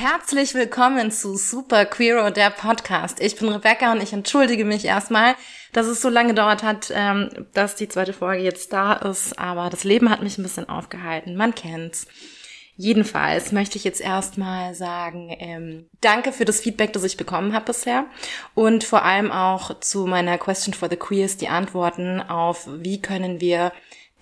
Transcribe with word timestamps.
Herzlich 0.00 0.54
willkommen 0.54 1.10
zu 1.10 1.36
Super 1.36 1.84
Queero, 1.84 2.30
der 2.30 2.50
Podcast. 2.50 3.18
Ich 3.18 3.34
bin 3.34 3.48
Rebecca 3.48 3.90
und 3.90 4.00
ich 4.00 4.12
entschuldige 4.12 4.64
mich 4.64 4.84
erstmal, 4.84 5.34
dass 5.72 5.88
es 5.88 6.00
so 6.00 6.08
lange 6.08 6.28
gedauert 6.28 6.62
hat, 6.62 6.92
ähm, 6.94 7.30
dass 7.52 7.74
die 7.74 7.88
zweite 7.88 8.12
Folge 8.12 8.44
jetzt 8.44 8.72
da 8.72 8.92
ist. 8.92 9.36
Aber 9.40 9.70
das 9.70 9.82
Leben 9.82 10.08
hat 10.08 10.22
mich 10.22 10.38
ein 10.38 10.44
bisschen 10.44 10.68
aufgehalten. 10.68 11.34
Man 11.34 11.52
kennt's. 11.52 12.06
Jedenfalls 12.76 13.50
möchte 13.50 13.76
ich 13.76 13.82
jetzt 13.82 14.00
erstmal 14.00 14.72
sagen, 14.76 15.34
ähm, 15.36 15.88
danke 16.00 16.30
für 16.30 16.44
das 16.44 16.60
Feedback, 16.60 16.92
das 16.92 17.02
ich 17.02 17.16
bekommen 17.16 17.52
habe 17.52 17.64
bisher 17.64 18.04
und 18.54 18.84
vor 18.84 19.04
allem 19.04 19.32
auch 19.32 19.80
zu 19.80 20.06
meiner 20.06 20.38
Question 20.38 20.74
for 20.74 20.88
the 20.88 20.94
Queers 20.96 21.38
die 21.38 21.48
Antworten 21.48 22.20
auf, 22.20 22.68
wie 22.70 23.02
können 23.02 23.40
wir 23.40 23.72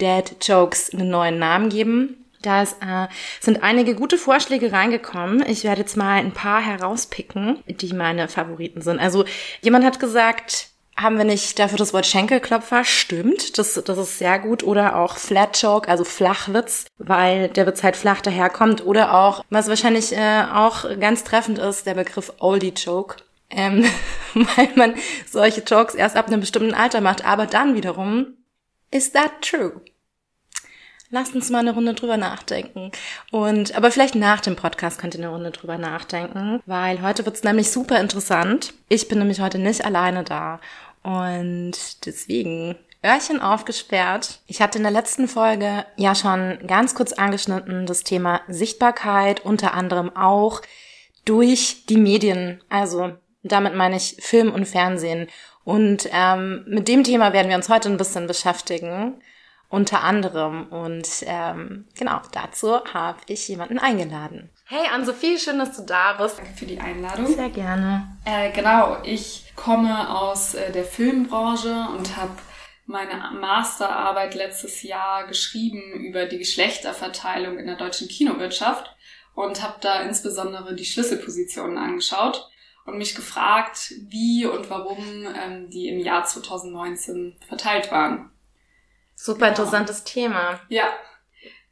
Dead 0.01 0.25
Jokes 0.41 0.95
einen 0.95 1.11
neuen 1.11 1.39
Namen 1.39 1.69
geben. 1.69 2.26
Da 2.47 2.63
äh, 2.63 3.09
sind 3.41 3.65
einige 3.65 3.97
gute 3.97 4.19
Vorschläge 4.19 4.71
reingekommen. 4.71 5.45
Ich 5.49 5.65
werde 5.65 5.81
jetzt 5.81 5.97
mal 5.97 6.15
ein 6.15 6.33
paar 6.33 6.63
herauspicken, 6.63 7.59
die 7.67 7.93
meine 7.93 8.29
Favoriten 8.29 8.83
sind. 8.83 9.01
Also 9.01 9.25
jemand 9.63 9.85
hat 9.85 9.99
gesagt, 9.99 10.69
haben 10.97 11.19
wir 11.19 11.25
nicht 11.25 11.59
dafür 11.59 11.77
das 11.77 11.93
Wort 11.93 12.07
Schenkelklopfer? 12.07 12.85
Stimmt, 12.85 13.59
das, 13.59 13.75
das 13.75 13.99
ist 13.99 14.19
sehr 14.19 14.39
gut. 14.39 14.63
Oder 14.63 14.97
auch 14.97 15.17
Flat 15.17 15.61
Joke, 15.61 15.89
also 15.89 16.05
Flachwitz, 16.05 16.87
weil 16.99 17.49
der 17.49 17.67
Witz 17.67 17.83
halt 17.83 17.97
flach 17.97 18.21
daherkommt. 18.21 18.87
Oder 18.87 19.13
auch, 19.13 19.45
was 19.51 19.69
wahrscheinlich 19.69 20.17
äh, 20.17 20.45
auch 20.55 20.85
ganz 21.01 21.25
treffend 21.25 21.59
ist, 21.59 21.85
der 21.85 21.95
Begriff 21.95 22.33
Oldie 22.39 22.73
Joke. 22.77 23.17
Ähm, 23.51 23.85
weil 24.35 24.71
man 24.77 24.95
solche 25.29 25.63
Jokes 25.63 25.97
erst 25.97 26.15
ab 26.15 26.29
einem 26.29 26.41
bestimmten 26.41 26.75
Alter 26.75 27.01
macht. 27.01 27.27
Aber 27.27 27.47
dann 27.47 27.75
wiederum, 27.75 28.37
is 28.93 29.11
that 29.11 29.43
true? 29.43 29.81
Lasst 31.11 31.35
uns 31.35 31.51
mal 31.51 31.61
eine 31.61 31.75
Runde 31.75 31.95
drüber 31.95 32.17
nachdenken. 32.17 32.91
Und 33.31 33.77
aber 33.77 33.91
vielleicht 33.91 34.15
nach 34.15 34.41
dem 34.41 34.57
Podcast 34.57 34.99
könnt 34.99 35.15
ihr 35.15 35.21
eine 35.21 35.31
Runde 35.31 35.51
drüber 35.51 35.79
nachdenken, 35.79 36.61
weil 36.67 37.03
heute 37.03 37.25
wird's 37.25 37.45
nämlich 37.45 37.71
super 37.71 38.01
interessant. 38.01 38.75
Ich 38.89 39.09
bin 39.09 39.19
nämlich 39.19 39.41
heute 39.41 39.59
nicht 39.59 39.85
alleine 39.85 40.25
da. 40.25 40.61
Und 41.03 42.07
deswegen 42.07 42.77
Öhrchen 43.05 43.41
aufgesperrt. 43.41 44.41
Ich 44.47 44.61
hatte 44.61 44.79
in 44.79 44.85
der 44.85 44.93
letzten 44.93 45.29
Folge 45.29 45.87
ja 45.97 46.15
schon 46.15 46.59
ganz 46.67 46.95
kurz 46.95 47.13
angeschnitten 47.13 47.87
das 47.87 48.03
Thema 48.03 48.41
Sichtbarkeit, 48.49 49.45
unter 49.45 49.75
anderem 49.75 50.15
auch 50.17 50.63
durch 51.25 51.87
die 51.89 51.99
Medien. 51.99 52.61
Also 52.69 53.13
damit 53.45 53.77
meine 53.77 53.97
ich 53.97 54.17
Film 54.19 54.53
und 54.53 54.67
Fernsehen. 54.67 55.29
Und 55.63 56.09
ähm, 56.13 56.65
mit 56.67 56.89
dem 56.89 57.05
Thema 57.05 57.33
werden 57.33 57.49
wir 57.49 57.57
uns 57.57 57.69
heute 57.69 57.89
ein 57.89 57.97
bisschen 57.97 58.27
beschäftigen 58.27 59.21
unter 59.69 60.03
anderem. 60.03 60.69
Und 60.69 61.09
ähm, 61.23 61.87
genau, 61.99 62.21
dazu 62.33 62.85
habe 62.85 63.19
ich 63.27 63.47
jemanden 63.49 63.79
eingeladen. 63.79 64.51
Hey 64.65 64.87
Ann-Sophie, 64.93 65.39
schön, 65.39 65.59
dass 65.59 65.77
du 65.77 65.83
da 65.83 66.15
bist. 66.15 66.39
Danke 66.39 66.55
für 66.55 66.67
die 66.67 66.81
Einladung. 66.81 67.27
Sehr 67.27 67.51
gerne. 67.51 68.17
Äh, 68.25 68.51
genau, 68.53 68.99
ich 69.05 69.53
komme 69.55 70.11
aus 70.11 70.55
äh, 70.55 70.73
der 70.73 70.85
Filmbranche 70.85 71.87
und 71.97 72.17
habe 72.17 72.33
meine 72.87 73.33
Masterarbeit 73.41 74.35
letztes 74.35 74.83
Jahr 74.83 75.27
geschrieben 75.27 75.81
über 75.93 76.27
die 76.27 76.39
Geschlechterverteilung 76.39 77.59
in 77.59 77.67
der 77.67 77.77
deutschen 77.77 78.09
Kinowirtschaft 78.09 78.95
und 79.35 79.63
habe 79.63 79.77
da 79.81 80.03
insbesondere 80.03 80.75
die 80.75 80.85
Schlüsselpositionen 80.85 81.79
angeschaut 81.79 82.49
und 82.87 82.99
mich 82.99 83.15
gefragt, 83.15 83.93
wie 84.09 84.47
und 84.47 84.71
warum 84.71 85.27
ähm, 85.27 85.69
die 85.71 85.89
im 85.89 85.99
Jahr 85.99 86.25
2019 86.25 87.37
verteilt 87.49 87.91
waren. 87.91 88.31
Super 89.17 89.47
genau. 89.47 89.49
interessantes 89.49 90.05
Thema. 90.05 90.61
Ja, 90.69 90.93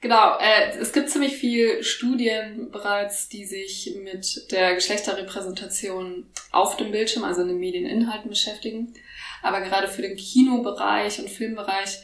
genau. 0.00 0.38
Äh, 0.38 0.78
es 0.78 0.92
gibt 0.92 1.10
ziemlich 1.10 1.36
viel 1.36 1.84
Studien 1.84 2.70
bereits, 2.72 3.28
die 3.28 3.44
sich 3.44 3.94
mit 4.02 4.50
der 4.50 4.74
Geschlechterrepräsentation 4.74 6.26
auf 6.50 6.76
dem 6.76 6.90
Bildschirm, 6.90 7.22
also 7.22 7.42
in 7.42 7.48
den 7.48 7.60
Medieninhalten 7.60 8.30
beschäftigen. 8.30 8.94
Aber 9.42 9.60
gerade 9.60 9.88
für 9.88 10.02
den 10.02 10.16
Kinobereich 10.16 11.20
und 11.20 11.28
Filmbereich 11.28 11.98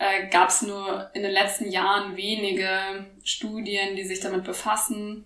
äh, 0.00 0.28
gab 0.28 0.48
es 0.48 0.62
nur 0.62 1.08
in 1.14 1.22
den 1.22 1.30
letzten 1.30 1.70
Jahren 1.70 2.16
wenige 2.16 3.06
Studien, 3.22 3.94
die 3.94 4.04
sich 4.04 4.20
damit 4.20 4.44
befassen. 4.44 5.24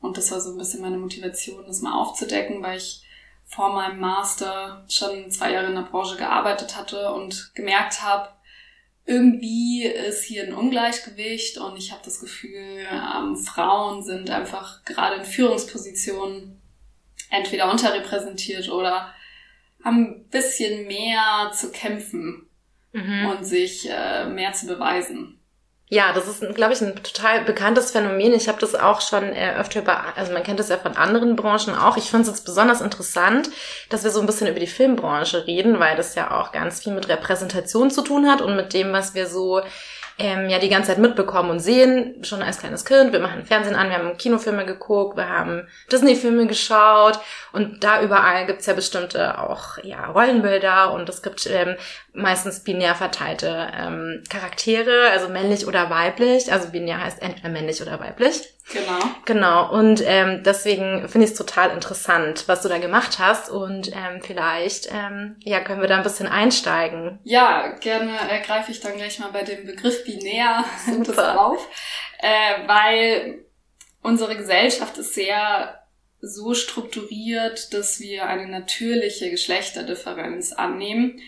Und 0.00 0.16
das 0.16 0.30
war 0.30 0.40
so 0.40 0.52
ein 0.52 0.58
bisschen 0.58 0.82
meine 0.82 0.98
Motivation, 0.98 1.66
das 1.66 1.80
mal 1.80 2.00
aufzudecken, 2.00 2.62
weil 2.62 2.78
ich 2.78 3.02
vor 3.44 3.74
meinem 3.74 3.98
Master 3.98 4.84
schon 4.88 5.30
zwei 5.32 5.52
Jahre 5.52 5.66
in 5.66 5.74
der 5.74 5.82
Branche 5.82 6.16
gearbeitet 6.16 6.76
hatte 6.76 7.12
und 7.12 7.52
gemerkt 7.54 8.02
habe, 8.02 8.28
irgendwie 9.10 9.82
ist 9.82 10.22
hier 10.22 10.44
ein 10.44 10.54
Ungleichgewicht 10.54 11.58
und 11.58 11.76
ich 11.76 11.90
habe 11.90 12.02
das 12.04 12.20
Gefühl, 12.20 12.86
ähm, 12.88 13.36
Frauen 13.36 14.04
sind 14.04 14.30
einfach 14.30 14.84
gerade 14.84 15.16
in 15.16 15.24
Führungspositionen 15.24 16.60
entweder 17.28 17.68
unterrepräsentiert 17.72 18.68
oder 18.68 19.12
haben 19.84 20.04
ein 20.04 20.28
bisschen 20.28 20.86
mehr 20.86 21.50
zu 21.52 21.72
kämpfen 21.72 22.46
mhm. 22.92 23.26
und 23.26 23.44
sich 23.44 23.90
äh, 23.90 24.26
mehr 24.26 24.52
zu 24.52 24.66
beweisen. 24.66 25.39
Ja, 25.92 26.12
das 26.12 26.28
ist, 26.28 26.54
glaube 26.54 26.72
ich, 26.72 26.80
ein 26.82 26.94
total 27.02 27.42
bekanntes 27.44 27.90
Phänomen. 27.90 28.32
Ich 28.32 28.48
habe 28.48 28.60
das 28.60 28.76
auch 28.76 29.00
schon 29.00 29.24
äh, 29.24 29.56
öfter 29.58 29.80
über, 29.80 30.16
also 30.16 30.32
man 30.32 30.44
kennt 30.44 30.60
das 30.60 30.68
ja 30.68 30.78
von 30.78 30.96
anderen 30.96 31.34
Branchen 31.34 31.74
auch. 31.74 31.96
Ich 31.96 32.04
finde 32.04 32.22
es 32.22 32.28
jetzt 32.28 32.44
besonders 32.44 32.80
interessant, 32.80 33.50
dass 33.88 34.04
wir 34.04 34.12
so 34.12 34.20
ein 34.20 34.26
bisschen 34.26 34.46
über 34.46 34.60
die 34.60 34.68
Filmbranche 34.68 35.48
reden, 35.48 35.80
weil 35.80 35.96
das 35.96 36.14
ja 36.14 36.30
auch 36.30 36.52
ganz 36.52 36.84
viel 36.84 36.92
mit 36.92 37.08
Repräsentation 37.08 37.90
zu 37.90 38.02
tun 38.02 38.30
hat 38.30 38.40
und 38.40 38.54
mit 38.54 38.72
dem, 38.72 38.92
was 38.92 39.14
wir 39.14 39.26
so 39.26 39.62
ähm, 40.20 40.50
ja 40.50 40.58
die 40.58 40.68
ganze 40.68 40.88
Zeit 40.88 40.98
mitbekommen 40.98 41.50
und 41.50 41.60
sehen, 41.60 42.22
schon 42.22 42.42
als 42.42 42.58
kleines 42.58 42.84
Kind. 42.84 43.12
Wir 43.12 43.20
machen 43.20 43.44
Fernsehen 43.44 43.74
an, 43.74 43.88
wir 43.88 43.96
haben 43.96 44.18
Kinofilme 44.18 44.66
geguckt, 44.66 45.16
wir 45.16 45.28
haben 45.28 45.66
Disney-Filme 45.90 46.46
geschaut 46.46 47.18
und 47.52 47.82
da 47.82 48.02
überall 48.02 48.46
gibt's 48.46 48.66
ja 48.66 48.74
bestimmte 48.74 49.38
auch 49.38 49.78
ja 49.82 50.06
Rollenbilder 50.06 50.92
und 50.92 51.08
es 51.08 51.22
gibt 51.22 51.46
ähm, 51.46 51.76
meistens 52.12 52.60
binär 52.60 52.94
verteilte 52.94 53.68
ähm, 53.74 54.22
Charaktere, 54.28 55.10
also 55.10 55.28
männlich 55.28 55.66
oder 55.66 55.88
weiblich. 55.88 56.52
Also 56.52 56.68
binär 56.68 57.02
heißt 57.02 57.22
entweder 57.22 57.48
männlich 57.48 57.80
oder 57.80 57.98
weiblich. 57.98 58.42
Genau. 58.72 58.98
Genau. 59.24 59.72
Und 59.72 60.02
ähm, 60.04 60.42
deswegen 60.44 61.08
finde 61.08 61.26
ich 61.26 61.32
es 61.32 61.36
total 61.36 61.70
interessant, 61.70 62.44
was 62.46 62.62
du 62.62 62.68
da 62.68 62.78
gemacht 62.78 63.18
hast. 63.18 63.50
Und 63.50 63.88
ähm, 63.88 64.20
vielleicht 64.22 64.88
ähm, 64.92 65.36
ja, 65.40 65.60
können 65.60 65.80
wir 65.80 65.88
da 65.88 65.96
ein 65.96 66.02
bisschen 66.02 66.28
einsteigen. 66.28 67.18
Ja, 67.24 67.68
gerne 67.80 68.16
äh, 68.30 68.40
greife 68.42 68.70
ich 68.70 68.80
dann 68.80 68.96
gleich 68.96 69.18
mal 69.18 69.32
bei 69.32 69.42
dem 69.42 69.66
Begriff 69.66 70.04
binär 70.04 70.64
auf. 71.36 71.68
Äh, 72.18 72.68
weil 72.68 73.44
unsere 74.02 74.36
Gesellschaft 74.36 74.98
ist 74.98 75.14
sehr 75.14 75.80
so 76.22 76.54
strukturiert, 76.54 77.72
dass 77.72 77.98
wir 78.00 78.26
eine 78.26 78.46
natürliche 78.46 79.30
Geschlechterdifferenz 79.30 80.52
annehmen. 80.52 81.20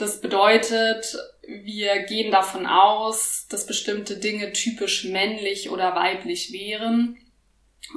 Das 0.00 0.22
bedeutet, 0.22 1.14
wir 1.46 2.04
gehen 2.04 2.32
davon 2.32 2.64
aus, 2.64 3.46
dass 3.50 3.66
bestimmte 3.66 4.16
Dinge 4.16 4.54
typisch 4.54 5.04
männlich 5.04 5.68
oder 5.68 5.94
weiblich 5.94 6.54
wären. 6.54 7.18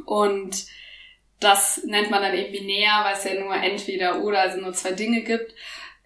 Und 0.05 0.65
das 1.39 1.85
nennt 1.85 2.11
man 2.11 2.21
dann 2.21 2.37
eben 2.37 2.51
binär, 2.51 3.03
weil 3.05 3.13
es 3.13 3.23
ja 3.23 3.39
nur 3.39 3.55
entweder 3.55 4.21
oder, 4.21 4.41
also 4.41 4.59
nur 4.59 4.73
zwei 4.73 4.91
Dinge 4.91 5.21
gibt. 5.21 5.55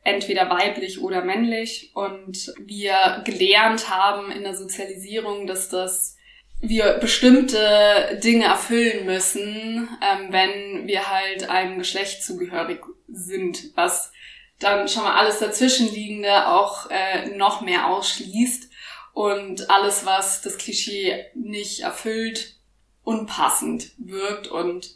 Entweder 0.04 0.52
weiblich 0.52 1.02
oder 1.02 1.26
männlich. 1.26 1.90
Und 1.96 2.54
wir 2.60 3.24
gelernt 3.26 3.90
haben 3.90 4.32
in 4.32 4.44
der 4.44 4.56
Sozialisierung, 4.56 5.48
dass 5.48 5.70
das 5.70 6.16
wir 6.62 7.00
bestimmte 7.00 8.20
Dinge 8.24 8.46
erfüllen 8.46 9.08
müssen, 9.08 9.90
ähm, 10.00 10.28
wenn 10.30 10.86
wir 10.88 11.10
halt 11.10 11.50
einem 11.50 11.80
Geschlecht 11.80 12.24
zugehörig 12.24 12.82
sind, 13.08 13.76
was 13.76 14.12
dann 14.60 14.88
schon 14.88 15.04
mal 15.04 15.16
alles 15.16 15.40
dazwischenliegende 15.40 16.48
auch 16.48 16.90
äh, 16.90 17.30
noch 17.36 17.62
mehr 17.62 17.88
ausschließt 17.88 18.70
und 19.14 19.70
alles, 19.70 20.06
was 20.06 20.42
das 20.42 20.58
Klischee 20.58 21.26
nicht 21.36 21.82
erfüllt, 21.82 22.56
unpassend 23.04 23.92
wirkt 23.98 24.48
und 24.48 24.96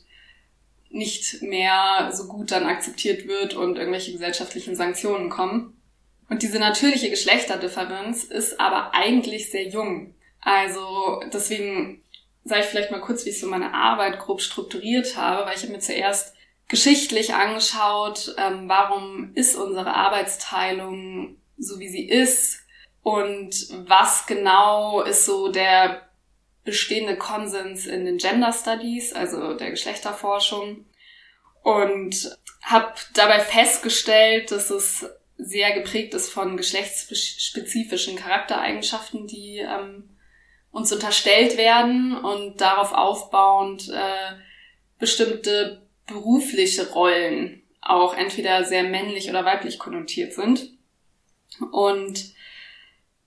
nicht 0.90 1.42
mehr 1.42 2.12
so 2.14 2.28
gut 2.28 2.52
dann 2.52 2.66
akzeptiert 2.66 3.28
wird 3.28 3.54
und 3.54 3.78
irgendwelche 3.78 4.12
gesellschaftlichen 4.12 4.76
Sanktionen 4.76 5.30
kommen. 5.30 5.82
Und 6.30 6.44
diese 6.44 6.60
natürliche 6.60 7.10
Geschlechterdifferenz 7.10 8.24
ist 8.24 8.60
aber 8.60 8.94
eigentlich 8.94 9.52
sehr 9.52 9.68
jung. 9.68 10.16
Also 10.42 11.22
deswegen 11.32 12.04
sage 12.44 12.62
ich 12.62 12.68
vielleicht 12.68 12.92
mal 12.92 13.02
kurz, 13.02 13.26
wie 13.26 13.30
ich 13.30 13.40
so 13.40 13.48
meine 13.48 13.74
Arbeit 13.74 14.20
grob 14.20 14.42
strukturiert 14.42 15.16
habe, 15.16 15.46
weil 15.46 15.56
ich 15.56 15.64
habe 15.64 15.74
mir 15.74 15.80
zuerst 15.80 16.36
geschichtlich 16.72 17.34
angeschaut, 17.34 18.34
ähm, 18.38 18.70
warum 18.70 19.34
ist 19.36 19.58
unsere 19.58 19.94
Arbeitsteilung 19.94 21.36
so, 21.58 21.80
wie 21.80 21.90
sie 21.90 22.08
ist 22.08 22.62
und 23.04 23.54
was 23.90 24.26
genau 24.26 25.02
ist 25.02 25.26
so 25.26 25.52
der 25.52 26.10
bestehende 26.64 27.18
Konsens 27.18 27.88
in 27.88 28.06
den 28.06 28.18
Gender 28.18 28.54
Studies, 28.54 29.12
also 29.12 29.54
der 29.56 29.72
Geschlechterforschung. 29.72 30.86
Und 31.62 32.38
habe 32.62 32.94
dabei 33.16 33.42
festgestellt, 33.42 34.52
dass 34.52 34.70
es 34.70 35.06
sehr 35.38 35.74
geprägt 35.74 36.14
ist 36.14 36.30
von 36.30 36.56
geschlechtsspezifischen 36.56 38.16
Charaktereigenschaften, 38.16 39.28
die 39.28 39.58
ähm, 39.58 40.18
uns 40.72 40.94
unterstellt 40.94 41.58
werden 41.58 42.16
und 42.16 42.62
darauf 42.62 42.94
aufbauend 42.94 43.90
äh, 43.90 44.36
bestimmte 45.00 45.82
berufliche 46.08 46.92
Rollen 46.92 47.62
auch 47.82 48.16
entweder 48.16 48.64
sehr 48.64 48.84
männlich 48.84 49.30
oder 49.30 49.44
weiblich 49.46 49.80
konnotiert 49.80 50.34
sind. 50.34 50.70
Und 51.72 52.34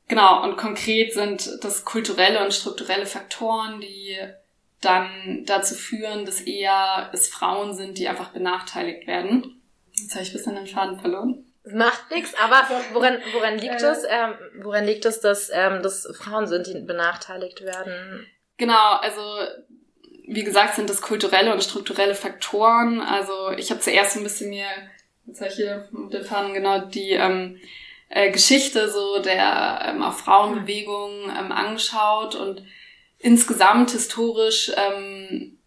genau, 0.08 0.42
und 0.44 0.56
konkret 0.56 1.12
sind 1.12 1.58
das 1.62 1.84
kulturelle 1.84 2.44
und 2.44 2.54
strukturelle 2.54 3.06
Faktoren, 3.06 3.80
die 3.80 4.16
dann 4.80 5.44
dazu 5.46 5.74
führen, 5.74 6.24
dass 6.24 6.40
eher 6.40 7.10
es 7.12 7.28
Frauen 7.28 7.74
sind, 7.74 7.98
die 7.98 8.08
einfach 8.08 8.30
benachteiligt 8.30 9.06
werden. 9.06 9.62
Jetzt 9.92 10.14
habe 10.14 10.24
ich 10.24 10.30
ein 10.30 10.34
bisschen 10.34 10.54
den 10.56 10.66
Faden 10.66 11.00
verloren. 11.00 11.44
Macht 11.64 12.10
nichts, 12.10 12.34
aber 12.34 12.68
woran, 12.92 13.18
woran 13.32 13.58
liegt 13.58 13.82
äh. 13.82 13.86
es? 13.86 14.04
Ähm, 14.06 14.34
woran 14.62 14.84
liegt 14.84 15.04
es, 15.06 15.20
dass 15.20 15.50
ähm, 15.52 15.82
das 15.82 16.06
Frauen 16.16 16.46
sind, 16.46 16.66
die 16.66 16.78
benachteiligt 16.80 17.62
werden? 17.62 18.26
Genau, 18.56 18.92
also 19.00 19.20
wie 20.26 20.44
gesagt, 20.44 20.76
sind 20.76 20.88
das 20.88 21.02
kulturelle 21.02 21.52
und 21.52 21.62
strukturelle 21.62 22.14
Faktoren. 22.14 23.00
Also 23.00 23.50
ich 23.50 23.70
habe 23.70 23.80
zuerst 23.80 24.16
ein 24.16 24.22
bisschen 24.22 24.50
mir, 24.50 24.66
jetzt 25.26 25.40
habe 25.40 25.50
ich 25.50 25.56
hier 25.56 25.88
mit 25.92 26.12
den 26.12 26.24
Fahnen 26.24 26.54
genau 26.54 26.86
die 26.86 27.10
ähm, 27.10 27.60
äh, 28.08 28.30
Geschichte 28.30 28.90
so 28.90 29.20
der 29.20 29.86
ähm, 29.86 30.02
auch 30.02 30.14
Frauenbewegung 30.14 31.30
ähm, 31.30 31.52
angeschaut 31.52 32.34
und 32.34 32.64
insgesamt 33.18 33.90
historisch, 33.90 34.72
ähm, 34.76 35.58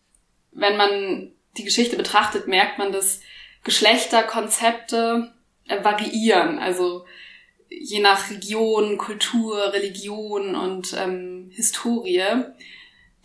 wenn 0.52 0.78
man 0.78 1.32
die 1.58 1.64
Geschichte 1.64 1.96
betrachtet, 1.96 2.48
merkt 2.48 2.78
man, 2.78 2.92
dass 2.92 3.22
Geschlechterkonzepte 3.64 5.32
äh, 5.68 5.84
variieren. 5.84 6.58
Also 6.58 7.06
je 7.70 8.00
nach 8.00 8.32
Region, 8.32 8.98
Kultur, 8.98 9.74
Religion 9.74 10.56
und 10.56 10.94
ähm, 10.98 11.52
Historie 11.54 12.24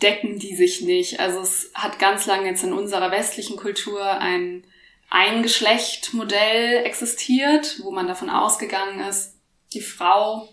decken 0.02 0.38
die 0.38 0.54
sich 0.56 0.80
nicht. 0.82 1.20
Also 1.20 1.40
es 1.40 1.70
hat 1.74 1.98
ganz 1.98 2.26
lange 2.26 2.48
jetzt 2.48 2.64
in 2.64 2.72
unserer 2.72 3.10
westlichen 3.10 3.56
Kultur 3.56 4.04
ein 4.04 4.64
Eingeschlecht-Modell 5.10 6.84
existiert, 6.84 7.80
wo 7.82 7.90
man 7.90 8.06
davon 8.06 8.30
ausgegangen 8.30 9.00
ist, 9.00 9.36
die 9.72 9.82
Frau 9.82 10.48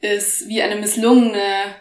ist 0.00 0.48
wie 0.48 0.62
eine 0.62 0.76
misslungene 0.76 1.74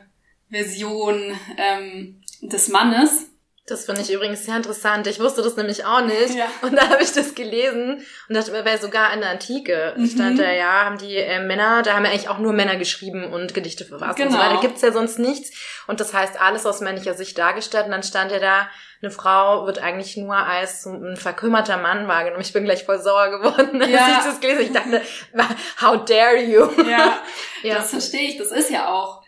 Version 0.49 1.37
ähm, 1.57 2.21
des 2.41 2.67
Mannes. 2.69 3.29
Das 3.67 3.85
finde 3.85 4.01
ich 4.01 4.11
übrigens 4.11 4.45
sehr 4.45 4.55
interessant. 4.55 5.07
Ich 5.07 5.19
wusste 5.19 5.41
das 5.41 5.55
nämlich 5.55 5.85
auch 5.85 6.01
nicht. 6.01 6.35
Ja. 6.35 6.45
Und 6.61 6.75
da 6.75 6.87
habe 6.87 7.01
ich 7.01 7.11
das 7.13 7.33
gelesen 7.33 8.05
und 8.29 8.35
dachte 8.35 8.51
mir, 8.51 8.77
sogar 8.77 9.11
in 9.11 9.21
der 9.21 9.31
Antike 9.31 9.95
mhm. 9.97 10.05
stand 10.05 10.39
da, 10.39 10.51
ja, 10.51 10.85
haben 10.85 10.99
die 10.99 11.15
äh, 11.15 11.39
Männer, 11.39 11.81
da 11.81 11.95
haben 11.95 12.05
ja 12.05 12.11
eigentlich 12.11 12.29
auch 12.29 12.37
nur 12.37 12.53
Männer 12.53 12.75
geschrieben 12.75 13.33
und 13.33 13.55
Gedichte 13.55 13.83
verfasst 13.83 14.17
genau. 14.17 14.29
und 14.29 14.33
so 14.33 14.39
weiter. 14.39 14.53
Da 14.55 14.61
gibt's 14.61 14.81
ja 14.83 14.91
sonst 14.91 15.17
nichts. 15.17 15.49
Und 15.87 15.99
das 15.99 16.13
heißt, 16.13 16.39
alles 16.39 16.67
aus 16.67 16.79
männlicher 16.81 17.15
Sicht 17.15 17.39
dargestellt. 17.39 17.85
Und 17.85 17.91
dann 17.91 18.03
stand 18.03 18.31
ja 18.31 18.37
da, 18.37 18.69
eine 19.01 19.09
Frau 19.09 19.65
wird 19.65 19.79
eigentlich 19.79 20.15
nur 20.15 20.35
als 20.35 20.85
ein 20.85 21.17
verkümmerter 21.17 21.77
Mann 21.77 22.07
wahrgenommen. 22.07 22.43
Ich 22.43 22.53
bin 22.53 22.65
gleich 22.65 22.83
voll 22.83 23.01
sauer 23.01 23.29
geworden, 23.29 23.81
als 23.81 23.91
ja. 23.91 24.17
ich 24.19 24.25
das 24.25 24.41
gelesen 24.41 24.61
Ich 24.61 24.73
dachte, 24.73 25.01
how 25.81 26.05
dare 26.05 26.37
you? 26.37 26.69
Ja, 26.87 27.19
ja. 27.63 27.75
das 27.77 27.89
verstehe 27.89 28.29
ich. 28.29 28.37
Das 28.37 28.51
ist 28.51 28.69
ja 28.69 28.89
auch 28.89 29.23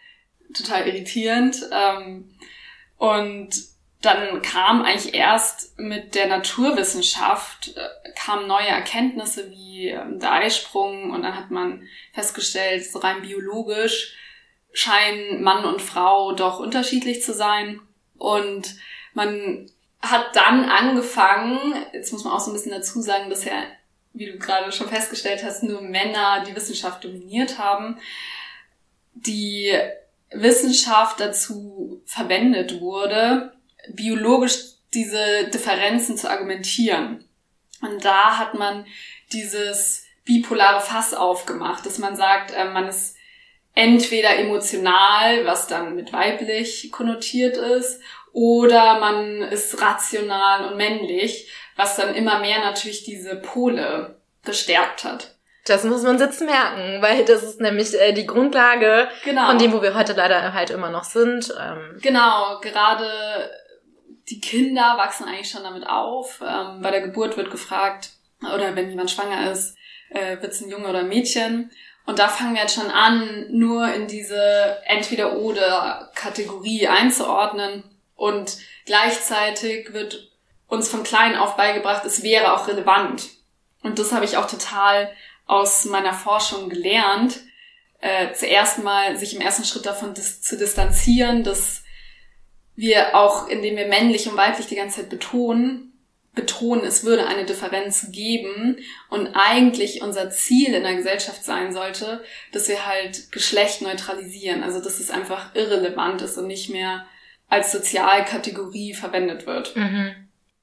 total 0.55 0.87
irritierend. 0.87 1.57
Ähm, 1.71 2.35
und 2.97 3.49
dann 4.07 4.42
kam 4.42 4.81
eigentlich 4.81 5.13
erst 5.13 5.77
mit 5.77 6.15
der 6.15 6.27
Naturwissenschaft, 6.27 7.75
äh, 7.75 8.12
kamen 8.15 8.48
neue 8.48 8.68
Erkenntnisse 8.68 9.51
wie 9.51 9.89
ähm, 9.89 10.19
der 10.19 10.31
Eisprung 10.31 11.12
und 11.12 11.24
dann 11.24 11.36
hat 11.36 11.51
man 11.51 11.88
festgestellt, 12.13 12.86
so 12.86 13.00
rein 13.00 13.21
biologisch 13.21 14.15
scheinen 14.71 15.44
Mann 15.44 15.65
und 15.65 15.81
Frau 15.81 16.33
doch 16.33 16.59
unterschiedlich 16.59 17.24
zu 17.24 17.33
sein. 17.33 17.81
Und 18.18 18.75
man 19.13 19.69
hat 20.01 20.36
dann 20.36 20.65
angefangen, 20.65 21.59
jetzt 21.94 22.13
muss 22.13 22.24
man 22.24 22.33
auch 22.33 22.39
so 22.39 22.51
ein 22.51 22.54
bisschen 22.54 22.71
dazu 22.71 23.01
sagen, 23.01 23.30
dass 23.30 23.44
ja, 23.44 23.63
wie 24.13 24.27
du 24.27 24.38
gerade 24.38 24.71
schon 24.71 24.88
festgestellt 24.88 25.44
hast, 25.44 25.63
nur 25.63 25.81
Männer 25.81 26.44
die 26.48 26.56
Wissenschaft 26.56 27.04
dominiert 27.04 27.57
haben, 27.57 27.98
die 29.13 29.74
Wissenschaft 30.31 31.19
dazu 31.19 32.01
verwendet 32.06 32.80
wurde, 32.80 33.54
biologisch 33.93 34.57
diese 34.93 35.47
Differenzen 35.53 36.17
zu 36.17 36.29
argumentieren. 36.29 37.23
Und 37.81 38.03
da 38.03 38.37
hat 38.37 38.53
man 38.53 38.85
dieses 39.31 40.05
bipolare 40.25 40.81
Fass 40.81 41.13
aufgemacht, 41.13 41.85
dass 41.85 41.97
man 41.97 42.15
sagt, 42.15 42.51
äh, 42.51 42.65
man 42.65 42.87
ist 42.87 43.15
entweder 43.75 44.37
emotional, 44.37 45.45
was 45.45 45.67
dann 45.67 45.95
mit 45.95 46.11
weiblich 46.11 46.91
konnotiert 46.91 47.57
ist, 47.57 48.01
oder 48.33 48.99
man 48.99 49.41
ist 49.41 49.81
rational 49.81 50.67
und 50.67 50.77
männlich, 50.77 51.51
was 51.75 51.95
dann 51.95 52.15
immer 52.15 52.39
mehr 52.39 52.59
natürlich 52.59 53.03
diese 53.03 53.35
Pole 53.35 54.19
gestärkt 54.43 55.03
hat. 55.03 55.35
Das 55.65 55.83
muss 55.83 56.03
man 56.03 56.17
jetzt 56.17 56.41
merken, 56.41 57.01
weil 57.01 57.25
das 57.25 57.43
ist 57.43 57.59
nämlich 57.59 57.99
äh, 57.99 58.13
die 58.13 58.25
Grundlage 58.25 59.09
genau. 59.23 59.47
von 59.47 59.57
dem, 59.57 59.73
wo 59.73 59.81
wir 59.81 59.95
heute 59.95 60.13
leider 60.13 60.53
halt 60.53 60.69
immer 60.69 60.89
noch 60.89 61.03
sind. 61.03 61.53
Ähm. 61.59 61.97
Genau, 62.01 62.59
gerade 62.61 63.49
die 64.29 64.41
Kinder 64.41 64.97
wachsen 64.97 65.27
eigentlich 65.27 65.50
schon 65.50 65.63
damit 65.63 65.88
auf. 65.88 66.41
Ähm, 66.45 66.81
bei 66.81 66.91
der 66.91 67.01
Geburt 67.01 67.38
wird 67.38 67.51
gefragt, 67.51 68.12
oder 68.41 68.75
wenn 68.75 68.89
jemand 68.89 69.12
schwanger 69.12 69.51
ist, 69.51 69.75
äh, 70.09 70.41
wird 70.41 70.53
es 70.53 70.62
ein 70.62 70.69
Junge 70.69 70.88
oder 70.88 71.00
ein 71.00 71.09
Mädchen. 71.09 71.71
Und 72.06 72.19
da 72.19 72.29
fangen 72.29 72.56
wir 72.56 72.62
jetzt 72.62 72.75
schon 72.75 72.89
an, 72.89 73.47
nur 73.50 73.94
in 73.94 74.07
diese 74.07 74.81
Entweder-Oder-Kategorie 74.85 76.88
einzuordnen. 76.88 77.83
Und 78.15 78.57
gleichzeitig 78.85 79.94
wird 79.94 80.31
uns 80.68 80.89
von 80.89 81.03
klein 81.03 81.35
auf 81.35 81.56
beigebracht, 81.56 82.06
es 82.06 82.23
wäre 82.23 82.53
auch 82.53 82.68
relevant. 82.68 83.30
Und 83.83 84.00
das 84.00 84.12
habe 84.12 84.25
ich 84.25 84.38
auch 84.38 84.47
total 84.47 85.13
aus 85.45 85.85
meiner 85.85 86.13
Forschung 86.13 86.69
gelernt, 86.69 87.39
äh, 88.00 88.33
zuerst 88.33 88.83
mal 88.83 89.18
sich 89.18 89.35
im 89.35 89.41
ersten 89.41 89.63
Schritt 89.63 89.85
davon 89.85 90.13
dis 90.13 90.41
zu 90.41 90.57
distanzieren, 90.57 91.44
dass 91.44 91.83
wir 92.77 93.15
auch, 93.15 93.50
indem 93.50 93.75
wir 93.75 93.88
männlich 93.88 94.29
und 94.29 94.38
weiblich 94.38 94.68
die 94.68 94.75
ganze 94.75 95.01
Zeit 95.01 95.09
betonen, 95.09 95.91
betonen, 96.35 96.85
es 96.85 97.03
würde 97.03 97.25
eine 97.25 97.45
Differenz 97.45 98.12
geben 98.12 98.77
und 99.09 99.31
eigentlich 99.33 100.03
unser 100.03 100.29
Ziel 100.29 100.74
in 100.74 100.83
der 100.83 100.95
Gesellschaft 100.95 101.44
sein 101.44 101.74
sollte, 101.74 102.24
dass 102.53 102.69
wir 102.69 102.85
halt 102.85 103.31
Geschlecht 103.31 103.81
neutralisieren, 103.81 104.63
also 104.63 104.79
dass 104.79 105.00
es 105.00 105.09
einfach 105.09 105.56
irrelevant 105.56 106.21
ist 106.21 106.38
und 106.38 106.47
nicht 106.47 106.69
mehr 106.69 107.06
als 107.50 107.71
Sozialkategorie 107.71 108.94
verwendet 108.94 109.47
wird. 109.47 109.75
Mhm. 109.75 110.13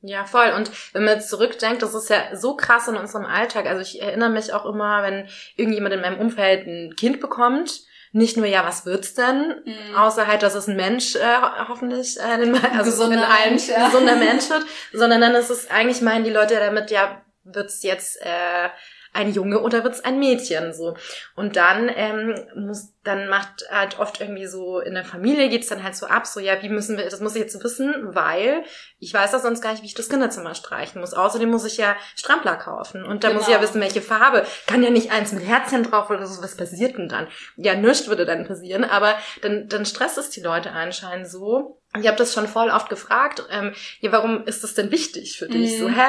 Ja, 0.02 0.26
voll. 0.26 0.52
Und 0.54 0.70
wenn 0.92 1.04
man 1.04 1.20
zurückdenkt, 1.20 1.82
das 1.82 1.94
ist 1.94 2.10
ja 2.10 2.36
so 2.36 2.56
krass 2.56 2.86
in 2.88 2.96
unserem 2.96 3.24
Alltag. 3.24 3.66
Also 3.66 3.80
ich 3.80 4.00
erinnere 4.00 4.30
mich 4.30 4.52
auch 4.52 4.66
immer, 4.66 5.02
wenn 5.02 5.28
irgendjemand 5.56 5.94
in 5.94 6.02
meinem 6.02 6.20
Umfeld 6.20 6.66
ein 6.66 6.94
Kind 6.94 7.20
bekommt, 7.20 7.80
nicht 8.14 8.36
nur, 8.36 8.46
ja, 8.46 8.64
was 8.64 8.86
wird's 8.86 9.14
denn? 9.14 9.62
Mhm. 9.64 9.96
Außer 9.96 10.28
halt, 10.28 10.44
dass 10.44 10.54
es 10.54 10.68
ein 10.68 10.76
Mensch 10.76 11.16
äh, 11.16 11.36
hoffentlich, 11.68 12.16
äh, 12.20 12.40
in, 12.40 12.54
also 12.54 12.90
gesunder 12.90 13.16
in 13.16 13.24
allen 13.24 13.50
Mensch, 13.50 13.68
ja. 13.68 13.86
gesunder 13.86 14.16
Mensch 14.30 14.48
wird, 14.48 14.64
sondern 14.92 15.20
dann 15.20 15.34
ist 15.34 15.50
es 15.50 15.68
eigentlich 15.68 16.00
meinen 16.00 16.22
die 16.22 16.30
Leute 16.30 16.54
damit, 16.54 16.92
ja, 16.92 17.22
wird's 17.42 17.82
jetzt 17.82 18.22
äh, 18.22 18.68
ein 19.12 19.32
Junge 19.32 19.60
oder 19.60 19.82
wird's 19.82 20.04
ein 20.04 20.20
Mädchen 20.20 20.72
so. 20.72 20.96
Und 21.34 21.56
dann 21.56 21.90
ähm, 21.94 22.36
muss, 22.54 22.92
dann 23.02 23.28
macht 23.28 23.64
halt 23.68 23.98
oft 23.98 24.20
irgendwie 24.20 24.46
so 24.46 24.78
in 24.78 24.94
der 24.94 25.04
Familie 25.04 25.48
geht's 25.48 25.68
dann 25.68 25.82
halt 25.82 25.96
so 25.96 26.06
ab, 26.06 26.26
so 26.26 26.38
ja, 26.38 26.62
wie 26.62 26.68
müssen 26.68 26.96
wir, 26.96 27.08
das 27.08 27.20
muss 27.20 27.34
ich 27.34 27.42
jetzt 27.42 27.62
wissen, 27.64 27.94
weil 28.14 28.62
ich 29.04 29.14
weiß 29.14 29.30
das 29.30 29.42
sonst 29.42 29.60
gar 29.60 29.72
nicht, 29.72 29.82
wie 29.82 29.86
ich 29.86 29.94
das 29.94 30.08
Kinderzimmer 30.08 30.54
streichen 30.54 31.00
muss. 31.00 31.14
Außerdem 31.14 31.50
muss 31.50 31.64
ich 31.64 31.76
ja 31.76 31.94
Strampler 32.16 32.56
kaufen 32.56 33.04
und 33.04 33.22
da 33.22 33.28
genau. 33.28 33.38
muss 33.38 33.48
ich 33.48 33.52
ja 33.52 33.58
genau. 33.58 33.68
wissen, 33.68 33.80
welche 33.80 34.02
Farbe. 34.02 34.46
Kann 34.66 34.82
ja 34.82 34.90
nicht 34.90 35.12
eins 35.12 35.32
mit 35.32 35.44
Herzchen 35.46 35.84
drauf 35.84 36.10
oder 36.10 36.26
so, 36.26 36.42
was 36.42 36.56
passiert 36.56 36.96
denn 36.96 37.08
dann? 37.08 37.28
Ja, 37.56 37.74
nichts 37.74 38.08
würde 38.08 38.24
dann 38.24 38.46
passieren, 38.46 38.84
aber 38.84 39.14
dann, 39.42 39.68
dann 39.68 39.86
stresst 39.86 40.18
es 40.18 40.30
die 40.30 40.40
Leute 40.40 40.72
anscheinend 40.72 41.28
so 41.28 41.80
ich 42.00 42.08
habe 42.08 42.16
das 42.16 42.34
schon 42.34 42.48
voll 42.48 42.70
oft 42.70 42.88
gefragt, 42.88 43.44
ähm, 43.50 43.72
ja, 44.00 44.10
warum 44.10 44.44
ist 44.46 44.64
das 44.64 44.74
denn 44.74 44.90
wichtig 44.90 45.38
für 45.38 45.46
dich? 45.46 45.74
Mhm. 45.74 45.78
So, 45.78 45.88
hä? 45.88 46.08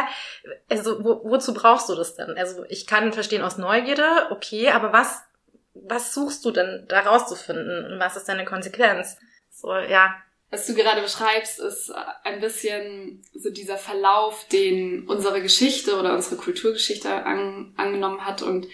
Also, 0.67 1.03
wo, 1.03 1.21
wozu 1.29 1.53
brauchst 1.53 1.89
du 1.89 1.95
das 1.95 2.15
denn? 2.15 2.35
Also, 2.37 2.65
ich 2.69 2.87
kann 2.87 3.13
verstehen 3.13 3.43
aus 3.43 3.57
Neugierde, 3.57 4.31
okay, 4.31 4.71
aber 4.71 4.93
was, 4.93 5.21
was 5.75 6.11
suchst 6.13 6.43
du 6.43 6.49
denn 6.49 6.85
da 6.87 7.01
rauszufinden? 7.01 7.85
Und 7.85 7.99
was 7.99 8.17
ist 8.17 8.27
deine 8.27 8.45
Konsequenz? 8.45 9.17
So, 9.51 9.75
ja. 9.75 10.15
Was 10.55 10.67
du 10.67 10.73
gerade 10.73 11.01
beschreibst, 11.01 11.59
ist 11.59 11.91
ein 12.23 12.39
bisschen 12.39 13.21
so 13.33 13.49
dieser 13.49 13.75
Verlauf, 13.75 14.47
den 14.47 15.05
unsere 15.05 15.41
Geschichte 15.41 15.99
oder 15.99 16.15
unsere 16.15 16.37
Kulturgeschichte 16.37 17.11
an, 17.25 17.73
angenommen 17.75 18.23
hat 18.23 18.41
und 18.41 18.65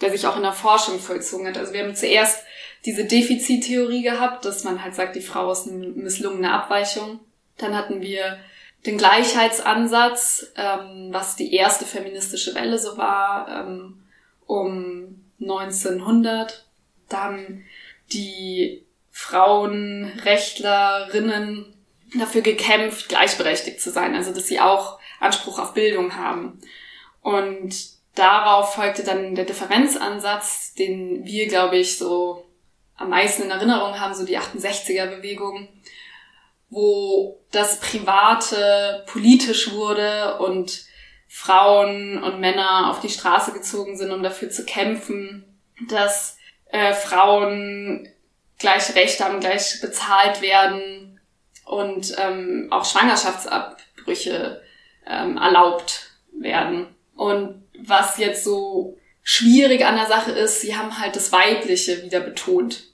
der 0.00 0.10
sich 0.10 0.26
auch 0.26 0.38
in 0.38 0.44
der 0.44 0.54
Forschung 0.54 0.98
vollzogen 0.98 1.46
hat. 1.46 1.58
Also 1.58 1.74
wir 1.74 1.84
haben 1.84 1.94
zuerst 1.94 2.42
diese 2.86 3.04
Defizittheorie 3.04 4.02
gehabt, 4.02 4.46
dass 4.46 4.64
man 4.64 4.82
halt 4.82 4.94
sagt, 4.94 5.14
die 5.14 5.20
Frau 5.20 5.52
ist 5.52 5.68
eine 5.68 5.88
misslungene 5.88 6.50
Abweichung. 6.50 7.20
Dann 7.58 7.76
hatten 7.76 8.00
wir 8.00 8.38
den 8.86 8.96
Gleichheitsansatz, 8.96 10.54
ähm, 10.56 11.08
was 11.10 11.36
die 11.36 11.52
erste 11.52 11.84
feministische 11.84 12.54
Welle 12.54 12.78
so 12.78 12.96
war, 12.96 13.46
ähm, 13.48 14.02
um 14.46 15.22
1900. 15.38 16.64
Dann 17.10 17.62
die 18.10 18.85
Frauenrechtlerinnen, 19.18 21.74
dafür 22.18 22.42
gekämpft, 22.42 23.08
gleichberechtigt 23.08 23.80
zu 23.80 23.90
sein, 23.90 24.14
also 24.14 24.34
dass 24.34 24.46
sie 24.46 24.60
auch 24.60 24.98
Anspruch 25.20 25.58
auf 25.58 25.72
Bildung 25.72 26.16
haben. 26.16 26.60
Und 27.22 27.74
darauf 28.14 28.74
folgte 28.74 29.04
dann 29.04 29.34
der 29.34 29.46
Differenzansatz, 29.46 30.74
den 30.74 31.24
wir, 31.24 31.48
glaube 31.48 31.78
ich, 31.78 31.96
so 31.96 32.44
am 32.94 33.08
meisten 33.08 33.44
in 33.44 33.50
Erinnerung 33.50 33.98
haben, 33.98 34.14
so 34.14 34.26
die 34.26 34.38
68er-Bewegung, 34.38 35.70
wo 36.68 37.40
das 37.52 37.80
Private 37.80 39.02
politisch 39.06 39.72
wurde 39.72 40.36
und 40.40 40.84
Frauen 41.26 42.22
und 42.22 42.38
Männer 42.38 42.90
auf 42.90 43.00
die 43.00 43.08
Straße 43.08 43.54
gezogen 43.54 43.96
sind, 43.96 44.12
um 44.12 44.22
dafür 44.22 44.50
zu 44.50 44.66
kämpfen, 44.66 45.58
dass 45.88 46.36
äh, 46.66 46.92
Frauen 46.92 48.10
gleich 48.58 48.94
Rechte 48.94 49.24
haben, 49.24 49.40
gleich 49.40 49.80
bezahlt 49.80 50.40
werden 50.40 51.20
und 51.64 52.14
ähm, 52.18 52.68
auch 52.70 52.84
Schwangerschaftsabbrüche 52.84 54.62
ähm, 55.06 55.36
erlaubt 55.36 56.10
werden. 56.32 56.94
Und 57.14 57.64
was 57.78 58.18
jetzt 58.18 58.44
so 58.44 58.98
schwierig 59.22 59.84
an 59.84 59.96
der 59.96 60.06
Sache 60.06 60.32
ist, 60.32 60.60
sie 60.60 60.76
haben 60.76 60.98
halt 60.98 61.16
das 61.16 61.32
Weibliche 61.32 62.02
wieder 62.02 62.20
betont. 62.20 62.84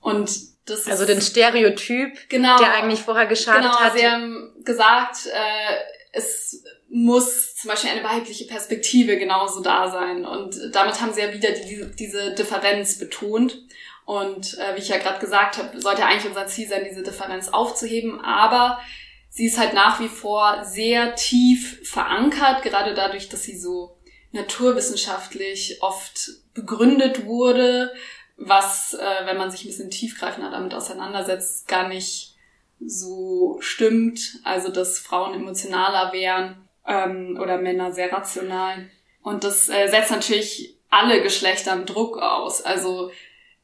Und 0.00 0.30
das 0.66 0.86
also 0.86 1.04
den 1.04 1.20
Stereotyp, 1.20 2.28
genau, 2.28 2.58
der 2.58 2.74
eigentlich 2.74 3.00
vorher 3.00 3.26
geschadet 3.26 3.62
genau, 3.62 3.80
hat. 3.80 3.98
Sie 3.98 4.06
haben 4.06 4.52
gesagt, 4.64 5.26
äh, 5.26 5.76
es 6.12 6.62
muss 6.88 7.54
zum 7.54 7.70
Beispiel 7.70 7.90
eine 7.90 8.04
weibliche 8.04 8.46
Perspektive 8.46 9.16
genauso 9.16 9.62
da 9.62 9.90
sein. 9.90 10.24
Und 10.24 10.56
damit 10.72 11.00
haben 11.00 11.12
sie 11.12 11.20
ja 11.20 11.32
wieder 11.32 11.52
die, 11.52 11.86
diese 11.96 12.34
Differenz 12.34 12.98
betont. 12.98 13.62
Und 14.10 14.58
äh, 14.58 14.74
wie 14.74 14.80
ich 14.80 14.88
ja 14.88 14.98
gerade 14.98 15.20
gesagt 15.20 15.56
habe, 15.56 15.80
sollte 15.80 16.04
eigentlich 16.04 16.26
unser 16.26 16.48
Ziel 16.48 16.66
sein, 16.66 16.84
diese 16.84 17.04
Differenz 17.04 17.50
aufzuheben. 17.50 18.20
Aber 18.20 18.80
sie 19.28 19.46
ist 19.46 19.56
halt 19.56 19.72
nach 19.72 20.00
wie 20.00 20.08
vor 20.08 20.64
sehr 20.64 21.14
tief 21.14 21.88
verankert, 21.88 22.64
gerade 22.64 22.94
dadurch, 22.94 23.28
dass 23.28 23.44
sie 23.44 23.56
so 23.56 23.96
naturwissenschaftlich 24.32 25.80
oft 25.80 26.28
begründet 26.54 27.24
wurde, 27.24 27.92
was, 28.36 28.94
äh, 28.94 29.26
wenn 29.26 29.36
man 29.36 29.52
sich 29.52 29.62
ein 29.62 29.68
bisschen 29.68 29.92
tiefgreifender 29.92 30.50
damit 30.50 30.74
auseinandersetzt, 30.74 31.68
gar 31.68 31.86
nicht 31.86 32.34
so 32.80 33.58
stimmt. 33.60 34.40
Also, 34.42 34.72
dass 34.72 34.98
Frauen 34.98 35.34
emotionaler 35.34 36.12
wären 36.12 36.68
ähm, 36.84 37.38
oder 37.40 37.58
Männer 37.58 37.92
sehr 37.92 38.12
rational. 38.12 38.90
Und 39.22 39.44
das 39.44 39.68
äh, 39.68 39.86
setzt 39.86 40.10
natürlich 40.10 40.80
alle 40.88 41.22
Geschlechter 41.22 41.74
im 41.74 41.86
Druck 41.86 42.18
aus. 42.18 42.60
Also 42.60 43.12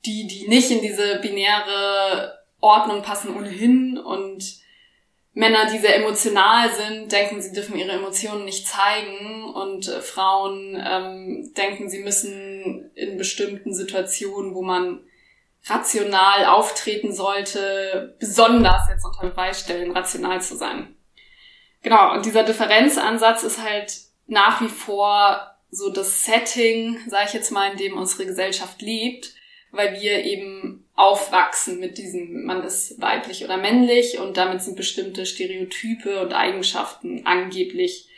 die, 0.07 0.27
die 0.27 0.49
nicht 0.49 0.71
in 0.71 0.81
diese 0.81 1.19
binäre 1.21 2.39
Ordnung 2.61 3.03
passen 3.03 3.37
ohnehin. 3.37 3.99
Und 3.99 4.61
Männer, 5.33 5.71
die 5.71 5.79
sehr 5.79 5.97
emotional 5.97 6.71
sind, 6.73 7.13
denken, 7.13 7.43
sie 7.43 7.53
dürfen 7.53 7.79
ihre 7.79 7.93
Emotionen 7.93 8.45
nicht 8.45 8.67
zeigen. 8.67 9.45
Und 9.55 9.89
äh, 9.89 10.01
Frauen 10.01 10.83
ähm, 10.83 11.53
denken, 11.57 11.91
sie 11.91 12.03
müssen 12.03 12.91
in 12.95 13.19
bestimmten 13.19 13.75
Situationen, 13.75 14.55
wo 14.55 14.63
man 14.63 15.05
rational 15.69 16.45
auftreten 16.47 17.13
sollte, 17.13 18.17
besonders 18.21 18.89
jetzt 18.89 19.05
unter 19.05 19.29
Beweis 19.29 19.61
stellen, 19.61 19.93
rational 19.93 20.41
zu 20.41 20.57
sein. 20.57 20.97
Genau, 21.83 22.15
und 22.15 22.25
dieser 22.25 22.45
Differenzansatz 22.45 23.43
ist 23.43 23.63
halt 23.63 23.93
nach 24.27 24.61
wie 24.61 24.69
vor 24.69 25.57
so 25.71 25.91
das 25.91 26.25
Setting, 26.25 26.99
sage 27.09 27.27
ich 27.29 27.35
jetzt 27.35 27.51
mal, 27.51 27.73
in 27.73 27.79
dem 27.79 27.97
unsere 27.97 28.27
Gesellschaft 28.27 28.81
lebt, 28.81 29.35
weil 29.77 30.01
wir 30.01 30.25
eben 30.25 30.85
aufwachsen 30.95 31.79
mit 31.79 31.99
diesem, 31.99 32.45
man 32.45 32.63
ist 32.63 33.01
weiblich 33.01 33.45
oder 33.45 33.57
männlich 33.57 34.19
und 34.19 34.37
damit 34.37 34.63
sind 34.63 34.77
bestimmte 34.77 35.27
Stereotype 35.27 36.21
und 36.23 36.33
Eigenschaften 36.33 37.27
angeblich 37.27 38.09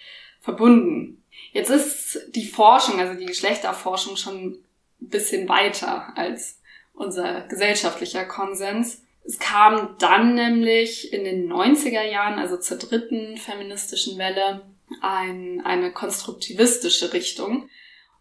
verbunden. 0.40 1.22
Jetzt 1.52 1.70
ist 1.70 2.28
die 2.34 2.46
Forschung, 2.46 3.00
also 3.00 3.18
die 3.18 3.26
Geschlechterforschung 3.26 4.16
schon 4.16 4.52
ein 4.52 4.64
bisschen 5.00 5.48
weiter 5.48 6.16
als 6.16 6.60
unser 6.94 7.42
gesellschaftlicher 7.42 8.24
Konsens. 8.24 9.02
Es 9.24 9.38
kam 9.38 9.96
dann 9.98 10.34
nämlich 10.34 11.12
in 11.12 11.24
den 11.24 11.52
90er 11.52 12.02
Jahren, 12.02 12.38
also 12.38 12.56
zur 12.56 12.78
dritten 12.78 13.36
feministischen 13.36 14.18
Welle, 14.18 14.62
ein, 15.00 15.60
eine 15.64 15.92
konstruktivistische 15.92 17.12
Richtung. 17.12 17.68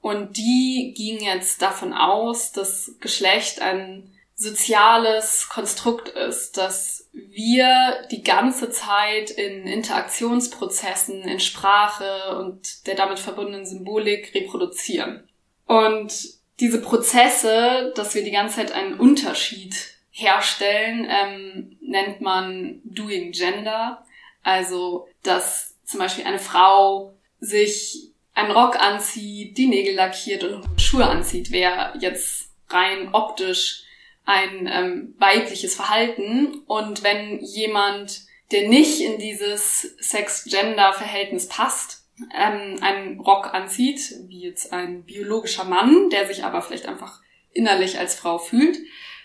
Und 0.01 0.37
die 0.37 0.93
ging 0.95 1.19
jetzt 1.19 1.61
davon 1.61 1.93
aus, 1.93 2.51
dass 2.51 2.95
Geschlecht 2.99 3.61
ein 3.61 4.11
soziales 4.35 5.49
Konstrukt 5.49 6.09
ist, 6.09 6.57
dass 6.57 7.09
wir 7.11 8.05
die 8.11 8.21
ganze 8.21 8.69
Zeit 8.69 9.31
in 9.31 9.65
Interaktionsprozessen, 9.65 11.23
in 11.23 11.39
Sprache 11.39 12.37
und 12.37 12.85
der 12.85 12.95
damit 12.95 13.17
verbundenen 13.17 13.65
Symbolik 13.65 14.35
reproduzieren. 14.35 15.27
Und 15.65 16.13
diese 16.59 16.81
Prozesse, 16.81 17.91
dass 17.95 18.13
wir 18.13 18.23
die 18.23 18.31
ganze 18.31 18.57
Zeit 18.57 18.71
einen 18.71 18.99
Unterschied 18.99 19.75
herstellen, 20.11 21.07
ähm, 21.09 21.77
nennt 21.81 22.21
man 22.21 22.81
Doing 22.83 23.31
Gender. 23.31 24.05
Also, 24.43 25.07
dass 25.23 25.75
zum 25.83 25.99
Beispiel 25.99 26.25
eine 26.25 26.39
Frau 26.39 27.13
sich 27.39 28.11
einen 28.37 28.51
Rock 28.51 28.79
anzieht, 28.79 29.57
die 29.57 29.65
Nägel 29.65 29.95
lackiert 29.95 30.43
und 30.43 30.79
Schuhe 30.79 31.07
anzieht, 31.07 31.51
wäre 31.51 31.93
jetzt 31.99 32.51
rein 32.69 33.09
optisch 33.13 33.83
ein 34.25 34.69
ähm, 34.71 35.15
weibliches 35.17 35.73
Verhalten. 35.73 36.61
Und 36.67 37.01
wenn 37.01 37.39
jemand, 37.39 38.21
der 38.51 38.67
nicht 38.69 39.01
in 39.01 39.17
dieses 39.17 39.81
Sex-Gender-Verhältnis 39.99 41.47
passt, 41.47 42.05
ähm, 42.35 42.77
einen 42.81 43.19
Rock 43.19 43.55
anzieht, 43.55 44.13
wie 44.27 44.41
jetzt 44.41 44.71
ein 44.71 45.03
biologischer 45.03 45.63
Mann, 45.63 46.11
der 46.11 46.27
sich 46.27 46.43
aber 46.43 46.61
vielleicht 46.61 46.85
einfach 46.85 47.21
innerlich 47.53 47.97
als 47.97 48.13
Frau 48.13 48.37
fühlt, 48.37 48.77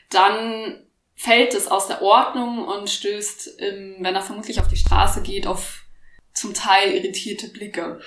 dann 0.09 0.87
fällt 1.15 1.53
es 1.53 1.69
aus 1.69 1.87
der 1.87 2.01
Ordnung 2.01 2.65
und 2.65 2.89
stößt, 2.89 3.57
ähm, 3.59 3.97
wenn 3.99 4.15
er 4.15 4.23
vermutlich 4.23 4.59
auf 4.59 4.69
die 4.69 4.77
Straße 4.77 5.21
geht, 5.21 5.47
auf 5.47 5.83
zum 6.33 6.55
Teil 6.55 6.93
irritierte 6.95 7.49
Blicke. 7.49 8.01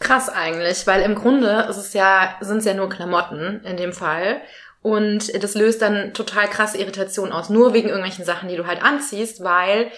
Krass 0.00 0.28
eigentlich, 0.28 0.86
weil 0.86 1.02
im 1.02 1.14
Grunde 1.14 1.66
ist 1.68 1.76
es 1.76 1.92
ja, 1.92 2.36
sind 2.40 2.58
es 2.58 2.64
ja 2.64 2.74
nur 2.74 2.88
Klamotten 2.88 3.60
in 3.64 3.76
dem 3.76 3.92
Fall. 3.92 4.40
Und 4.82 5.42
das 5.42 5.54
löst 5.54 5.82
dann 5.82 6.14
total 6.14 6.48
krasse 6.48 6.78
Irritation 6.78 7.32
aus, 7.32 7.50
nur 7.50 7.74
wegen 7.74 7.88
irgendwelchen 7.88 8.24
Sachen, 8.24 8.48
die 8.48 8.56
du 8.56 8.66
halt 8.66 8.82
anziehst, 8.82 9.44
weil 9.44 9.92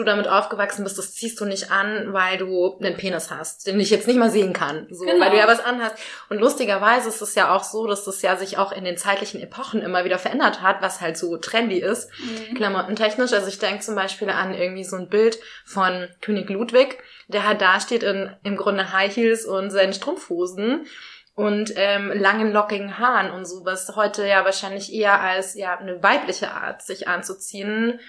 du 0.00 0.04
damit 0.04 0.26
aufgewachsen 0.26 0.82
bist, 0.82 0.98
das 0.98 1.14
ziehst 1.14 1.40
du 1.40 1.44
nicht 1.44 1.70
an, 1.70 2.12
weil 2.12 2.38
du 2.38 2.76
einen 2.80 2.96
Penis 2.96 3.30
hast, 3.30 3.66
den 3.66 3.78
ich 3.78 3.90
jetzt 3.90 4.08
nicht 4.08 4.18
mal 4.18 4.30
sehen 4.30 4.52
kann, 4.52 4.86
so, 4.90 5.04
genau. 5.04 5.24
weil 5.24 5.30
du 5.30 5.36
ja 5.36 5.46
was 5.46 5.64
anhast. 5.64 5.96
Und 6.28 6.38
lustigerweise 6.38 7.08
ist 7.08 7.20
es 7.20 7.34
ja 7.34 7.54
auch 7.54 7.62
so, 7.62 7.86
dass 7.86 8.04
das 8.04 8.22
ja 8.22 8.36
sich 8.36 8.58
auch 8.58 8.72
in 8.72 8.84
den 8.84 8.96
zeitlichen 8.96 9.40
Epochen 9.40 9.82
immer 9.82 10.04
wieder 10.04 10.18
verändert 10.18 10.62
hat, 10.62 10.82
was 10.82 11.00
halt 11.00 11.16
so 11.16 11.36
trendy 11.36 11.78
ist, 11.78 12.10
mhm. 12.18 12.54
klamottentechnisch. 12.54 13.32
Also 13.32 13.48
ich 13.48 13.58
denke 13.58 13.80
zum 13.80 13.94
Beispiel 13.94 14.30
an 14.30 14.54
irgendwie 14.54 14.84
so 14.84 14.96
ein 14.96 15.08
Bild 15.08 15.38
von 15.64 16.08
König 16.20 16.48
Ludwig, 16.48 16.98
der 17.28 17.46
halt 17.46 17.60
da 17.60 17.80
steht 17.80 18.02
in 18.02 18.34
im 18.42 18.56
Grunde 18.56 18.92
High 18.92 19.14
Heels 19.14 19.44
und 19.44 19.70
seinen 19.70 19.92
Strumpfhosen 19.92 20.86
und 21.34 21.72
ähm, 21.76 22.12
langen 22.14 22.52
lockigen 22.52 22.98
Haaren 22.98 23.30
und 23.30 23.46
so, 23.46 23.64
was 23.64 23.96
heute 23.96 24.26
ja 24.26 24.44
wahrscheinlich 24.44 24.92
eher 24.92 25.20
als 25.20 25.54
ja 25.54 25.78
eine 25.78 26.02
weibliche 26.02 26.50
Art 26.50 26.82
sich 26.82 27.08
anzuziehen 27.08 28.00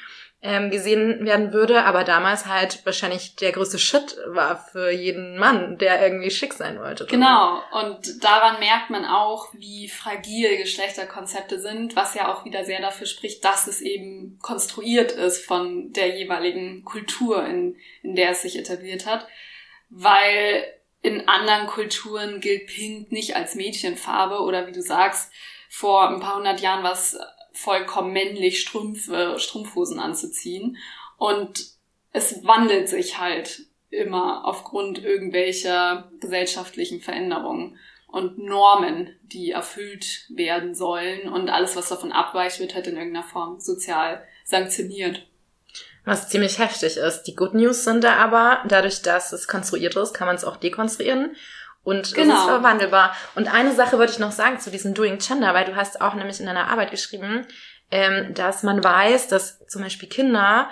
ähm, 0.43 0.71
gesehen 0.71 1.23
werden 1.23 1.53
würde, 1.53 1.83
aber 1.83 2.03
damals 2.03 2.47
halt 2.47 2.83
wahrscheinlich 2.83 3.35
der 3.35 3.51
größte 3.51 3.77
Shit 3.77 4.17
war 4.27 4.57
für 4.57 4.89
jeden 4.89 5.37
Mann, 5.37 5.77
der 5.77 6.01
irgendwie 6.01 6.31
schick 6.31 6.53
sein 6.53 6.79
wollte. 6.79 7.05
Genau, 7.05 7.61
und 7.71 8.23
daran 8.23 8.59
merkt 8.59 8.89
man 8.89 9.05
auch, 9.05 9.53
wie 9.53 9.87
fragil 9.87 10.57
Geschlechterkonzepte 10.57 11.59
sind, 11.59 11.95
was 11.95 12.15
ja 12.15 12.33
auch 12.33 12.43
wieder 12.43 12.65
sehr 12.65 12.81
dafür 12.81 13.05
spricht, 13.05 13.45
dass 13.45 13.67
es 13.67 13.81
eben 13.81 14.39
konstruiert 14.41 15.11
ist 15.11 15.45
von 15.45 15.93
der 15.93 16.17
jeweiligen 16.17 16.83
Kultur, 16.85 17.45
in, 17.45 17.75
in 18.01 18.15
der 18.15 18.31
es 18.31 18.41
sich 18.41 18.57
etabliert 18.57 19.05
hat, 19.05 19.27
weil 19.89 20.65
in 21.03 21.27
anderen 21.27 21.67
Kulturen 21.67 22.41
gilt 22.41 22.65
Pink 22.65 23.11
nicht 23.11 23.35
als 23.35 23.53
Mädchenfarbe 23.53 24.39
oder 24.39 24.65
wie 24.65 24.71
du 24.71 24.81
sagst, 24.81 25.31
vor 25.69 26.09
ein 26.09 26.19
paar 26.19 26.35
hundert 26.35 26.61
Jahren 26.61 26.83
war 26.83 26.93
es 26.93 27.17
vollkommen 27.53 28.13
männlich, 28.13 28.61
Strümpfe, 28.61 29.35
Strumpfhosen 29.37 29.99
anzuziehen. 29.99 30.77
Und 31.17 31.65
es 32.13 32.43
wandelt 32.43 32.89
sich 32.89 33.17
halt 33.19 33.65
immer 33.89 34.45
aufgrund 34.45 35.03
irgendwelcher 35.03 36.09
gesellschaftlichen 36.19 37.01
Veränderungen 37.01 37.77
und 38.07 38.37
Normen, 38.37 39.15
die 39.23 39.51
erfüllt 39.51 40.25
werden 40.29 40.75
sollen. 40.75 41.29
Und 41.29 41.49
alles, 41.49 41.75
was 41.75 41.89
davon 41.89 42.11
abweicht, 42.11 42.59
wird 42.59 42.75
halt 42.75 42.87
in 42.87 42.97
irgendeiner 42.97 43.25
Form 43.25 43.59
sozial 43.59 44.25
sanktioniert. 44.45 45.27
Was 46.03 46.29
ziemlich 46.29 46.57
heftig 46.57 46.97
ist. 46.97 47.23
Die 47.23 47.35
Good 47.35 47.53
News 47.53 47.83
sind 47.83 48.03
da 48.03 48.15
aber, 48.15 48.63
dadurch, 48.67 49.01
dass 49.01 49.33
es 49.33 49.47
konstruiert 49.47 49.95
ist, 49.95 50.13
kann 50.13 50.27
man 50.27 50.35
es 50.35 50.43
auch 50.43 50.57
dekonstruieren. 50.57 51.35
Und 51.83 52.13
genau. 52.13 52.33
es 52.33 52.39
ist 52.41 52.45
verwandelbar. 52.45 53.15
Und 53.35 53.51
eine 53.51 53.73
Sache 53.73 53.97
würde 53.97 54.11
ich 54.11 54.19
noch 54.19 54.31
sagen 54.31 54.59
zu 54.59 54.69
diesem 54.69 54.93
Doing 54.93 55.17
Gender, 55.17 55.53
weil 55.53 55.65
du 55.65 55.75
hast 55.75 55.99
auch 56.01 56.13
nämlich 56.13 56.39
in 56.39 56.45
deiner 56.45 56.67
Arbeit 56.67 56.91
geschrieben, 56.91 57.47
ähm, 57.89 58.33
dass 58.33 58.63
man 58.63 58.83
weiß, 58.83 59.27
dass 59.27 59.65
zum 59.67 59.81
Beispiel 59.81 60.07
Kinder 60.07 60.69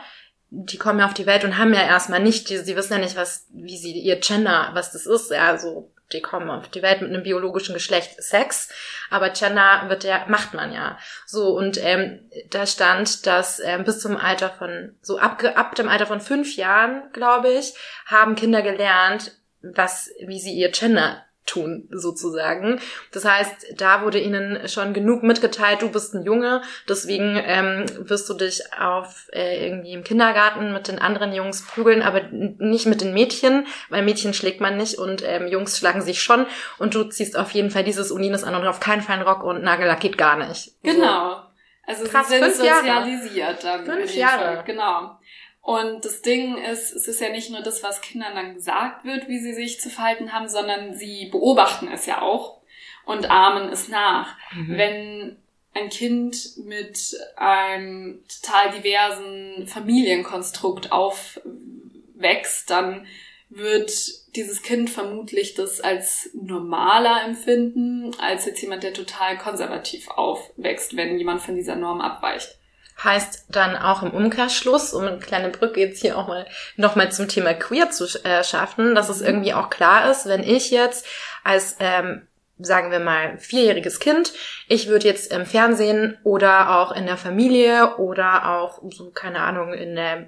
die 0.51 0.77
kommen 0.77 0.99
ja 0.99 1.05
auf 1.05 1.13
die 1.13 1.27
Welt 1.27 1.43
und 1.43 1.57
haben 1.57 1.73
ja 1.73 1.83
erstmal 1.83 2.19
nicht, 2.19 2.49
die, 2.49 2.57
sie 2.57 2.75
wissen 2.75 2.93
ja 2.93 2.99
nicht, 2.99 3.15
was, 3.15 3.45
wie 3.51 3.77
sie 3.77 3.91
ihr 3.91 4.15
Gender, 4.15 4.71
was 4.73 4.91
das 4.91 5.05
ist, 5.05 5.31
ja, 5.31 5.57
so 5.57 5.91
die 6.11 6.21
kommen 6.21 6.49
auf 6.49 6.67
die 6.69 6.81
Welt 6.81 7.01
mit 7.01 7.11
einem 7.11 7.21
biologischen 7.21 7.75
Geschlecht 7.75 8.21
Sex, 8.21 8.69
aber 9.11 9.29
Gender 9.29 9.85
wird 9.89 10.03
ja, 10.03 10.25
macht 10.27 10.55
man 10.55 10.73
ja. 10.73 10.97
So, 11.27 11.49
und 11.49 11.77
ähm, 11.83 12.31
da 12.49 12.65
stand, 12.65 13.27
dass 13.27 13.59
ähm, 13.59 13.83
bis 13.83 13.99
zum 13.99 14.17
Alter 14.17 14.49
von, 14.49 14.97
so 15.03 15.19
ab, 15.19 15.43
ab 15.55 15.75
dem 15.75 15.87
Alter 15.87 16.07
von 16.07 16.19
fünf 16.19 16.55
Jahren, 16.55 17.03
glaube 17.13 17.49
ich, 17.49 17.75
haben 18.07 18.35
Kinder 18.35 18.63
gelernt, 18.63 19.38
was, 19.61 20.11
wie 20.25 20.39
sie 20.39 20.53
ihr 20.53 20.69
Gender 20.71 21.23
tun, 21.49 21.87
sozusagen. 21.91 22.79
Das 23.11 23.25
heißt, 23.25 23.73
da 23.77 24.03
wurde 24.03 24.19
ihnen 24.19 24.67
schon 24.67 24.93
genug 24.93 25.23
mitgeteilt, 25.23 25.81
du 25.81 25.89
bist 25.89 26.13
ein 26.13 26.23
Junge, 26.23 26.61
deswegen 26.87 27.41
ähm, 27.43 27.85
wirst 27.97 28.29
du 28.29 28.35
dich 28.35 28.61
auf 28.79 29.27
äh, 29.33 29.65
irgendwie 29.65 29.93
im 29.93 30.03
Kindergarten 30.03 30.73
mit 30.73 30.87
den 30.87 30.99
anderen 30.99 31.33
Jungs 31.33 31.65
prügeln, 31.65 32.03
aber 32.03 32.21
nicht 32.31 32.85
mit 32.85 33.01
den 33.01 33.13
Mädchen, 33.13 33.65
weil 33.89 34.03
Mädchen 34.03 34.33
schlägt 34.33 34.61
man 34.61 34.77
nicht 34.77 34.99
und 34.99 35.23
ähm, 35.25 35.47
Jungs 35.47 35.77
schlagen 35.77 36.01
sich 36.01 36.21
schon 36.21 36.45
und 36.77 36.93
du 36.93 37.03
ziehst 37.05 37.35
auf 37.35 37.51
jeden 37.51 37.71
Fall 37.71 37.83
dieses 37.83 38.11
Unines 38.11 38.43
an 38.43 38.55
und 38.55 38.67
auf 38.67 38.79
keinen 38.79 39.01
Fall 39.01 39.15
einen 39.15 39.27
Rock 39.27 39.43
und 39.43 39.63
Nagellack 39.63 40.01
geht 40.01 40.17
gar 40.17 40.37
nicht. 40.37 40.73
Genau. 40.83 41.41
Also 41.87 42.05
Krass, 42.05 42.29
sie 42.29 42.37
sind 42.37 42.55
sozialisiert 42.55 43.63
Jahre. 43.63 43.83
dann. 43.83 43.85
Fünf 43.85 44.13
Jahre. 44.13 44.55
Fall. 44.57 44.63
Genau. 44.65 45.18
Und 45.69 46.03
das 46.03 46.23
Ding 46.23 46.57
ist, 46.57 46.95
es 46.95 47.07
ist 47.07 47.21
ja 47.21 47.29
nicht 47.29 47.51
nur 47.51 47.61
das, 47.61 47.83
was 47.83 48.01
Kindern 48.01 48.33
dann 48.33 48.55
gesagt 48.55 49.05
wird, 49.05 49.27
wie 49.27 49.37
sie 49.37 49.53
sich 49.53 49.79
zu 49.79 49.91
verhalten 49.91 50.33
haben, 50.33 50.49
sondern 50.49 50.95
sie 50.95 51.27
beobachten 51.27 51.87
es 51.93 52.07
ja 52.07 52.23
auch 52.23 52.57
und 53.05 53.29
ahmen 53.29 53.71
es 53.71 53.87
nach. 53.87 54.35
Mhm. 54.51 54.77
Wenn 54.79 55.37
ein 55.75 55.89
Kind 55.89 56.57
mit 56.65 57.15
einem 57.35 58.23
total 58.41 58.71
diversen 58.81 59.67
Familienkonstrukt 59.67 60.91
aufwächst, 60.91 62.71
dann 62.71 63.05
wird 63.49 63.91
dieses 64.35 64.63
Kind 64.63 64.89
vermutlich 64.89 65.53
das 65.53 65.81
als 65.81 66.31
normaler 66.33 67.23
empfinden, 67.25 68.09
als 68.19 68.47
jetzt 68.47 68.63
jemand, 68.63 68.81
der 68.81 68.95
total 68.95 69.37
konservativ 69.37 70.07
aufwächst, 70.09 70.95
wenn 70.95 71.19
jemand 71.19 71.43
von 71.43 71.53
dieser 71.53 71.75
Norm 71.75 72.01
abweicht. 72.01 72.58
Heißt 73.03 73.45
dann 73.49 73.77
auch 73.77 74.03
im 74.03 74.11
Umkehrschluss, 74.11 74.93
um 74.93 75.05
eine 75.05 75.19
kleine 75.19 75.49
Brücke 75.49 75.79
jetzt 75.79 76.01
hier 76.01 76.17
auch 76.17 76.27
mal 76.27 76.45
nochmal 76.75 77.11
zum 77.11 77.27
Thema 77.27 77.53
Queer 77.53 77.91
zu 77.91 78.05
äh, 78.23 78.43
schaffen, 78.43 78.95
dass 78.95 79.09
es 79.09 79.21
mhm. 79.21 79.27
irgendwie 79.27 79.53
auch 79.53 79.69
klar 79.69 80.11
ist, 80.11 80.27
wenn 80.27 80.43
ich 80.43 80.71
jetzt 80.71 81.05
als 81.43 81.77
ähm, 81.79 82.27
sagen 82.59 82.91
wir 82.91 82.99
mal, 82.99 83.37
vierjähriges 83.37 83.99
Kind. 83.99 84.33
Ich 84.67 84.87
würde 84.89 85.07
jetzt 85.07 85.31
im 85.31 85.45
Fernsehen 85.45 86.17
oder 86.23 86.77
auch 86.77 86.91
in 86.91 87.05
der 87.05 87.17
Familie 87.17 87.95
oder 87.97 88.57
auch, 88.57 88.81
so, 88.91 89.11
keine 89.11 89.39
Ahnung, 89.39 89.73
in 89.73 89.95
der 89.95 90.27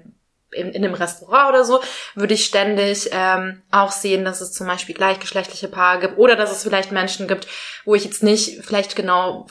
in, 0.52 0.70
in 0.70 0.84
einem 0.84 0.94
Restaurant 0.94 1.50
oder 1.50 1.64
so, 1.64 1.80
würde 2.14 2.34
ich 2.34 2.44
ständig 2.44 3.08
ähm, 3.12 3.62
auch 3.70 3.92
sehen, 3.92 4.24
dass 4.24 4.40
es 4.40 4.52
zum 4.52 4.66
Beispiel 4.66 4.94
gleichgeschlechtliche 4.94 5.68
Paare 5.68 6.00
gibt 6.00 6.18
oder 6.18 6.36
dass 6.36 6.52
es 6.52 6.62
vielleicht 6.62 6.92
Menschen 6.92 7.28
gibt, 7.28 7.46
wo 7.84 7.94
ich 7.94 8.04
jetzt 8.04 8.22
nicht 8.22 8.64
vielleicht 8.64 8.96
genau 8.96 9.46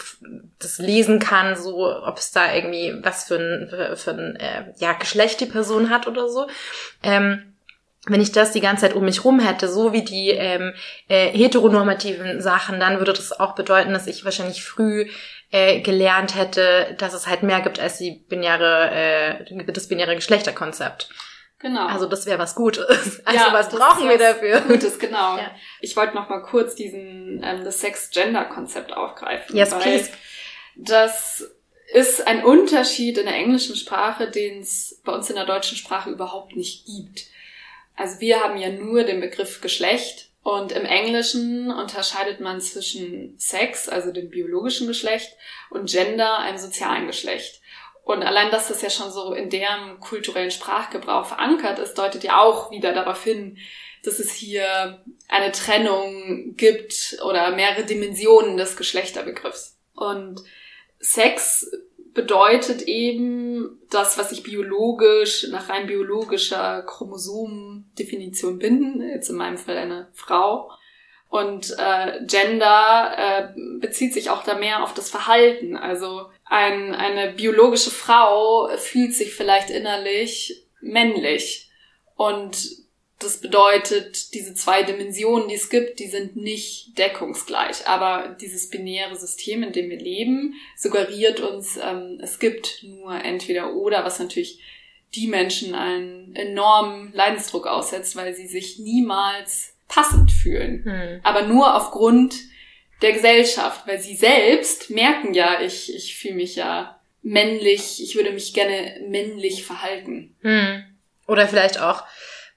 das 0.59 0.77
lesen 0.77 1.19
kann, 1.19 1.55
so 1.55 1.93
ob 2.03 2.17
es 2.17 2.31
da 2.31 2.53
irgendwie 2.53 2.93
was 3.01 3.25
für 3.25 3.35
ein, 3.35 3.67
für, 3.69 3.97
für 3.97 4.11
ein 4.11 4.35
äh, 4.35 4.73
ja, 4.77 4.93
Geschlecht 4.93 5.39
die 5.41 5.45
Person 5.45 5.89
hat 5.89 6.07
oder 6.07 6.29
so. 6.29 6.47
Ähm, 7.03 7.51
wenn 8.07 8.21
ich 8.21 8.31
das 8.31 8.51
die 8.51 8.61
ganze 8.61 8.81
Zeit 8.81 8.95
um 8.95 9.05
mich 9.05 9.23
rum 9.23 9.39
hätte, 9.39 9.67
so 9.67 9.93
wie 9.93 10.03
die 10.03 10.29
ähm, 10.29 10.73
äh, 11.07 11.29
heteronormativen 11.29 12.41
Sachen, 12.41 12.79
dann 12.79 12.97
würde 12.97 13.13
das 13.13 13.39
auch 13.39 13.53
bedeuten, 13.53 13.93
dass 13.93 14.07
ich 14.07 14.25
wahrscheinlich 14.25 14.63
früh 14.63 15.07
äh, 15.51 15.81
gelernt 15.81 16.35
hätte, 16.35 16.95
dass 16.97 17.13
es 17.13 17.27
halt 17.27 17.43
mehr 17.43 17.61
gibt 17.61 17.79
als 17.79 17.97
die 17.97 18.23
binäre, 18.27 18.89
äh, 18.91 19.65
das 19.65 19.87
binäre 19.87 20.15
Geschlechterkonzept. 20.15 21.09
Genau. 21.59 21.85
Also 21.85 22.07
das 22.07 22.25
wäre 22.25 22.39
was 22.39 22.55
Gutes. 22.55 23.21
Also 23.25 23.39
ja, 23.39 23.53
was 23.53 23.69
brauchen 23.69 24.09
wir 24.09 24.17
dafür? 24.17 24.61
Gutes, 24.61 24.97
genau. 24.97 25.37
Ja. 25.37 25.51
Ich 25.79 25.95
wollte 25.95 26.15
noch 26.15 26.27
mal 26.29 26.41
kurz 26.41 26.75
diesen 26.75 27.41
ähm, 27.43 27.63
das 27.63 27.81
Sex-Gender-Konzept 27.81 28.93
aufgreifen. 28.93 29.55
Yes, 29.55 29.77
please. 29.77 30.09
Das 30.75 31.45
ist 31.93 32.25
ein 32.25 32.43
Unterschied 32.43 33.17
in 33.17 33.25
der 33.25 33.35
englischen 33.35 33.75
Sprache, 33.75 34.31
den 34.31 34.61
es 34.61 35.01
bei 35.03 35.11
uns 35.11 35.29
in 35.29 35.35
der 35.35 35.45
deutschen 35.45 35.77
Sprache 35.77 36.09
überhaupt 36.09 36.55
nicht 36.55 36.85
gibt. 36.85 37.25
Also 37.95 38.19
wir 38.19 38.39
haben 38.39 38.57
ja 38.57 38.69
nur 38.69 39.03
den 39.03 39.19
Begriff 39.19 39.61
Geschlecht 39.61 40.30
und 40.43 40.71
im 40.71 40.85
Englischen 40.85 41.69
unterscheidet 41.71 42.39
man 42.39 42.61
zwischen 42.61 43.37
Sex, 43.37 43.87
also 43.87 44.11
dem 44.11 44.29
biologischen 44.29 44.87
Geschlecht, 44.87 45.35
und 45.69 45.89
Gender, 45.89 46.39
einem 46.39 46.57
sozialen 46.57 47.07
Geschlecht. 47.07 47.61
Und 48.03 48.23
allein, 48.23 48.49
dass 48.49 48.67
das 48.67 48.81
ja 48.81 48.89
schon 48.89 49.11
so 49.11 49.33
in 49.33 49.51
deren 49.51 49.99
kulturellen 49.99 50.49
Sprachgebrauch 50.49 51.25
verankert 51.25 51.77
ist, 51.77 51.93
deutet 51.97 52.23
ja 52.23 52.41
auch 52.41 52.71
wieder 52.71 52.93
darauf 52.93 53.23
hin, 53.23 53.59
dass 54.03 54.17
es 54.17 54.31
hier 54.31 55.03
eine 55.27 55.51
Trennung 55.51 56.55
gibt 56.55 57.19
oder 57.23 57.51
mehrere 57.55 57.85
Dimensionen 57.85 58.57
des 58.57 58.75
Geschlechterbegriffs. 58.75 59.77
Und 59.93 60.41
Sex 60.99 61.69
bedeutet 62.13 62.81
eben 62.83 63.79
das, 63.89 64.17
was 64.17 64.31
ich 64.31 64.43
biologisch, 64.43 65.47
nach 65.49 65.69
rein 65.69 65.87
biologischer 65.87 66.83
Chromosomendefinition 66.83 68.59
bin, 68.59 69.01
jetzt 69.13 69.29
in 69.29 69.37
meinem 69.37 69.57
Fall 69.57 69.77
eine 69.77 70.09
Frau. 70.13 70.71
Und 71.29 71.73
äh, 71.77 72.25
Gender 72.25 73.13
äh, 73.17 73.47
bezieht 73.79 74.13
sich 74.13 74.29
auch 74.29 74.43
da 74.43 74.55
mehr 74.55 74.83
auf 74.83 74.93
das 74.93 75.09
Verhalten. 75.09 75.77
Also 75.77 76.29
ein, 76.43 76.93
eine 76.93 77.31
biologische 77.31 77.91
Frau 77.91 78.69
fühlt 78.77 79.13
sich 79.13 79.33
vielleicht 79.33 79.69
innerlich 79.69 80.67
männlich. 80.81 81.71
Und 82.15 82.57
das 83.23 83.37
bedeutet, 83.37 84.33
diese 84.33 84.53
zwei 84.53 84.83
Dimensionen, 84.83 85.47
die 85.47 85.55
es 85.55 85.69
gibt, 85.69 85.99
die 85.99 86.07
sind 86.07 86.35
nicht 86.35 86.97
deckungsgleich. 86.97 87.87
Aber 87.87 88.35
dieses 88.39 88.69
binäre 88.69 89.15
System, 89.15 89.63
in 89.63 89.71
dem 89.71 89.89
wir 89.89 89.99
leben, 89.99 90.55
suggeriert 90.75 91.39
uns, 91.39 91.77
ähm, 91.77 92.19
es 92.21 92.39
gibt 92.39 92.83
nur 92.83 93.13
entweder 93.13 93.73
oder, 93.73 94.03
was 94.03 94.19
natürlich 94.19 94.59
die 95.15 95.27
Menschen 95.27 95.75
einen 95.75 96.35
enormen 96.35 97.11
Leidensdruck 97.13 97.67
aussetzt, 97.67 98.15
weil 98.15 98.33
sie 98.33 98.47
sich 98.47 98.79
niemals 98.79 99.75
passend 99.87 100.31
fühlen. 100.31 100.83
Hm. 100.85 101.19
Aber 101.23 101.47
nur 101.47 101.75
aufgrund 101.75 102.35
der 103.01 103.13
Gesellschaft, 103.13 103.87
weil 103.87 103.99
sie 103.99 104.15
selbst 104.15 104.89
merken 104.89 105.33
ja, 105.33 105.61
ich, 105.61 105.93
ich 105.93 106.15
fühle 106.15 106.35
mich 106.35 106.55
ja 106.55 106.99
männlich, 107.21 108.01
ich 108.01 108.15
würde 108.15 108.31
mich 108.31 108.53
gerne 108.53 109.01
männlich 109.07 109.65
verhalten. 109.65 110.35
Hm. 110.41 110.83
Oder 111.27 111.47
vielleicht 111.47 111.79
auch, 111.79 112.03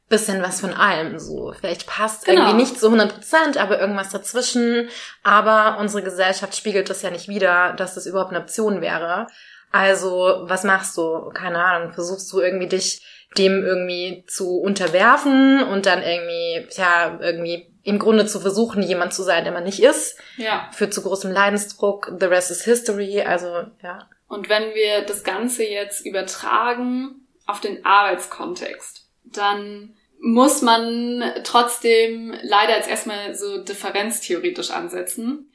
bisschen 0.08 0.42
was 0.42 0.60
von 0.60 0.72
allem 0.72 1.18
so. 1.18 1.52
Vielleicht 1.58 1.86
passt 1.86 2.26
genau. 2.26 2.42
irgendwie 2.42 2.62
nicht 2.62 2.78
zu 2.78 2.86
100 2.86 3.14
Prozent, 3.14 3.56
aber 3.56 3.80
irgendwas 3.80 4.10
dazwischen. 4.10 4.88
Aber 5.22 5.78
unsere 5.80 6.02
Gesellschaft 6.02 6.54
spiegelt 6.56 6.90
das 6.90 7.02
ja 7.02 7.10
nicht 7.10 7.28
wieder, 7.28 7.72
dass 7.72 7.94
das 7.94 8.06
überhaupt 8.06 8.30
eine 8.30 8.40
Option 8.40 8.80
wäre. 8.80 9.26
Also, 9.72 10.42
was 10.42 10.62
machst 10.62 10.96
du? 10.96 11.30
Keine 11.30 11.64
Ahnung, 11.64 11.92
versuchst 11.92 12.32
du 12.32 12.40
irgendwie 12.40 12.68
dich 12.68 13.02
dem 13.36 13.64
irgendwie 13.64 14.24
zu 14.28 14.60
unterwerfen 14.60 15.62
und 15.64 15.86
dann 15.86 16.02
irgendwie, 16.02 16.68
ja, 16.76 17.18
irgendwie 17.20 17.74
im 17.82 17.98
Grunde 17.98 18.26
zu 18.26 18.38
versuchen, 18.38 18.82
jemand 18.82 19.12
zu 19.12 19.22
sein, 19.22 19.44
der 19.44 19.52
man 19.52 19.64
nicht 19.64 19.82
ist. 19.82 20.18
Ja. 20.36 20.70
Führt 20.72 20.94
zu 20.94 21.02
großem 21.02 21.32
Leidensdruck. 21.32 22.12
The 22.20 22.26
rest 22.26 22.50
is 22.50 22.62
history. 22.62 23.22
Also, 23.22 23.64
ja. 23.82 24.08
Und 24.28 24.48
wenn 24.48 24.74
wir 24.74 25.02
das 25.02 25.24
Ganze 25.24 25.64
jetzt 25.64 26.06
übertragen 26.06 27.26
auf 27.46 27.60
den 27.60 27.84
Arbeitskontext, 27.84 29.03
dann 29.36 29.94
muss 30.20 30.62
man 30.62 31.22
trotzdem 31.44 32.34
leider 32.42 32.76
jetzt 32.76 32.88
erstmal 32.88 33.34
so 33.34 33.62
differenztheoretisch 33.62 34.70
ansetzen. 34.70 35.50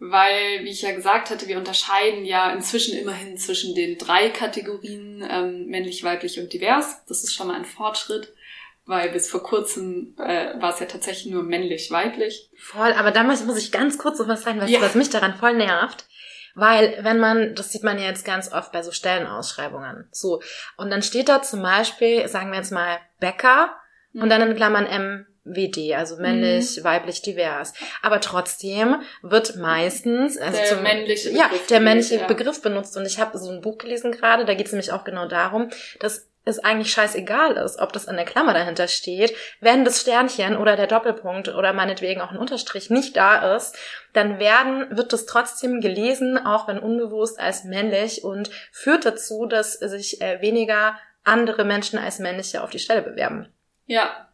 Weil, 0.00 0.64
wie 0.64 0.70
ich 0.70 0.82
ja 0.82 0.92
gesagt 0.92 1.30
hatte, 1.30 1.46
wir 1.46 1.56
unterscheiden 1.56 2.24
ja 2.24 2.52
inzwischen 2.52 2.98
immerhin 2.98 3.38
zwischen 3.38 3.74
den 3.74 3.96
drei 3.96 4.28
Kategorien 4.28 5.26
ähm, 5.28 5.66
männlich, 5.66 6.02
weiblich 6.02 6.40
und 6.40 6.52
divers. 6.52 7.04
Das 7.06 7.22
ist 7.22 7.32
schon 7.32 7.46
mal 7.46 7.54
ein 7.54 7.64
Fortschritt, 7.64 8.34
weil 8.86 9.10
bis 9.10 9.30
vor 9.30 9.42
kurzem 9.42 10.14
äh, 10.18 10.60
war 10.60 10.74
es 10.74 10.80
ja 10.80 10.86
tatsächlich 10.86 11.32
nur 11.32 11.44
männlich, 11.44 11.90
weiblich. 11.90 12.50
Voll, 12.58 12.92
aber 12.92 13.12
damals 13.12 13.44
muss 13.44 13.56
ich 13.56 13.70
ganz 13.70 13.96
kurz 13.96 14.18
noch 14.18 14.28
was 14.28 14.42
sagen, 14.42 14.60
was, 14.60 14.68
ja. 14.68 14.80
was 14.80 14.96
mich 14.96 15.10
daran 15.10 15.36
voll 15.36 15.54
nervt. 15.54 16.06
Weil, 16.54 16.98
wenn 17.00 17.18
man, 17.18 17.54
das 17.54 17.72
sieht 17.72 17.82
man 17.82 17.98
ja 17.98 18.06
jetzt 18.06 18.24
ganz 18.24 18.52
oft 18.52 18.72
bei 18.72 18.82
so 18.82 18.92
Stellenausschreibungen. 18.92 20.08
So. 20.12 20.40
Und 20.76 20.90
dann 20.90 21.02
steht 21.02 21.28
da 21.28 21.42
zum 21.42 21.62
Beispiel, 21.62 22.28
sagen 22.28 22.50
wir 22.50 22.58
jetzt 22.58 22.72
mal, 22.72 22.98
Bäcker 23.20 23.74
und 24.14 24.30
dann 24.30 24.42
in 24.42 24.54
Klammern 24.54 24.86
MWD, 25.44 25.94
also 25.94 26.16
männlich, 26.16 26.78
mhm. 26.78 26.84
weiblich, 26.84 27.22
divers. 27.22 27.72
Aber 28.02 28.20
trotzdem 28.20 29.02
wird 29.22 29.56
meistens 29.56 30.38
also 30.38 30.56
der 30.56 30.66
zum, 30.66 30.82
männliche 30.82 31.30
Begriff 31.30 31.40
ja 31.40 31.50
der 31.68 31.80
männliche. 31.80 32.24
Begriff 32.26 32.62
benutzt. 32.62 32.96
Und 32.96 33.06
ich 33.06 33.18
habe 33.18 33.36
so 33.38 33.50
ein 33.50 33.60
Buch 33.60 33.78
gelesen 33.78 34.12
gerade, 34.12 34.44
da 34.44 34.54
geht 34.54 34.66
es 34.66 34.72
nämlich 34.72 34.92
auch 34.92 35.04
genau 35.04 35.26
darum, 35.26 35.70
dass 35.98 36.28
es 36.44 36.58
eigentlich 36.58 36.92
scheißegal 36.92 37.56
ist, 37.56 37.78
ob 37.78 37.92
das 37.92 38.04
in 38.04 38.16
der 38.16 38.24
Klammer 38.24 38.52
dahinter 38.52 38.86
steht. 38.88 39.34
Wenn 39.60 39.84
das 39.84 40.00
Sternchen 40.00 40.56
oder 40.56 40.76
der 40.76 40.86
Doppelpunkt 40.86 41.48
oder 41.48 41.72
meinetwegen 41.72 42.20
auch 42.20 42.30
ein 42.30 42.38
Unterstrich 42.38 42.90
nicht 42.90 43.16
da 43.16 43.56
ist, 43.56 43.76
dann 44.12 44.38
werden, 44.38 44.96
wird 44.96 45.12
das 45.12 45.26
trotzdem 45.26 45.80
gelesen, 45.80 46.38
auch 46.38 46.68
wenn 46.68 46.78
unbewusst 46.78 47.40
als 47.40 47.64
männlich 47.64 48.24
und 48.24 48.50
führt 48.72 49.06
dazu, 49.06 49.46
dass 49.46 49.74
sich 49.74 50.20
äh, 50.20 50.40
weniger 50.40 50.98
andere 51.24 51.64
Menschen 51.64 51.98
als 51.98 52.18
männliche 52.18 52.62
auf 52.62 52.70
die 52.70 52.78
Stelle 52.78 53.02
bewerben. 53.02 53.48
Ja. 53.86 54.28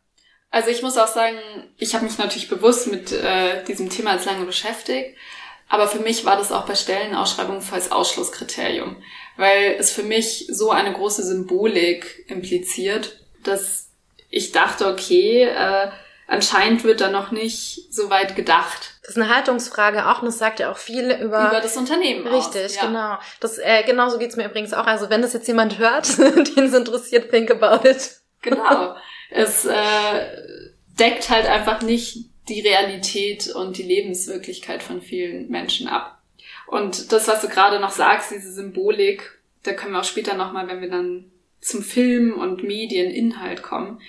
Also 0.53 0.71
ich 0.71 0.83
muss 0.83 0.99
auch 0.99 1.07
sagen, 1.07 1.39
ich 1.77 1.95
habe 1.95 2.05
mich 2.05 2.19
natürlich 2.19 2.49
bewusst 2.49 2.89
mit 2.89 3.13
äh, 3.13 3.63
diesem 3.65 3.89
Thema 3.89 4.11
als 4.11 4.25
lange 4.25 4.45
beschäftigt, 4.45 5.17
aber 5.69 5.87
für 5.87 6.01
mich 6.01 6.25
war 6.25 6.37
das 6.37 6.51
auch 6.51 6.67
bei 6.67 6.75
Stellenausschreibungen 6.75 7.63
als 7.71 7.93
Ausschlusskriterium, 7.93 9.01
weil 9.41 9.77
es 9.79 9.91
für 9.91 10.03
mich 10.03 10.47
so 10.51 10.71
eine 10.71 10.93
große 10.93 11.23
Symbolik 11.23 12.27
impliziert, 12.29 13.25
dass 13.43 13.89
ich 14.29 14.53
dachte, 14.53 14.87
okay, 14.87 15.45
äh, 15.45 15.89
anscheinend 16.27 16.85
wird 16.85 17.01
da 17.01 17.11
noch 17.11 17.31
nicht 17.31 17.87
so 17.91 18.11
weit 18.11 18.37
gedacht. 18.37 18.99
Das 19.01 19.17
ist 19.17 19.17
eine 19.17 19.35
Haltungsfrage 19.35 20.07
auch 20.07 20.21
und 20.21 20.27
das 20.27 20.39
sagt 20.39 20.61
ja 20.61 20.71
auch 20.71 20.77
viel 20.77 21.11
über, 21.11 21.49
über 21.49 21.61
das 21.63 21.77
Unternehmen 21.79 22.27
Richtig, 22.27 22.67
aus, 22.67 22.77
ja. 22.77 22.87
genau. 22.87 23.19
Das, 23.41 23.57
äh, 23.57 23.83
genauso 23.85 24.19
geht's 24.19 24.37
mir 24.37 24.45
übrigens 24.45 24.75
auch. 24.75 24.87
Also 24.87 25.09
wenn 25.09 25.23
das 25.23 25.33
jetzt 25.33 25.49
jemand 25.49 25.79
hört, 25.79 26.19
den 26.19 26.65
es 26.65 26.75
interessiert, 26.75 27.31
think 27.31 27.51
about 27.51 27.89
it. 27.89 28.21
Genau. 28.43 28.95
Es 29.33 29.65
äh, 29.65 29.73
deckt 30.99 31.31
halt 31.31 31.47
einfach 31.47 31.83
nicht 31.83 32.25
die 32.49 32.63
Realität 32.63 33.47
und 33.55 33.79
die 33.79 33.85
Lebenswirklichkeit 33.85 34.83
von 34.83 35.01
vielen 35.01 35.49
Menschen 35.51 35.87
ab. 35.87 36.20
Und 36.71 37.11
das, 37.11 37.27
was 37.27 37.41
du 37.41 37.49
gerade 37.49 37.81
noch 37.81 37.91
sagst, 37.91 38.31
diese 38.31 38.53
Symbolik, 38.53 39.41
da 39.65 39.73
können 39.73 39.93
wir 39.93 40.01
auch 40.01 40.05
später 40.05 40.35
nochmal, 40.35 40.69
wenn 40.69 40.81
wir 40.81 40.89
dann 40.89 41.33
zum 41.61 41.83
Film 41.83 42.35
und 42.35 42.63
Medieninhalt 42.63 43.65
kommen. 43.65 44.01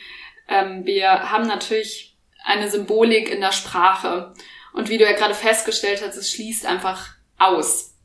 Ähm, 0.47 0.85
wir 0.85 1.31
haben 1.31 1.47
natürlich 1.47 2.15
eine 2.45 2.69
Symbolik 2.69 3.31
in 3.31 3.41
der 3.41 3.51
Sprache. 3.51 4.35
Und 4.73 4.89
wie 4.89 4.99
du 4.99 5.05
ja 5.05 5.13
gerade 5.13 5.33
festgestellt 5.33 6.03
hast, 6.05 6.15
es 6.15 6.29
schließt 6.29 6.67
einfach 6.67 7.09
aus. 7.39 7.95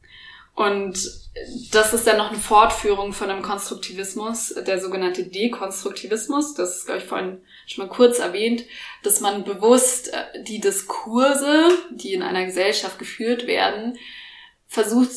Und 0.55 0.99
das 1.71 1.93
ist 1.93 2.07
dann 2.07 2.17
noch 2.17 2.31
eine 2.31 2.39
Fortführung 2.39 3.13
von 3.13 3.29
einem 3.29 3.43
Konstruktivismus, 3.43 4.55
der 4.67 4.81
sogenannte 4.81 5.25
Dekonstruktivismus. 5.25 6.55
Das 6.55 6.79
ist, 6.79 6.87
glaube 6.87 7.03
ich, 7.03 7.07
vorhin 7.07 7.43
schon 7.67 7.87
mal 7.87 7.93
kurz 7.93 8.21
erwähnt, 8.21 8.65
dass 9.03 9.21
man 9.21 9.45
bewusst 9.45 10.15
äh, 10.15 10.43
die 10.45 10.61
Diskurse, 10.61 11.69
die 11.91 12.15
in 12.15 12.23
einer 12.23 12.47
Gesellschaft 12.47 12.99
geführt 12.99 13.47
werden, 13.47 13.99
versucht 14.67 15.13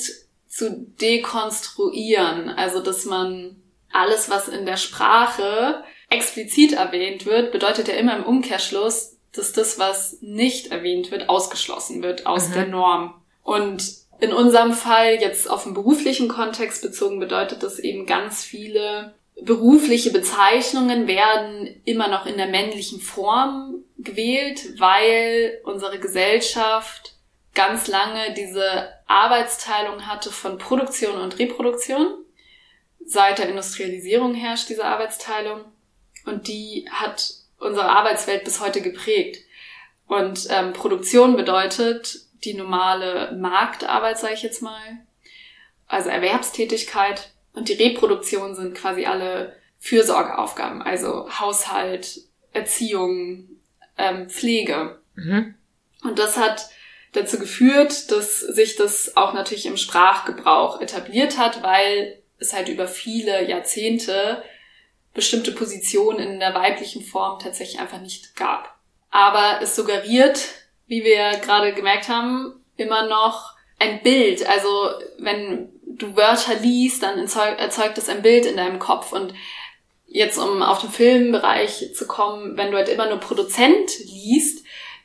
zu 0.47 0.87
dekonstruieren. 1.01 2.49
Also, 2.49 2.81
dass 2.81 3.05
man 3.05 3.55
alles, 3.91 4.29
was 4.29 4.47
in 4.47 4.65
der 4.65 4.77
Sprache 4.77 5.83
explizit 6.09 6.73
erwähnt 6.73 7.25
wird, 7.25 7.51
bedeutet 7.51 7.87
ja 7.87 7.95
immer 7.95 8.17
im 8.17 8.23
Umkehrschluss, 8.23 9.17
dass 9.31 9.53
das, 9.53 9.77
was 9.77 10.21
nicht 10.21 10.71
erwähnt 10.71 11.11
wird, 11.11 11.29
ausgeschlossen 11.29 12.01
wird 12.01 12.25
aus 12.25 12.49
mhm. 12.49 12.53
der 12.53 12.67
Norm. 12.67 13.13
Und 13.43 13.83
in 14.19 14.33
unserem 14.33 14.73
Fall, 14.73 15.15
jetzt 15.21 15.49
auf 15.49 15.63
den 15.63 15.73
beruflichen 15.73 16.27
Kontext 16.27 16.81
bezogen, 16.81 17.19
bedeutet 17.19 17.63
das 17.63 17.79
eben 17.79 18.05
ganz 18.05 18.43
viele 18.43 19.13
berufliche 19.41 20.11
Bezeichnungen 20.11 21.07
werden 21.07 21.81
immer 21.85 22.07
noch 22.07 22.25
in 22.25 22.37
der 22.37 22.47
männlichen 22.47 22.99
Form 22.99 23.83
gewählt, 23.97 24.79
weil 24.79 25.59
unsere 25.63 25.99
Gesellschaft 25.99 27.15
ganz 27.53 27.87
lange 27.87 28.33
diese 28.33 28.89
Arbeitsteilung 29.09 30.05
hatte 30.05 30.31
von 30.31 30.57
Produktion 30.59 31.19
und 31.19 31.39
Reproduktion. 31.39 32.23
Seit 33.03 33.39
der 33.39 33.49
Industrialisierung 33.49 34.35
herrscht 34.35 34.69
diese 34.69 34.85
Arbeitsteilung 34.85 35.65
und 36.25 36.47
die 36.47 36.87
hat 36.91 37.33
unsere 37.57 37.89
Arbeitswelt 37.89 38.43
bis 38.43 38.61
heute 38.61 38.81
geprägt. 38.81 39.43
Und 40.07 40.47
ähm, 40.51 40.73
Produktion 40.73 41.35
bedeutet 41.35 42.19
die 42.43 42.53
normale 42.53 43.35
Marktarbeit, 43.35 44.19
sage 44.19 44.35
ich 44.35 44.43
jetzt 44.43 44.61
mal, 44.61 44.81
also 45.87 46.09
Erwerbstätigkeit. 46.09 47.31
Und 47.53 47.67
die 47.67 47.73
Reproduktion 47.73 48.55
sind 48.55 48.75
quasi 48.75 49.05
alle 49.05 49.55
Fürsorgeaufgaben, 49.79 50.83
also 50.83 51.29
Haushalt, 51.39 52.21
Erziehung, 52.53 53.49
ähm, 53.97 54.29
Pflege. 54.29 54.99
Mhm. 55.15 55.55
Und 56.03 56.19
das 56.19 56.37
hat 56.37 56.69
dazu 57.13 57.39
geführt, 57.39 58.11
dass 58.11 58.39
sich 58.39 58.75
das 58.75 59.17
auch 59.17 59.33
natürlich 59.33 59.65
im 59.65 59.77
Sprachgebrauch 59.77 60.81
etabliert 60.81 61.37
hat, 61.37 61.63
weil 61.63 62.21
es 62.37 62.53
halt 62.53 62.69
über 62.69 62.87
viele 62.87 63.47
Jahrzehnte 63.47 64.43
bestimmte 65.13 65.51
Positionen 65.51 66.19
in 66.19 66.39
der 66.39 66.53
weiblichen 66.53 67.03
Form 67.03 67.39
tatsächlich 67.39 67.79
einfach 67.79 67.99
nicht 67.99 68.35
gab. 68.35 68.75
Aber 69.09 69.59
es 69.61 69.75
suggeriert, 69.75 70.39
wie 70.87 71.03
wir 71.03 71.39
gerade 71.39 71.73
gemerkt 71.73 72.09
haben, 72.09 72.63
immer 72.77 73.07
noch 73.07 73.55
ein 73.79 74.01
Bild. 74.03 74.47
Also 74.47 74.91
wenn 75.17 75.69
du 75.85 76.15
Wörter 76.15 76.55
liest, 76.55 77.03
dann 77.03 77.17
erzeugt 77.17 77.97
es 77.97 78.09
ein 78.09 78.21
Bild 78.21 78.45
in 78.45 78.57
deinem 78.57 78.79
Kopf. 78.79 79.11
Und 79.11 79.33
jetzt, 80.07 80.37
um 80.37 80.61
auf 80.61 80.81
den 80.81 80.89
Filmbereich 80.89 81.93
zu 81.93 82.07
kommen, 82.07 82.55
wenn 82.57 82.71
du 82.71 82.77
halt 82.77 82.89
immer 82.89 83.09
nur 83.09 83.19
Produzent 83.19 83.91
liest, 84.05 84.58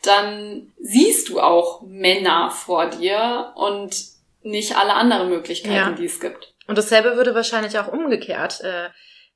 dann 0.07 0.73
siehst 0.79 1.29
du 1.29 1.41
auch 1.41 1.83
Männer 1.83 2.51
vor 2.51 2.87
dir 2.91 3.53
und 3.57 3.97
nicht 4.43 4.77
alle 4.77 4.95
anderen 4.95 5.29
Möglichkeiten, 5.29 5.75
ja. 5.75 5.91
die 5.91 6.05
es 6.05 6.21
gibt. 6.21 6.55
Und 6.67 6.79
dasselbe 6.79 7.17
würde 7.17 7.35
wahrscheinlich 7.35 7.79
auch 7.79 7.89
umgekehrt 7.89 8.61
äh, 8.63 8.89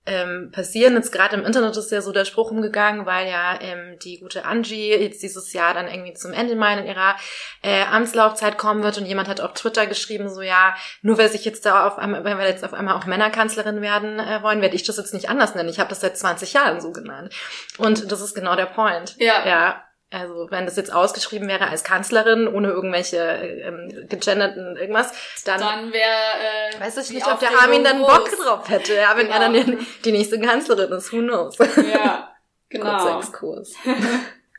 ähm, 0.09 0.50
passieren. 0.50 0.94
Jetzt 0.94 1.12
gerade 1.12 1.37
im 1.37 1.44
Internet 1.44 1.76
ist 1.76 1.92
ja 1.92 2.00
so 2.00 2.12
der 2.12 2.24
Spruch 2.24 2.50
umgegangen, 2.50 3.04
weil 3.04 3.28
ja 3.28 3.59
ähm, 3.61 3.98
die 4.02 4.18
gute 4.20 4.44
Angie 4.44 4.94
jetzt 4.94 5.22
dieses 5.22 5.52
Jahr 5.52 5.74
dann 5.74 5.87
irgendwie 5.87 6.14
zum 6.14 6.33
Ende 6.33 6.54
in 6.54 6.87
ihrer 6.87 7.16
äh, 7.62 7.85
Amtslaufzeit 7.85 8.57
kommen 8.57 8.83
wird 8.83 8.98
und 8.98 9.07
jemand 9.07 9.28
hat 9.28 9.40
auf 9.40 9.52
Twitter 9.52 9.87
geschrieben, 9.87 10.31
so 10.31 10.40
ja, 10.40 10.74
nur 11.02 11.18
weil 11.18 11.28
sich 11.28 11.44
jetzt 11.44 11.66
da 11.66 11.87
auf 11.87 11.98
einmal, 11.98 12.24
wenn 12.24 12.38
wir 12.38 12.46
jetzt 12.46 12.64
auf 12.64 12.72
einmal 12.72 12.96
auch 12.96 13.04
Männerkanzlerin 13.04 13.83
werden 13.83 14.18
äh, 14.18 14.42
wollen, 14.42 14.62
werde 14.62 14.76
ich 14.76 14.85
das 14.85 14.96
jetzt 14.96 15.14
nicht 15.14 15.28
anders 15.28 15.54
nennen. 15.54 15.68
Ich 15.68 15.78
habe 15.78 15.90
das 15.90 16.00
seit 16.00 16.16
20 16.16 16.54
Jahren 16.54 16.81
so 16.81 16.90
genannt. 16.90 17.35
Und 17.76 18.11
das 18.11 18.22
ist 18.22 18.35
genau 18.35 18.57
der 18.57 18.66
Point. 18.66 19.14
Ja. 19.18 19.46
Ja, 19.46 19.85
also 20.11 20.51
wenn 20.51 20.64
das 20.64 20.77
jetzt 20.77 20.92
ausgeschrieben 20.92 21.49
wäre 21.49 21.68
als 21.68 21.85
Kanzlerin, 21.85 22.49
ohne 22.49 22.68
irgendwelche 22.68 23.18
ähm, 23.18 24.07
gegenderten 24.09 24.77
irgendwas, 24.77 25.12
dann, 25.44 25.61
dann 25.61 25.92
wäre, 25.92 26.73
äh, 26.73 26.81
weiß 26.81 26.97
ich 26.99 27.11
nicht, 27.11 27.27
ob 27.27 27.38
der 27.40 27.51
Armin 27.61 27.85
dann 27.85 28.01
Bock 28.01 28.31
drauf 28.42 28.68
hätte, 28.71 28.94
ja, 28.94 29.14
wenn 29.16 29.27
genau. 29.27 29.35
er 29.35 29.40
dann 29.40 29.53
die, 29.53 29.87
die, 30.05 30.12
nächste 30.12 30.40
Kanzlerin 30.40 30.90
ist, 30.92 31.12
who 31.12 31.18
knows. 31.18 31.59
Ja, 31.59 32.35
genau. 32.71 33.18
Exkurs. 33.18 33.75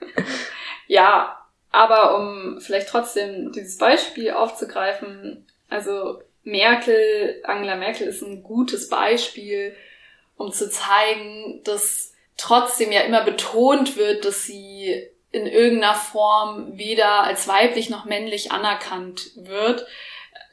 ja, 0.88 1.40
aber 1.72 2.16
um 2.18 2.60
vielleicht 2.62 2.90
trotzdem 2.90 3.52
dieses 3.52 3.78
Beispiel 3.78 4.32
aufzugreifen, 4.32 5.48
also 5.68 6.22
Merkel, 6.44 7.42
Angela 7.44 7.76
Merkel 7.76 8.08
ist 8.08 8.22
ein 8.22 8.44
gutes 8.44 8.88
Beispiel, 8.88 9.76
um 10.38 10.52
zu 10.52 10.70
zeigen, 10.70 11.62
dass 11.64 12.14
trotzdem 12.38 12.92
ja 12.92 13.02
immer 13.02 13.24
betont 13.24 13.98
wird, 13.98 14.26
dass 14.26 14.44
sie 14.44 15.10
in 15.32 15.46
irgendeiner 15.46 15.96
Form 15.96 16.78
weder 16.78 17.24
als 17.24 17.48
weiblich 17.48 17.89
noch 17.89 18.06
männlich 18.06 18.52
anerkannt 18.52 19.32
wird. 19.36 19.86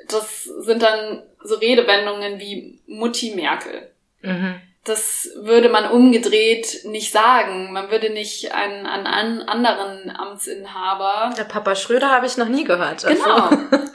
Das 0.08 0.44
sind 0.44 0.82
dann 0.82 1.22
so 1.42 1.56
Redewendungen 1.56 2.38
wie 2.38 2.80
Mutti 2.86 3.34
Merkel. 3.34 3.90
Mhm. 4.22 4.60
Das 4.84 5.30
würde 5.36 5.68
man 5.68 5.90
umgedreht 5.90 6.84
nicht 6.84 7.10
sagen. 7.10 7.72
Man 7.72 7.90
würde 7.90 8.10
nicht 8.10 8.52
einen, 8.52 8.86
einen 8.86 9.42
anderen 9.42 10.14
Amtsinhaber. 10.14 11.34
Der 11.36 11.44
Papa 11.44 11.74
Schröder 11.74 12.10
habe 12.10 12.26
ich 12.26 12.36
noch 12.36 12.48
nie 12.48 12.62
gehört. 12.62 13.04
Genau. 13.04 13.50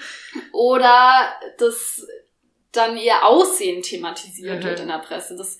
Oder 0.52 1.32
das 1.60 2.06
dann 2.74 2.98
ihr 2.98 3.26
Aussehen 3.26 3.82
thematisiert 3.82 4.64
mhm. 4.64 4.68
wird 4.68 4.80
in 4.82 4.88
der 4.88 5.00
Presse. 5.00 5.36
Das 5.38 5.60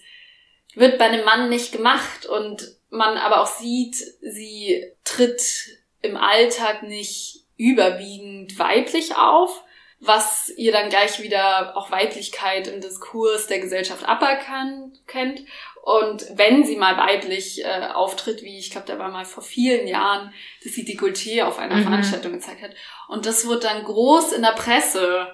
wird 0.76 0.98
bei 0.98 1.06
einem 1.06 1.26
Mann 1.26 1.50
nicht 1.50 1.72
gemacht 1.72 2.26
und 2.26 2.76
man 2.90 3.18
aber 3.18 3.42
auch 3.42 3.48
sieht, 3.48 3.96
sie 4.22 4.86
tritt 5.04 5.78
im 6.02 6.18
Alltag 6.18 6.84
nicht 6.84 7.46
überwiegend 7.58 8.58
weiblich 8.58 9.16
auf, 9.16 9.64
was 10.00 10.52
ihr 10.58 10.72
dann 10.72 10.90
gleich 10.90 11.22
wieder 11.22 11.78
auch 11.78 11.92
Weiblichkeit 11.92 12.68
im 12.68 12.82
Diskurs 12.82 13.46
der 13.48 13.60
Gesellschaft 13.60 14.04
aberkannt 14.04 15.00
kennt. 15.06 15.44
Und 15.84 16.26
wenn 16.34 16.64
sie 16.64 16.76
mal 16.76 16.98
weiblich 16.98 17.64
äh, 17.64 17.88
auftritt, 17.94 18.42
wie 18.42 18.58
ich 18.58 18.72
glaube, 18.72 18.88
da 18.88 18.98
war 18.98 19.10
mal 19.10 19.26
vor 19.26 19.44
vielen 19.44 19.88
Jahren, 19.88 20.34
dass 20.64 20.74
sie 20.74 20.86
Dekolleté 20.86 21.44
auf 21.44 21.60
einer 21.60 21.76
mhm. 21.76 21.84
Veranstaltung 21.84 22.34
gezeigt 22.34 22.64
hat. 22.64 22.72
Und 23.08 23.28
das 23.28 23.48
wird 23.48 23.64
dann 23.64 23.84
groß 23.84 24.34
in 24.34 24.42
der 24.42 24.54
Presse 24.54 25.28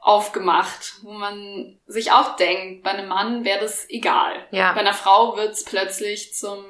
aufgemacht, 0.00 0.94
wo 1.02 1.12
man 1.12 1.78
sich 1.86 2.10
auch 2.10 2.36
denkt, 2.36 2.82
bei 2.82 2.90
einem 2.90 3.08
Mann 3.08 3.44
wäre 3.44 3.60
das 3.60 3.88
egal. 3.88 4.34
Ja. 4.50 4.72
Bei 4.72 4.80
einer 4.80 4.94
Frau 4.94 5.36
wird's 5.36 5.64
plötzlich 5.64 6.34
zum 6.34 6.64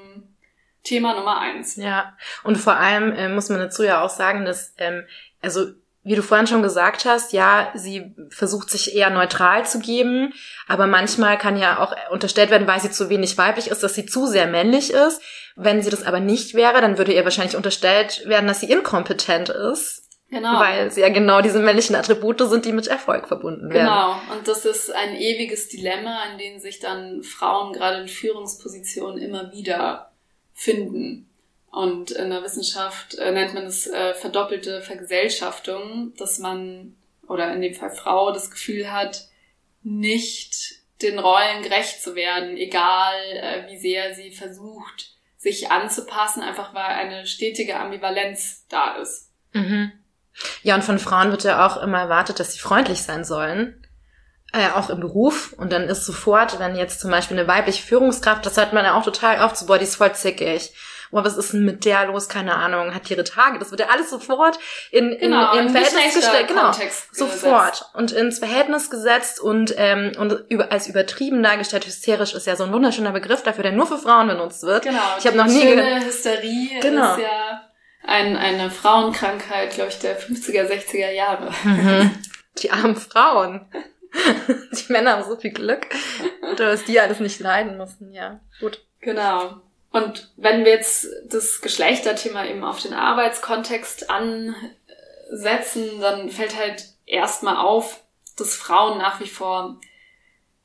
Thema 0.83 1.15
Nummer 1.15 1.39
eins. 1.39 1.77
Ja, 1.77 2.17
und 2.43 2.57
vor 2.57 2.77
allem 2.77 3.13
äh, 3.13 3.29
muss 3.29 3.49
man 3.49 3.61
dazu 3.61 3.85
ja 3.85 4.03
auch 4.03 4.11
sagen, 4.11 4.45
dass, 4.45 4.75
ähm, 4.79 5.05
also 5.41 5.67
wie 6.03 6.15
du 6.15 6.23
vorhin 6.23 6.47
schon 6.47 6.63
gesagt 6.63 7.05
hast, 7.05 7.33
ja, 7.35 7.71
sie 7.75 8.15
versucht 8.31 8.71
sich 8.71 8.97
eher 8.97 9.11
neutral 9.11 9.67
zu 9.67 9.81
geben, 9.81 10.33
aber 10.67 10.87
manchmal 10.87 11.37
kann 11.37 11.59
ja 11.59 11.79
auch 11.79 11.95
unterstellt 12.11 12.51
werden, 12.51 12.67
weil 12.67 12.81
sie 12.81 12.91
zu 12.91 13.11
wenig 13.11 13.37
weiblich 13.37 13.69
ist, 13.69 13.83
dass 13.83 13.95
sie 13.95 14.07
zu 14.07 14.27
sehr 14.27 14.47
männlich 14.47 14.91
ist. 14.93 15.21
Wenn 15.57 15.83
sie 15.83 15.91
das 15.91 16.05
aber 16.05 16.19
nicht 16.19 16.55
wäre, 16.55 16.81
dann 16.81 16.97
würde 16.97 17.13
ihr 17.13 17.25
wahrscheinlich 17.25 17.57
unterstellt 17.57 18.23
werden, 18.27 18.47
dass 18.47 18.61
sie 18.61 18.71
inkompetent 18.71 19.51
ist 19.51 20.00
Genau. 20.31 20.61
Weil 20.61 20.93
sie 20.93 21.01
ja 21.01 21.09
genau 21.09 21.41
diese 21.41 21.59
männlichen 21.59 21.97
Attribute 21.97 22.41
sind, 22.49 22.65
die 22.65 22.73
mit 22.73 22.87
Erfolg 22.87 23.27
verbunden 23.27 23.71
werden. 23.71 23.87
Genau. 23.87 24.13
Und 24.33 24.47
das 24.47 24.65
ist 24.65 24.95
ein 24.95 25.17
ewiges 25.17 25.69
Dilemma, 25.69 26.23
in 26.31 26.39
dem 26.39 26.61
sich 26.61 26.79
dann 26.79 27.23
Frauen 27.25 27.73
gerade 27.73 28.03
in 28.03 28.09
Führungspositionen 28.09 29.21
immer 29.21 29.53
wieder 29.53 30.13
finden. 30.55 31.29
Und 31.71 32.13
in 32.13 32.31
der 32.31 32.43
Wissenschaft 32.43 33.15
äh, 33.15 33.33
nennt 33.33 33.55
man 33.55 33.65
es 33.65 33.87
äh, 33.87 34.15
verdoppelte 34.15 34.83
Vergesellschaftung, 34.83 36.15
dass 36.17 36.39
man, 36.39 36.97
oder 37.27 37.53
in 37.53 37.61
dem 37.61 37.75
Fall 37.75 37.91
Frau, 37.91 38.33
das 38.33 38.51
Gefühl 38.51 38.93
hat, 38.93 39.29
nicht 39.83 40.81
den 41.03 41.19
Rollen 41.19 41.63
gerecht 41.63 42.03
zu 42.03 42.15
werden, 42.15 42.57
egal 42.57 43.17
äh, 43.33 43.71
wie 43.71 43.79
sehr 43.79 44.15
sie 44.15 44.31
versucht, 44.31 45.13
sich 45.37 45.71
anzupassen, 45.71 46.43
einfach 46.43 46.75
weil 46.75 46.85
eine 46.85 47.27
stetige 47.27 47.77
Ambivalenz 47.77 48.67
da 48.69 48.97
ist. 48.97 49.31
Mhm. 49.53 49.93
Ja, 50.63 50.75
und 50.75 50.85
von 50.85 50.99
Frauen 50.99 51.31
wird 51.31 51.45
ja 51.45 51.67
auch 51.67 51.83
immer 51.83 51.99
erwartet, 51.99 52.41
dass 52.41 52.53
sie 52.53 52.59
freundlich 52.59 53.03
sein 53.03 53.25
sollen. 53.25 53.77
Äh, 54.53 54.71
auch 54.75 54.91
im 54.91 54.99
Beruf. 54.99 55.53
Und 55.57 55.73
dann 55.73 55.85
ist 55.85 56.05
sofort, 56.05 56.59
wenn 56.59 56.75
jetzt 56.75 57.01
zum 57.01 57.11
Beispiel 57.11 57.39
eine 57.39 57.47
weibliche 57.47 57.85
Führungskraft, 57.85 58.45
das 58.45 58.59
hat 58.59 58.73
man 58.73 58.85
ja 58.85 58.95
auch 58.95 59.05
total 59.05 59.45
oft 59.45 59.57
so, 59.57 59.67
boah, 59.67 59.79
die 59.79 59.85
ist 59.85 59.97
voll 59.97 60.13
zickig. 60.13 60.73
Boah, 61.13 61.25
was 61.25 61.37
ist 61.37 61.53
denn 61.53 61.65
mit 61.65 61.85
der 61.85 62.07
los? 62.07 62.29
Keine 62.29 62.55
Ahnung, 62.55 62.95
hat 62.95 63.11
ihre 63.11 63.25
Tage. 63.25 63.59
Das 63.59 63.71
wird 63.71 63.81
ja 63.81 63.89
alles 63.89 64.11
sofort 64.11 64.59
in, 64.91 65.13
in, 65.13 65.31
genau, 65.31 65.57
in 65.57 65.71
Verhältnis 65.71 66.15
gestellt. 66.15 66.49
Genau, 66.49 66.73
sofort. 67.13 67.91
Und 67.95 68.13
ins 68.13 68.39
Verhältnis 68.39 68.91
gesetzt 68.91 69.41
und, 69.41 69.75
ähm, 69.77 70.13
und 70.19 70.45
über, 70.49 70.71
als 70.71 70.89
übertrieben 70.89 71.43
dargestellt. 71.43 71.87
Hysterisch 71.87 72.35
ist 72.35 72.47
ja 72.47 72.55
so 72.55 72.65
ein 72.65 72.73
wunderschöner 72.73 73.11
Begriff 73.11 73.43
dafür, 73.43 73.63
der 73.63 73.73
nur 73.73 73.87
für 73.87 73.99
Frauen 73.99 74.29
benutzt 74.29 74.63
wird. 74.63 74.85
Genau. 74.85 75.01
Ich 75.19 75.27
habe 75.27 75.37
noch 75.37 75.47
nie 75.47 75.61
schöne 75.61 76.05
Hysterie 76.05 76.81
genau. 76.81 77.15
ist 77.15 77.23
ja 77.23 77.70
ein, 78.03 78.37
eine 78.37 78.71
Frauenkrankheit, 78.71 79.75
glaube 79.75 79.91
ich, 79.91 79.99
der 79.99 80.21
50er, 80.21 80.67
60er 80.67 81.11
Jahre. 81.11 81.53
Mhm. 81.65 82.11
Die 82.59 82.71
armen 82.71 82.97
Frauen. 82.97 83.67
Die 84.73 84.93
Männer 84.93 85.13
haben 85.13 85.29
so 85.29 85.37
viel 85.37 85.53
Glück, 85.53 85.87
dass 86.57 86.85
die 86.85 86.99
alles 86.99 87.21
nicht 87.21 87.39
leiden 87.39 87.77
mussten, 87.77 88.13
ja. 88.13 88.41
Gut. 88.59 88.85
Genau. 89.01 89.63
Und 89.93 90.33
wenn 90.37 90.65
wir 90.65 90.73
jetzt 90.73 91.07
das 91.27 91.61
Geschlechterthema 91.61 92.45
eben 92.47 92.65
auf 92.65 92.83
den 92.83 92.93
Arbeitskontext 92.93 94.11
ansetzen, 94.11 96.01
dann 96.01 96.31
fällt 96.31 96.57
halt 96.57 96.87
erstmal 97.07 97.57
auf, 97.57 98.03
dass 98.37 98.57
Frauen 98.57 98.99
nach 98.99 99.21
wie 99.21 99.29
vor 99.29 99.79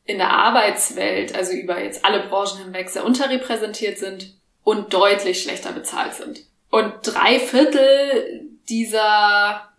in 0.06 0.18
der 0.18 0.30
Arbeitswelt, 0.30 1.36
also 1.36 1.54
über 1.54 1.82
jetzt 1.82 2.06
alle 2.06 2.28
Branchen 2.28 2.60
hinweg, 2.64 2.90
sehr 2.90 3.06
unterrepräsentiert 3.06 3.98
sind 3.98 4.36
und 4.64 4.94
deutlich 4.94 5.42
schlechter 5.42 5.72
bezahlt 5.72 6.14
sind. 6.14 6.42
Und 6.76 6.94
drei 7.04 7.40
Viertel 7.40 8.50
dieser 8.68 9.72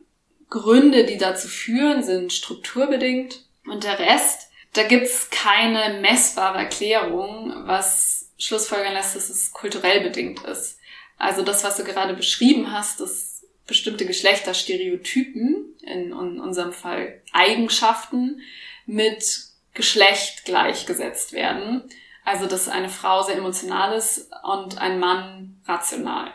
Gründe, 0.49 1.05
die 1.05 1.19
dazu 1.19 1.47
führen, 1.47 2.03
sind 2.03 2.33
strukturbedingt. 2.33 3.45
Und 3.67 3.85
der 3.85 3.99
Rest, 3.99 4.49
da 4.73 4.83
gibt's 4.83 5.29
keine 5.29 6.01
messbare 6.01 6.57
Erklärung, 6.57 7.53
was 7.67 8.31
schlussfolgern 8.39 8.95
lässt, 8.95 9.15
dass 9.15 9.29
es 9.29 9.53
kulturell 9.53 10.01
bedingt 10.05 10.43
ist. 10.45 10.79
Also 11.19 11.43
das, 11.43 11.65
was 11.65 11.77
du 11.77 11.85
gerade 11.85 12.15
beschrieben 12.15 12.73
hast, 12.73 12.99
dass 12.99 13.45
bestimmte 13.67 14.07
Geschlechterstereotypen, 14.07 15.77
in, 15.83 16.13
in 16.13 16.41
unserem 16.41 16.73
Fall 16.73 17.21
Eigenschaften, 17.31 18.41
mit 18.87 19.41
Geschlecht 19.75 20.47
gleichgesetzt 20.47 21.35
werden. 21.35 21.83
Also 22.25 22.47
dass 22.47 22.71
eine 22.71 22.89
Frau 22.89 23.23
sehr 23.23 23.37
emotional 23.37 23.95
ist 23.95 24.31
und 24.45 24.79
ein 24.79 24.99
Mann 24.99 25.61
rational. 25.67 26.33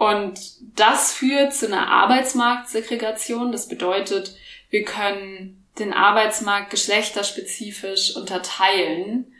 Und 0.00 0.40
das 0.76 1.12
führt 1.12 1.52
zu 1.52 1.66
einer 1.66 1.88
Arbeitsmarktsegregation. 1.88 3.52
Das 3.52 3.68
bedeutet, 3.68 4.34
wir 4.70 4.82
können 4.82 5.62
den 5.78 5.92
Arbeitsmarkt 5.92 6.70
geschlechterspezifisch 6.70 8.16
unterteilen. 8.16 9.34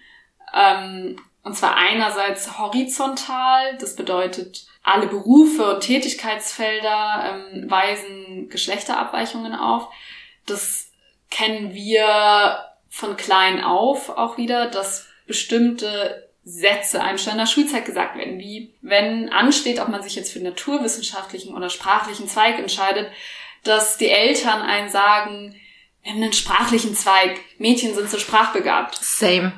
Ähm, 0.54 1.18
und 1.44 1.56
zwar 1.56 1.78
einerseits 1.78 2.58
horizontal, 2.58 3.78
das 3.78 3.96
bedeutet, 3.96 4.66
alle 4.82 5.06
Berufe 5.06 5.76
und 5.76 5.80
Tätigkeitsfelder 5.80 7.42
ähm, 7.54 7.70
weisen 7.70 8.50
Geschlechterabweichungen 8.50 9.54
auf. 9.54 9.88
Das 10.44 10.90
kennen 11.30 11.72
wir 11.72 12.66
von 12.90 13.16
klein 13.16 13.64
auf 13.64 14.10
auch 14.10 14.36
wieder, 14.36 14.66
dass 14.66 15.08
bestimmte 15.26 16.29
Sätze 16.50 17.00
einem 17.02 17.18
schon 17.18 17.32
in 17.32 17.38
der 17.38 17.46
Schulzeit 17.46 17.84
gesagt 17.84 18.16
werden, 18.16 18.38
wie 18.38 18.74
wenn 18.82 19.28
ansteht, 19.28 19.78
ob 19.78 19.88
man 19.88 20.02
sich 20.02 20.16
jetzt 20.16 20.32
für 20.32 20.40
einen 20.40 20.48
naturwissenschaftlichen 20.48 21.54
oder 21.54 21.70
sprachlichen 21.70 22.28
Zweig 22.28 22.58
entscheidet, 22.58 23.10
dass 23.62 23.98
die 23.98 24.08
Eltern 24.08 24.60
einen 24.62 24.90
sagen, 24.90 25.54
nimm 26.04 26.16
einen 26.16 26.32
sprachlichen 26.32 26.94
Zweig, 26.94 27.38
Mädchen 27.58 27.94
sind 27.94 28.10
so 28.10 28.18
sprachbegabt. 28.18 28.96
Same. 28.96 29.52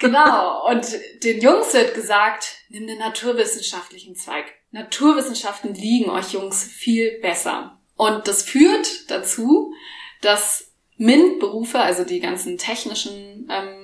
Genau. 0.00 0.66
Und 0.68 0.86
den 1.22 1.40
Jungs 1.40 1.72
wird 1.72 1.94
gesagt, 1.94 2.56
nimm 2.68 2.86
den 2.86 2.98
naturwissenschaftlichen 2.98 4.14
Zweig. 4.14 4.44
Naturwissenschaften 4.72 5.74
liegen 5.74 6.10
euch 6.10 6.32
Jungs 6.32 6.64
viel 6.64 7.18
besser. 7.20 7.78
Und 7.96 8.26
das 8.26 8.42
führt 8.42 9.10
dazu, 9.10 9.72
dass 10.20 10.72
MINT-Berufe, 10.96 11.78
also 11.78 12.04
die 12.04 12.20
ganzen 12.20 12.58
technischen 12.58 13.48
ähm, 13.50 13.83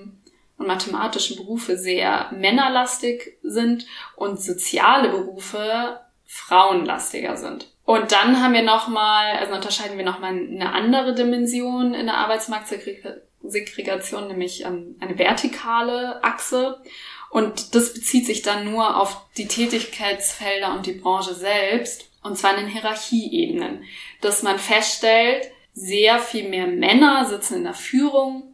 und 0.61 0.66
mathematischen 0.66 1.37
Berufe 1.38 1.79
sehr 1.79 2.31
männerlastig 2.33 3.38
sind 3.42 3.87
und 4.14 4.42
soziale 4.42 5.09
Berufe 5.09 6.01
frauenlastiger 6.27 7.38
sind. 7.38 7.73
Und 7.87 8.12
dann 8.12 8.42
haben 8.42 8.53
wir 8.53 8.62
nochmal, 8.62 9.38
also 9.38 9.55
unterscheiden 9.55 9.96
wir 9.96 10.05
nochmal 10.05 10.35
eine 10.35 10.75
andere 10.75 11.14
Dimension 11.14 11.94
in 11.94 12.05
der 12.05 12.18
Arbeitsmarktsegregation, 12.18 14.29
nämlich 14.29 14.66
ähm, 14.66 14.96
eine 15.01 15.18
vertikale 15.18 16.23
Achse. 16.23 16.83
Und 17.31 17.75
das 17.75 17.94
bezieht 17.94 18.27
sich 18.27 18.42
dann 18.42 18.70
nur 18.70 19.01
auf 19.01 19.31
die 19.38 19.49
Tätigkeitsfelder 19.49 20.75
und 20.75 20.85
die 20.85 20.92
Branche 20.92 21.33
selbst, 21.33 22.11
und 22.23 22.37
zwar 22.37 22.51
in 22.51 22.66
den 22.66 22.68
Hierarchieebenen, 22.68 23.85
dass 24.20 24.42
man 24.42 24.59
feststellt, 24.59 25.51
sehr 25.73 26.18
viel 26.18 26.51
mehr 26.51 26.66
Männer 26.66 27.25
sitzen 27.25 27.57
in 27.57 27.64
der 27.64 27.73
Führung 27.73 28.49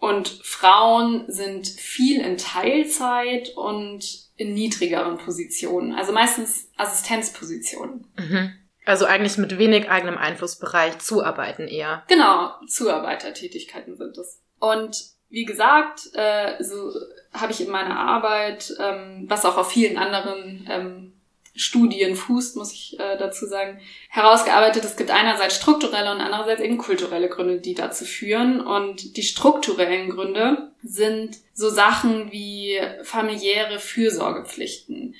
und 0.00 0.28
Frauen 0.42 1.24
sind 1.28 1.68
viel 1.68 2.20
in 2.22 2.38
Teilzeit 2.38 3.50
und 3.50 4.30
in 4.36 4.54
niedrigeren 4.54 5.18
Positionen, 5.18 5.94
also 5.94 6.12
meistens 6.12 6.70
Assistenzpositionen. 6.76 8.06
Mhm. 8.18 8.54
Also 8.86 9.04
eigentlich 9.04 9.36
mit 9.36 9.58
wenig 9.58 9.90
eigenem 9.90 10.16
Einflussbereich 10.16 10.98
zuarbeiten 10.98 11.68
eher. 11.68 12.02
Genau, 12.08 12.50
Zuarbeitertätigkeiten 12.66 13.94
sind 13.96 14.16
es. 14.16 14.40
Und 14.58 14.96
wie 15.28 15.44
gesagt, 15.44 16.08
äh, 16.14 16.62
so 16.64 16.92
habe 17.34 17.52
ich 17.52 17.60
in 17.60 17.70
meiner 17.70 17.98
Arbeit, 17.98 18.72
ähm, 18.80 19.26
was 19.28 19.44
auch 19.44 19.58
auf 19.58 19.70
vielen 19.70 19.98
anderen 19.98 20.66
ähm, 20.68 21.19
Studien 21.54 22.14
fußt, 22.14 22.56
muss 22.56 22.72
ich 22.72 22.98
äh, 22.98 23.18
dazu 23.18 23.46
sagen, 23.46 23.80
herausgearbeitet. 24.08 24.84
Es 24.84 24.96
gibt 24.96 25.10
einerseits 25.10 25.56
strukturelle 25.56 26.12
und 26.12 26.20
andererseits 26.20 26.60
eben 26.60 26.78
kulturelle 26.78 27.28
Gründe, 27.28 27.60
die 27.60 27.74
dazu 27.74 28.04
führen. 28.04 28.60
Und 28.60 29.16
die 29.16 29.22
strukturellen 29.22 30.10
Gründe 30.10 30.70
sind 30.82 31.38
so 31.52 31.68
Sachen 31.68 32.32
wie 32.32 32.78
familiäre 33.02 33.78
Fürsorgepflichten, 33.78 35.14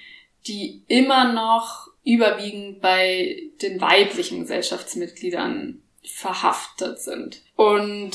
die 0.47 0.83
immer 0.87 1.33
noch 1.33 1.89
überwiegend 2.05 2.81
bei 2.81 3.43
den 3.61 3.81
weiblichen 3.81 4.41
Gesellschaftsmitgliedern 4.41 5.83
verhaftet 6.03 7.01
sind. 7.01 7.43
Und 7.57 8.13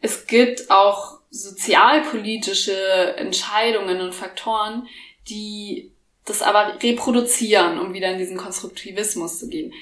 es 0.00 0.26
gibt 0.26 0.70
auch 0.70 1.20
sozialpolitische 1.30 3.16
Entscheidungen 3.16 4.00
und 4.00 4.14
Faktoren, 4.14 4.88
die 5.28 5.92
das 6.24 6.42
aber 6.42 6.78
reproduzieren, 6.82 7.78
um 7.78 7.94
wieder 7.94 8.10
in 8.10 8.18
diesen 8.18 8.36
Konstruktivismus 8.36 9.38
zu 9.38 9.48
gehen. 9.48 9.72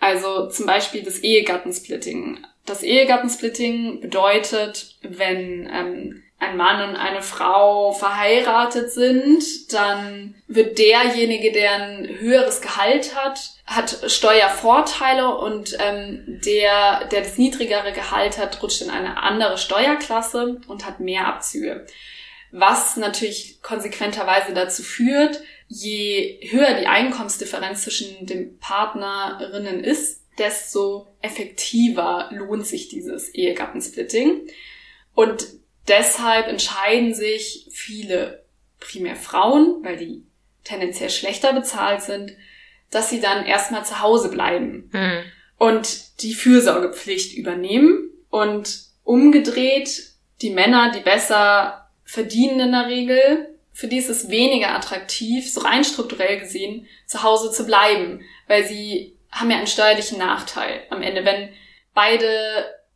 Also 0.00 0.48
zum 0.48 0.66
Beispiel 0.66 1.02
das 1.02 1.18
Ehegattensplitting. 1.18 2.44
Das 2.64 2.82
Ehegattensplitting 2.82 4.00
bedeutet, 4.00 4.96
wenn 5.02 5.68
ähm, 5.72 6.22
ein 6.38 6.56
Mann 6.56 6.88
und 6.88 6.96
eine 6.96 7.20
Frau 7.20 7.92
verheiratet 7.92 8.92
sind, 8.92 9.72
dann 9.72 10.36
wird 10.46 10.78
derjenige, 10.78 11.50
der 11.50 11.72
ein 11.72 12.08
höheres 12.20 12.60
Gehalt 12.60 13.16
hat, 13.16 13.40
hat 13.66 13.98
Steuervorteile 14.06 15.36
und 15.36 15.76
ähm, 15.80 16.40
der, 16.44 17.06
der 17.06 17.22
das 17.22 17.38
niedrigere 17.38 17.92
Gehalt 17.92 18.38
hat, 18.38 18.62
rutscht 18.62 18.82
in 18.82 18.90
eine 18.90 19.20
andere 19.20 19.58
Steuerklasse 19.58 20.60
und 20.68 20.86
hat 20.86 21.00
mehr 21.00 21.26
Abzüge. 21.26 21.86
Was 22.52 22.96
natürlich 22.96 23.60
konsequenterweise 23.60 24.54
dazu 24.54 24.82
führt, 24.82 25.42
je 25.68 26.40
höher 26.50 26.80
die 26.80 26.86
Einkommensdifferenz 26.86 27.84
zwischen 27.84 28.26
den 28.26 28.58
Partnerinnen 28.58 29.84
ist, 29.84 30.24
desto 30.38 31.06
effektiver 31.20 32.30
lohnt 32.32 32.66
sich 32.66 32.88
dieses 32.88 33.28
Ehegattensplitting. 33.34 34.48
Und 35.14 35.46
deshalb 35.88 36.48
entscheiden 36.48 37.14
sich 37.14 37.68
viele, 37.70 38.44
primär 38.80 39.16
Frauen, 39.16 39.82
weil 39.82 39.96
die 39.96 40.22
tendenziell 40.64 41.10
schlechter 41.10 41.52
bezahlt 41.52 42.02
sind, 42.02 42.36
dass 42.90 43.10
sie 43.10 43.20
dann 43.20 43.44
erstmal 43.44 43.84
zu 43.84 44.00
Hause 44.00 44.30
bleiben. 44.30 44.90
Mhm. 44.92 45.22
und 45.58 46.22
die 46.22 46.34
Fürsorgepflicht 46.34 47.36
übernehmen 47.36 48.10
und 48.30 48.82
umgedreht 49.04 50.12
die 50.40 50.50
Männer, 50.50 50.92
die 50.92 51.00
besser 51.00 51.90
verdienen 52.04 52.60
in 52.60 52.72
der 52.72 52.86
Regel, 52.86 53.57
für 53.78 53.86
die 53.86 53.98
ist 53.98 54.10
es 54.10 54.28
weniger 54.28 54.74
attraktiv, 54.74 55.48
so 55.48 55.60
rein 55.60 55.84
strukturell 55.84 56.40
gesehen, 56.40 56.88
zu 57.06 57.22
Hause 57.22 57.52
zu 57.52 57.64
bleiben, 57.64 58.22
weil 58.48 58.64
sie 58.64 59.16
haben 59.30 59.52
ja 59.52 59.56
einen 59.56 59.68
steuerlichen 59.68 60.18
Nachteil 60.18 60.80
am 60.90 61.00
Ende. 61.00 61.24
Wenn 61.24 61.50
beide 61.94 62.26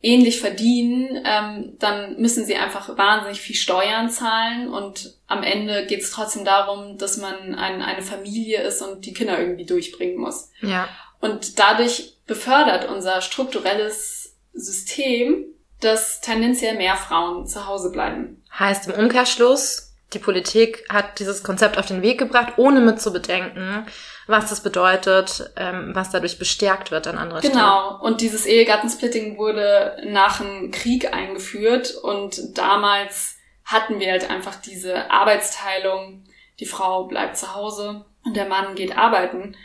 ähnlich 0.01 0.41
verdienen, 0.41 1.23
ähm, 1.25 1.77
dann 1.79 2.17
müssen 2.19 2.43
sie 2.43 2.57
einfach 2.57 2.97
wahnsinnig 2.97 3.39
viel 3.39 3.55
Steuern 3.55 4.09
zahlen 4.09 4.73
und 4.73 5.13
am 5.25 5.41
Ende 5.41 5.85
geht 5.85 6.01
es 6.01 6.11
trotzdem 6.11 6.43
darum, 6.43 6.97
dass 6.97 7.15
man 7.15 7.55
ein, 7.55 7.81
eine 7.81 8.01
Familie 8.01 8.61
ist 8.63 8.81
und 8.81 9.05
die 9.05 9.13
Kinder 9.13 9.39
irgendwie 9.39 9.65
durchbringen 9.65 10.17
muss. 10.17 10.49
Ja. 10.59 10.89
Und 11.21 11.59
dadurch 11.59 12.17
befördert 12.27 12.89
unser 12.89 13.21
strukturelles 13.21 14.35
System, 14.51 15.45
dass 15.79 16.19
tendenziell 16.19 16.75
mehr 16.75 16.97
Frauen 16.97 17.47
zu 17.47 17.67
Hause 17.67 17.89
bleiben. 17.89 18.43
Heißt 18.59 18.89
im 18.89 19.01
Umkehrschluss, 19.01 19.92
die 20.13 20.19
Politik 20.19 20.85
hat 20.89 21.19
dieses 21.19 21.43
Konzept 21.43 21.77
auf 21.77 21.85
den 21.85 22.01
Weg 22.01 22.17
gebracht, 22.17 22.53
ohne 22.57 22.79
mit 22.79 23.01
zu 23.01 23.11
bedenken, 23.11 23.85
was 24.27 24.49
das 24.49 24.61
bedeutet, 24.61 25.51
ähm, 25.55 25.91
was 25.93 26.11
dadurch 26.11 26.39
bestärkt 26.39 26.91
wird 26.91 27.07
an 27.07 27.17
anderer 27.17 27.39
Stelle. 27.39 27.53
Genau. 27.53 27.99
Und 28.01 28.21
dieses 28.21 28.45
Ehegattensplitting 28.45 29.37
wurde 29.37 29.97
nach 30.05 30.39
dem 30.39 30.71
Krieg 30.71 31.13
eingeführt 31.13 31.95
und 31.95 32.57
damals 32.57 33.35
hatten 33.65 33.99
wir 33.99 34.11
halt 34.11 34.29
einfach 34.29 34.55
diese 34.55 35.09
Arbeitsteilung. 35.11 36.23
Die 36.59 36.65
Frau 36.65 37.05
bleibt 37.05 37.37
zu 37.37 37.55
Hause 37.55 38.05
und 38.25 38.35
der 38.35 38.45
Mann 38.45 38.75
geht 38.75 38.97
arbeiten. 38.97 39.55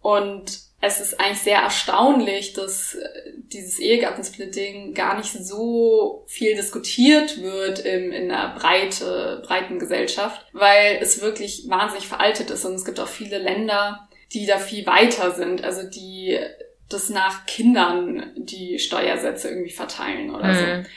Und 0.00 0.69
es 0.80 1.00
ist 1.00 1.20
eigentlich 1.20 1.40
sehr 1.40 1.60
erstaunlich, 1.60 2.54
dass 2.54 2.94
äh, 2.94 3.08
dieses 3.36 3.78
Ehegattensplitting 3.78 4.94
gar 4.94 5.18
nicht 5.18 5.32
so 5.32 6.24
viel 6.26 6.54
diskutiert 6.56 7.42
wird 7.42 7.80
in, 7.80 8.12
in 8.12 8.30
einer 8.30 8.54
breite, 8.54 9.42
breiten 9.46 9.78
Gesellschaft, 9.78 10.46
weil 10.52 10.98
es 11.00 11.20
wirklich 11.20 11.68
wahnsinnig 11.68 12.08
veraltet 12.08 12.50
ist 12.50 12.64
und 12.64 12.74
es 12.74 12.84
gibt 12.84 12.98
auch 12.98 13.08
viele 13.08 13.38
Länder, 13.38 14.08
die 14.32 14.46
da 14.46 14.58
viel 14.58 14.86
weiter 14.86 15.32
sind, 15.32 15.64
also 15.64 15.82
die 15.88 16.38
das 16.88 17.08
nach 17.08 17.46
Kindern 17.46 18.32
die 18.36 18.78
Steuersätze 18.78 19.48
irgendwie 19.48 19.70
verteilen 19.70 20.34
oder 20.34 20.48
mhm. 20.48 20.84
so. 20.84 20.90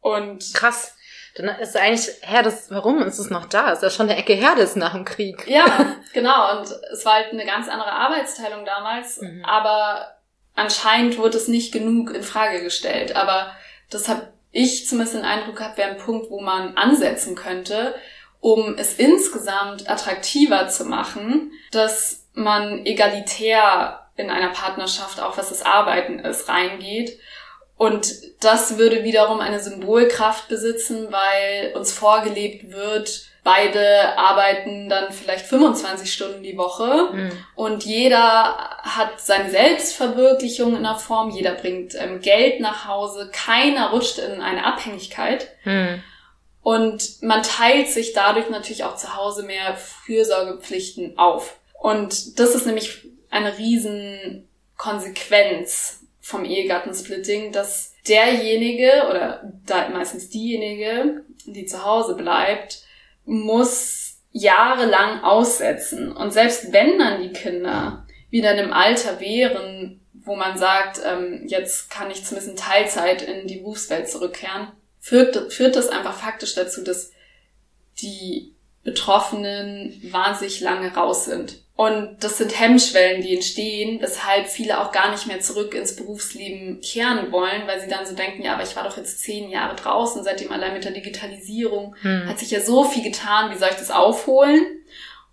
Und 0.00 0.54
krass. 0.54 0.95
Dann 1.36 1.48
ist 1.60 1.76
eigentlich, 1.76 2.08
her, 2.22 2.42
das, 2.42 2.70
warum 2.70 3.02
ist 3.02 3.18
es 3.18 3.30
noch 3.30 3.46
da? 3.46 3.70
Ist 3.70 3.82
ja 3.82 3.90
schon 3.90 4.08
eine 4.08 4.18
Ecke 4.18 4.32
her, 4.32 4.54
das 4.56 4.74
nach 4.74 4.92
dem 4.92 5.04
Krieg. 5.04 5.46
Ja, 5.46 5.64
genau. 6.14 6.58
Und 6.58 6.68
es 6.92 7.04
war 7.04 7.14
halt 7.14 7.32
eine 7.32 7.44
ganz 7.44 7.68
andere 7.68 7.92
Arbeitsteilung 7.92 8.64
damals, 8.64 9.20
mhm. 9.20 9.44
aber 9.44 10.16
anscheinend 10.54 11.18
wurde 11.18 11.36
es 11.36 11.48
nicht 11.48 11.72
genug 11.72 12.14
in 12.14 12.22
Frage 12.22 12.62
gestellt. 12.62 13.16
Aber 13.16 13.52
das 13.90 14.08
habe 14.08 14.28
ich 14.50 14.88
zumindest 14.88 15.16
den 15.16 15.24
Eindruck 15.24 15.56
gehabt, 15.56 15.76
wäre 15.76 15.90
ein 15.90 15.98
Punkt, 15.98 16.30
wo 16.30 16.40
man 16.40 16.76
ansetzen 16.78 17.34
könnte, 17.34 17.94
um 18.40 18.76
es 18.78 18.94
insgesamt 18.94 19.90
attraktiver 19.90 20.68
zu 20.68 20.86
machen, 20.86 21.52
dass 21.72 22.26
man 22.32 22.86
egalitär 22.86 24.06
in 24.16 24.30
einer 24.30 24.48
Partnerschaft, 24.48 25.20
auch 25.20 25.36
was 25.36 25.50
das 25.50 25.62
Arbeiten 25.62 26.20
ist, 26.20 26.48
reingeht 26.48 27.18
und 27.76 28.14
das 28.40 28.78
würde 28.78 29.04
wiederum 29.04 29.40
eine 29.40 29.60
Symbolkraft 29.60 30.48
besitzen, 30.48 31.08
weil 31.10 31.74
uns 31.74 31.92
vorgelebt 31.92 32.72
wird, 32.72 33.26
beide 33.44 34.18
arbeiten 34.18 34.88
dann 34.88 35.12
vielleicht 35.12 35.46
25 35.46 36.12
Stunden 36.12 36.42
die 36.42 36.56
Woche 36.56 37.10
mhm. 37.12 37.32
und 37.54 37.84
jeder 37.84 38.78
hat 38.82 39.20
seine 39.20 39.50
Selbstverwirklichung 39.50 40.74
in 40.74 40.82
der 40.82 40.96
Form, 40.96 41.30
jeder 41.30 41.52
bringt 41.52 41.94
ähm, 41.94 42.20
Geld 42.20 42.60
nach 42.60 42.88
Hause, 42.88 43.30
keiner 43.30 43.90
rutscht 43.90 44.18
in 44.18 44.40
eine 44.40 44.64
Abhängigkeit. 44.64 45.48
Mhm. 45.64 46.02
Und 46.62 47.22
man 47.22 47.44
teilt 47.44 47.88
sich 47.88 48.12
dadurch 48.12 48.50
natürlich 48.50 48.82
auch 48.82 48.96
zu 48.96 49.14
Hause 49.14 49.44
mehr 49.44 49.76
Fürsorgepflichten 49.76 51.16
auf. 51.16 51.60
Und 51.80 52.40
das 52.40 52.56
ist 52.56 52.66
nämlich 52.66 53.06
eine 53.30 53.56
riesen 53.56 54.48
Konsequenz 54.76 56.00
vom 56.26 56.44
Ehegattensplitting, 56.44 57.52
dass 57.52 57.94
derjenige 58.08 59.04
oder 59.08 59.52
meistens 59.92 60.28
diejenige, 60.28 61.24
die 61.44 61.66
zu 61.66 61.84
Hause 61.84 62.16
bleibt, 62.16 62.82
muss 63.24 64.18
jahrelang 64.32 65.22
aussetzen. 65.22 66.10
Und 66.10 66.32
selbst 66.32 66.72
wenn 66.72 66.98
dann 66.98 67.22
die 67.22 67.32
Kinder 67.32 68.04
wieder 68.28 68.52
in 68.54 68.58
einem 68.58 68.72
Alter 68.72 69.20
wären, 69.20 70.00
wo 70.14 70.34
man 70.34 70.58
sagt, 70.58 71.00
ähm, 71.06 71.44
jetzt 71.46 71.90
kann 71.90 72.10
ich 72.10 72.24
zumindest 72.24 72.50
in 72.50 72.56
Teilzeit 72.56 73.22
in 73.22 73.46
die 73.46 73.58
Berufswelt 73.58 74.10
zurückkehren, 74.10 74.72
führt, 74.98 75.52
führt 75.52 75.76
das 75.76 75.88
einfach 75.88 76.18
faktisch 76.18 76.56
dazu, 76.56 76.82
dass 76.82 77.12
die 78.02 78.52
Betroffenen 78.82 80.00
wahnsinnig 80.10 80.60
lange 80.60 80.92
raus 80.92 81.26
sind. 81.26 81.62
Und 81.76 82.24
das 82.24 82.38
sind 82.38 82.58
Hemmschwellen, 82.58 83.20
die 83.20 83.34
entstehen, 83.34 84.00
weshalb 84.00 84.48
viele 84.48 84.80
auch 84.80 84.92
gar 84.92 85.10
nicht 85.10 85.26
mehr 85.26 85.40
zurück 85.40 85.74
ins 85.74 85.94
Berufsleben 85.94 86.80
kehren 86.80 87.30
wollen, 87.30 87.66
weil 87.66 87.82
sie 87.82 87.88
dann 87.88 88.06
so 88.06 88.14
denken, 88.14 88.42
ja, 88.42 88.54
aber 88.54 88.62
ich 88.62 88.74
war 88.74 88.84
doch 88.84 88.96
jetzt 88.96 89.20
zehn 89.20 89.50
Jahre 89.50 89.76
draußen, 89.76 90.24
seitdem 90.24 90.50
allein 90.50 90.72
mit 90.72 90.84
der 90.84 90.92
Digitalisierung 90.92 91.94
hm. 92.00 92.26
hat 92.26 92.38
sich 92.38 92.50
ja 92.50 92.62
so 92.62 92.84
viel 92.84 93.02
getan, 93.02 93.52
wie 93.52 93.58
soll 93.58 93.68
ich 93.70 93.76
das 93.76 93.90
aufholen? 93.90 94.64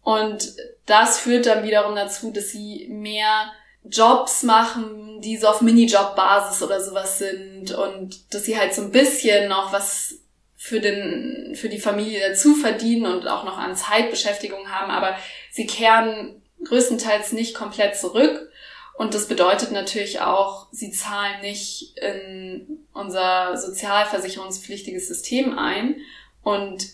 Und 0.02 0.54
das 0.86 1.18
führt 1.18 1.46
dann 1.46 1.64
wiederum 1.64 1.96
dazu, 1.96 2.32
dass 2.32 2.52
sie 2.52 2.88
mehr 2.90 3.54
Jobs 3.86 4.44
machen, 4.44 5.22
die 5.22 5.38
so 5.38 5.48
auf 5.48 5.62
Minijob-Basis 5.62 6.62
oder 6.62 6.84
sowas 6.84 7.20
sind 7.20 7.72
und 7.72 8.34
dass 8.34 8.44
sie 8.44 8.58
halt 8.58 8.74
so 8.74 8.82
ein 8.82 8.92
bisschen 8.92 9.48
noch 9.48 9.72
was 9.72 10.20
für 10.58 10.82
den, 10.82 11.56
für 11.56 11.70
die 11.70 11.80
Familie 11.80 12.20
dazu 12.30 12.56
verdienen 12.56 13.06
und 13.06 13.28
auch 13.28 13.44
noch 13.44 13.58
an 13.58 13.76
Zeitbeschäftigung 13.76 14.70
haben, 14.70 14.92
aber 14.92 15.18
sie 15.54 15.68
kehren 15.68 16.42
größtenteils 16.66 17.32
nicht 17.32 17.54
komplett 17.54 17.96
zurück. 17.96 18.50
Und 18.96 19.14
das 19.14 19.28
bedeutet 19.28 19.72
natürlich 19.72 20.20
auch, 20.22 20.68
sie 20.72 20.92
zahlen 20.92 21.42
nicht 21.42 21.98
in 21.98 22.86
unser 22.94 23.56
sozialversicherungspflichtiges 23.58 25.08
System 25.08 25.58
ein 25.58 25.98
und 26.44 26.86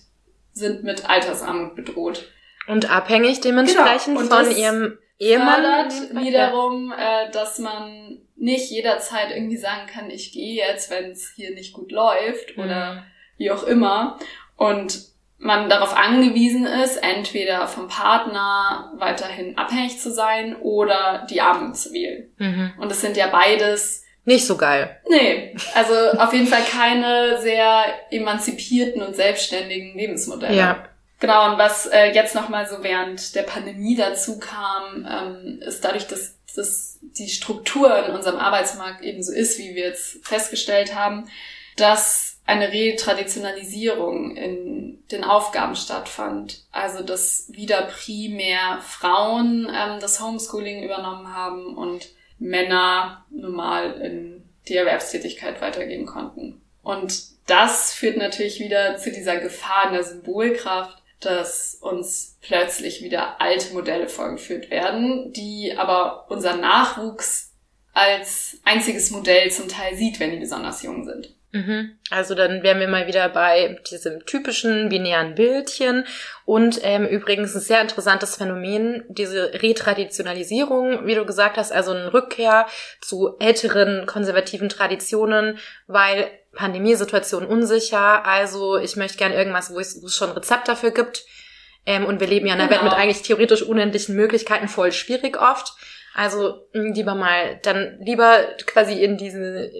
sind 0.54 0.84
mit 0.84 1.10
Altersarmut 1.10 1.76
bedroht. 1.76 2.30
Und 2.67 2.91
abhängig 2.91 3.41
dementsprechend 3.41 4.17
genau. 4.17 4.19
und 4.19 4.28
von 4.30 4.56
ihrem 4.56 4.98
Ehemann. 5.19 5.89
fördert 5.89 6.24
wiederum, 6.24 6.93
äh, 6.98 7.32
dass 7.32 7.60
man 7.60 8.19
nicht 8.36 8.72
jederzeit 8.72 9.32
irgendwie 9.32 9.58
sagen 9.58 9.88
kann, 9.88 10.10
ich 10.10 10.32
gehe 10.32 10.56
jetzt, 10.56 10.89
wenn 10.89 11.12
es 11.12 11.34
hier 11.36 11.54
nicht 11.54 11.74
gut 11.74 11.91
läuft 11.91 12.58
mhm. 12.58 12.63
oder 12.63 13.06
wie 13.38 13.52
auch 13.52 13.63
immer. 13.63 14.19
Und 14.56 15.09
man 15.39 15.69
darauf 15.69 15.95
angewiesen 15.95 16.65
ist, 16.65 16.97
entweder 16.97 17.67
vom 17.67 17.88
Partner 17.88 18.91
weiterhin 18.97 19.58
abhängig 19.58 19.99
zu 19.99 20.12
sein 20.12 20.58
oder 20.58 21.25
die 21.30 21.41
Armut 21.41 21.78
zu 21.78 21.93
wählen. 21.93 22.30
Mhm. 22.38 22.73
Und 22.78 22.91
es 22.91 23.02
sind 23.02 23.17
ja 23.17 23.28
beides 23.28 24.04
nicht 24.25 24.45
so 24.45 24.58
geil. 24.58 24.99
Nee, 25.10 25.56
also 25.73 25.93
auf 26.19 26.34
jeden 26.34 26.45
Fall 26.45 26.62
keine 26.63 27.41
sehr 27.41 27.84
emanzipierten 28.12 29.02
und 29.02 29.15
selbstständigen 29.15 29.97
Lebensmodelle. 29.97 30.56
Ja. 30.56 30.86
Genau, 31.19 31.52
und 31.52 31.58
was 31.58 31.88
äh, 31.88 32.12
jetzt 32.12 32.36
nochmal 32.36 32.67
so 32.67 32.84
während 32.84 33.34
der 33.36 33.43
Pandemie 33.43 33.95
dazu 33.95 34.39
kam, 34.39 35.08
ähm, 35.10 35.60
ist 35.65 35.84
dadurch, 35.84 36.08
dass, 36.08 36.38
dass 36.56 36.99
die 37.02 37.30
Struktur 37.30 38.06
in 38.06 38.13
unserem 38.13 38.38
Arbeitsmarkt 38.38 39.04
eben 39.04 39.23
so 39.23 39.34
ist, 39.34 39.58
wie 39.58 39.73
wir 39.73 39.88
jetzt 39.88 40.25
festgestellt 40.25 40.95
haben, 40.95 41.30
dass 41.75 42.29
eine 42.49 42.71
Retraditionalisierung 42.71 44.35
in 44.35 45.03
den 45.12 45.23
Aufgaben 45.23 45.75
stattfand. 45.75 46.63
Also 46.71 47.03
dass 47.03 47.45
wieder 47.49 47.83
primär 47.83 48.79
Frauen 48.81 49.67
ähm, 49.71 49.99
das 49.99 50.19
Homeschooling 50.19 50.83
übernommen 50.83 51.33
haben 51.33 51.77
und 51.77 52.09
Männer 52.39 53.23
normal 53.29 54.01
in 54.01 54.43
die 54.67 54.75
Erwerbstätigkeit 54.75 55.62
weitergehen 55.62 56.07
konnten. 56.07 56.59
Und 56.81 57.21
das 57.47 57.93
führt 57.93 58.17
natürlich 58.17 58.59
wieder 58.59 58.97
zu 58.97 59.12
dieser 59.12 59.37
Gefahr 59.37 59.87
in 59.87 59.93
der 59.93 60.04
Symbolkraft, 60.04 60.97
dass 61.19 61.75
uns 61.75 62.37
plötzlich 62.41 63.04
wieder 63.04 63.41
alte 63.41 63.73
Modelle 63.73 64.10
vorgeführt 64.10 64.71
werden, 64.71 65.33
die 65.33 65.75
aber 65.77 66.25
unser 66.29 66.56
Nachwuchs 66.56 67.52
als 67.93 68.58
einziges 68.63 69.12
Modell 69.12 69.52
zum 69.52 69.67
Teil 69.67 69.95
sieht, 69.95 70.19
wenn 70.19 70.31
die 70.31 70.37
besonders 70.37 70.81
jung 70.81 71.06
sind. 71.06 71.35
Mhm. 71.52 71.97
Also 72.12 72.35
dann 72.35 72.62
wären 72.62 72.79
wir 72.79 72.87
mal 72.87 73.08
wieder 73.08 73.27
bei 73.29 73.79
diesem 73.89 74.23
typischen 74.25 74.89
binären 74.89 75.33
Bildchen 75.33 76.06
und 76.45 76.79
ähm, 76.83 77.08
übrigens 77.08 77.56
ein 77.56 77.62
sehr 77.62 77.81
interessantes 77.81 78.35
Phänomen, 78.35 79.04
diese 79.08 79.54
Retraditionalisierung, 79.54 81.08
wie 81.08 81.15
du 81.15 81.25
gesagt 81.25 81.58
hast, 81.58 81.71
also 81.71 81.91
eine 81.91 82.13
Rückkehr 82.13 82.67
zu 83.02 83.35
älteren 83.39 84.06
konservativen 84.06 84.69
Traditionen, 84.69 85.58
weil 85.87 86.29
Pandemiesituation 86.54 87.45
unsicher, 87.45 88.25
also 88.25 88.77
ich 88.77 88.95
möchte 88.95 89.17
gerne 89.17 89.35
irgendwas, 89.35 89.73
wo 89.73 89.79
es, 89.79 90.02
wo 90.02 90.06
es 90.06 90.15
schon 90.15 90.29
ein 90.29 90.35
Rezept 90.35 90.67
dafür 90.67 90.91
gibt. 90.91 91.25
Ähm, 91.85 92.06
und 92.06 92.19
wir 92.19 92.27
leben 92.27 92.45
ja 92.45 92.54
in 92.54 92.60
einer 92.60 92.69
genau. 92.69 92.83
Welt 92.83 92.91
mit 92.91 93.00
eigentlich 93.00 93.21
theoretisch 93.23 93.63
unendlichen 93.63 94.15
Möglichkeiten, 94.15 94.67
voll 94.67 94.91
schwierig 94.91 95.41
oft. 95.41 95.73
Also 96.15 96.67
lieber 96.73 97.13
mal, 97.13 97.60
dann 97.62 97.99
lieber 98.01 98.39
quasi 98.65 99.03
in 99.03 99.17
diese 99.17 99.71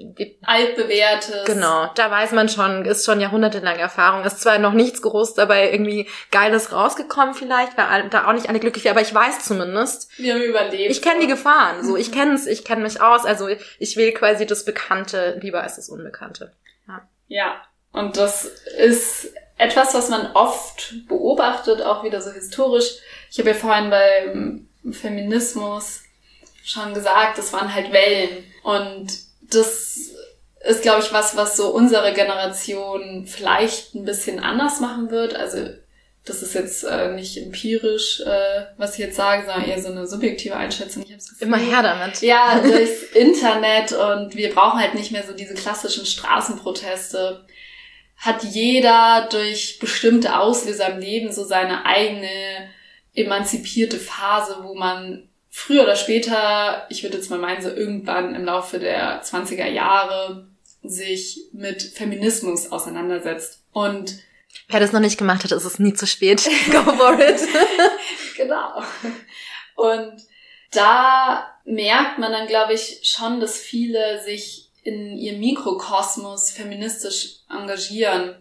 altbewährtes. 0.43 1.45
Genau, 1.45 1.91
da 1.95 2.11
weiß 2.11 2.34
man 2.34 2.49
schon, 2.49 2.86
ist 2.86 3.05
schon 3.05 3.19
jahrhundertelang 3.19 3.77
Erfahrung, 3.77 4.23
ist 4.23 4.41
zwar 4.41 4.59
noch 4.59 4.73
nichts 4.73 5.01
groß 5.01 5.34
dabei 5.34 5.71
irgendwie 5.71 6.07
Geiles 6.32 6.71
rausgekommen 6.71 7.34
vielleicht, 7.34 7.77
weil 7.77 8.09
da 8.09 8.27
auch 8.27 8.34
nicht 8.34 8.47
alle 8.47 8.59
glücklich 8.59 8.86
wäre, 8.86 8.93
aber 8.93 9.01
ich 9.01 9.13
weiß 9.13 9.43
zumindest. 9.43 10.17
Wir 10.17 10.36
haben 10.36 10.43
überlebt. 10.43 10.91
Ich 10.91 11.01
kenne 11.01 11.19
die 11.19 11.27
Gefahren, 11.27 11.84
so 11.84 11.97
ich 11.97 12.11
kenne 12.11 12.36
es, 12.36 12.45
ich 12.45 12.63
kenne 12.63 12.84
mich 12.84 13.01
aus, 13.01 13.25
also 13.25 13.47
ich 13.80 13.97
will 13.97 14.11
quasi 14.11 14.45
das 14.45 14.65
Bekannte 14.65 15.39
lieber 15.41 15.63
als 15.63 15.77
das 15.77 15.89
Unbekannte. 15.89 16.53
Ja. 16.88 17.01
ja, 17.27 17.61
und 17.91 18.17
das 18.17 18.45
ist 18.77 19.34
etwas, 19.57 19.93
was 19.93 20.09
man 20.09 20.32
oft 20.34 20.93
beobachtet, 21.07 21.82
auch 21.82 22.03
wieder 22.03 22.21
so 22.21 22.32
historisch. 22.32 22.99
Ich 23.30 23.39
habe 23.39 23.49
ja 23.49 23.55
vorhin 23.55 23.89
beim 23.89 24.93
Feminismus 24.93 26.03
schon 26.70 26.93
gesagt, 26.93 27.38
das 27.38 27.51
waren 27.51 27.74
halt 27.74 27.91
Wellen. 27.91 28.43
Und 28.63 29.07
das 29.41 29.97
ist, 30.61 30.82
glaube 30.82 31.01
ich, 31.01 31.11
was, 31.11 31.36
was 31.36 31.57
so 31.57 31.70
unsere 31.70 32.13
Generation 32.13 33.26
vielleicht 33.26 33.95
ein 33.95 34.05
bisschen 34.05 34.39
anders 34.39 34.80
machen 34.80 35.09
wird. 35.09 35.36
Also 35.36 35.70
das 36.26 36.43
ist 36.43 36.53
jetzt 36.53 36.84
äh, 36.84 37.13
nicht 37.13 37.38
empirisch, 37.38 38.22
äh, 38.22 38.65
was 38.78 38.93
ich 38.93 38.99
jetzt 38.99 39.15
sage, 39.15 39.45
sondern 39.45 39.67
eher 39.67 39.82
so 39.82 39.89
eine 39.89 40.05
subjektive 40.05 40.55
Einschätzung. 40.55 41.03
Ich 41.03 41.13
hab's 41.13 41.30
Gefühl, 41.30 41.47
Immer 41.47 41.57
her 41.57 41.82
damit. 41.82 42.22
Ja, 42.22 42.59
durchs 42.59 43.03
Internet 43.13 43.93
und 43.93 44.36
wir 44.36 44.53
brauchen 44.53 44.80
halt 44.80 44.93
nicht 44.93 45.11
mehr 45.11 45.24
so 45.26 45.34
diese 45.34 45.55
klassischen 45.55 46.05
Straßenproteste. 46.05 47.45
Hat 48.17 48.43
jeder 48.43 49.28
durch 49.32 49.80
bestimmte 49.80 50.38
Auslöser 50.38 50.89
im 50.89 50.99
Leben 50.99 51.32
so 51.32 51.45
seine 51.45 51.86
eigene 51.86 52.70
emanzipierte 53.15 53.97
Phase, 53.97 54.57
wo 54.61 54.76
man 54.76 55.28
früher 55.50 55.84
oder 55.84 55.95
später, 55.95 56.86
ich 56.89 57.04
würde 57.04 57.18
jetzt 57.18 57.30
mal 57.30 57.39
meinen, 57.39 57.62
so 57.62 57.70
irgendwann 57.70 58.36
im 58.36 58.45
Laufe 58.45 58.80
der 58.80 59.24
20er 59.24 59.68
Jahre 59.68 60.47
sich 60.84 61.41
mit 61.52 61.82
Feminismus 61.82 62.72
auseinandersetzt. 62.72 63.64
Und 63.72 64.20
wer 64.68 64.80
das 64.80 64.91
noch 64.91 65.00
nicht 65.00 65.18
gemacht 65.18 65.43
hat, 65.43 65.52
ist 65.52 65.66
es 65.66 65.80
nie 65.80 65.93
zu 65.93 66.08
spät. 66.08 66.47
Go 66.72 66.84
for 66.93 67.20
it. 67.20 67.41
genau. 68.38 68.84
Und 69.76 70.14
da 70.72 71.56
merkt 71.66 72.20
man 72.20 72.32
dann, 72.32 72.47
glaube 72.47 72.74
ich, 72.74 73.02
schon, 73.04 73.39
dass 73.39 73.60
viele 73.60 74.22
sich 74.24 74.70
in 74.84 75.18
ihrem 75.18 75.39
Mikrokosmos 75.39 76.52
feministisch 76.52 77.39
engagieren. 77.50 78.36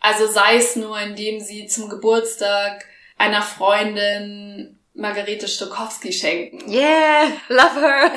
Also 0.00 0.26
sei 0.26 0.56
es 0.56 0.76
nur, 0.76 0.98
indem 1.00 1.40
sie 1.40 1.66
zum 1.66 1.88
Geburtstag 1.88 2.84
einer 3.16 3.42
Freundin 3.42 4.77
Margarete 4.98 5.46
Stokowski 5.46 6.12
schenken. 6.12 6.70
Yeah, 6.70 7.30
love 7.48 7.80
her. 7.80 8.12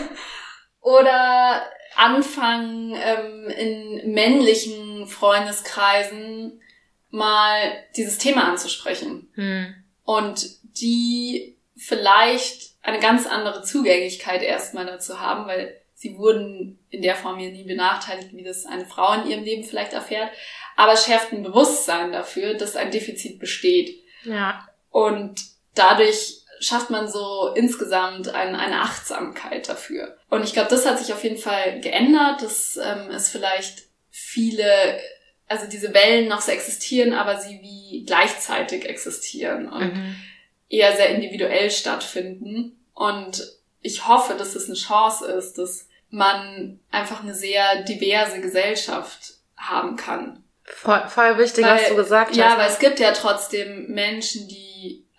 Oder 0.80 1.62
anfangen 1.94 2.96
ähm, 2.96 3.48
in 3.48 4.12
männlichen 4.12 5.06
Freundeskreisen 5.06 6.60
mal 7.10 7.84
dieses 7.96 8.18
Thema 8.18 8.48
anzusprechen. 8.48 9.30
Hm. 9.34 9.74
Und 10.04 10.46
die 10.80 11.58
vielleicht 11.76 12.72
eine 12.82 12.98
ganz 12.98 13.26
andere 13.26 13.62
Zugänglichkeit 13.62 14.42
erstmal 14.42 14.86
dazu 14.86 15.20
haben, 15.20 15.46
weil 15.46 15.80
sie 15.94 16.16
wurden 16.16 16.78
in 16.88 17.02
der 17.02 17.14
Form 17.14 17.38
ja 17.38 17.50
nie 17.50 17.64
benachteiligt, 17.64 18.34
wie 18.34 18.42
das 18.42 18.64
eine 18.64 18.86
Frau 18.86 19.12
in 19.12 19.30
ihrem 19.30 19.44
Leben 19.44 19.64
vielleicht 19.64 19.92
erfährt. 19.92 20.30
Aber 20.76 20.94
es 20.94 21.04
schärft 21.04 21.32
ein 21.32 21.42
Bewusstsein 21.42 22.10
dafür, 22.10 22.54
dass 22.54 22.74
ein 22.74 22.90
Defizit 22.90 23.38
besteht. 23.38 24.02
Ja. 24.24 24.66
Und 24.90 25.51
dadurch 25.74 26.42
schafft 26.60 26.90
man 26.90 27.08
so 27.08 27.52
insgesamt 27.54 28.28
ein, 28.28 28.54
eine 28.54 28.82
Achtsamkeit 28.82 29.68
dafür. 29.68 30.16
Und 30.28 30.44
ich 30.44 30.52
glaube, 30.52 30.70
das 30.70 30.86
hat 30.86 30.98
sich 30.98 31.12
auf 31.12 31.24
jeden 31.24 31.38
Fall 31.38 31.80
geändert, 31.80 32.42
dass 32.42 32.76
ähm, 32.76 33.10
es 33.10 33.28
vielleicht 33.28 33.82
viele, 34.10 35.00
also 35.48 35.66
diese 35.66 35.92
Wellen 35.92 36.28
noch 36.28 36.40
so 36.40 36.52
existieren, 36.52 37.12
aber 37.12 37.38
sie 37.38 37.60
wie 37.62 38.04
gleichzeitig 38.06 38.88
existieren 38.88 39.68
und 39.68 39.94
mhm. 39.94 40.16
eher 40.68 40.94
sehr 40.94 41.08
individuell 41.08 41.70
stattfinden. 41.70 42.78
Und 42.94 43.42
ich 43.80 44.06
hoffe, 44.06 44.34
dass 44.34 44.54
es 44.54 44.66
eine 44.66 44.76
Chance 44.76 45.26
ist, 45.26 45.58
dass 45.58 45.88
man 46.10 46.78
einfach 46.90 47.22
eine 47.22 47.34
sehr 47.34 47.82
diverse 47.82 48.40
Gesellschaft 48.40 49.34
haben 49.56 49.96
kann. 49.96 50.44
Voll, 50.64 51.08
voll 51.08 51.38
wichtig, 51.38 51.64
weil, 51.64 51.80
was 51.80 51.88
du 51.88 51.96
gesagt 51.96 52.30
hast. 52.30 52.36
Ja, 52.36 52.56
weil 52.56 52.70
es 52.70 52.78
gibt 52.78 53.00
ja 53.00 53.12
trotzdem 53.12 53.88
Menschen, 53.88 54.46
die, 54.46 54.71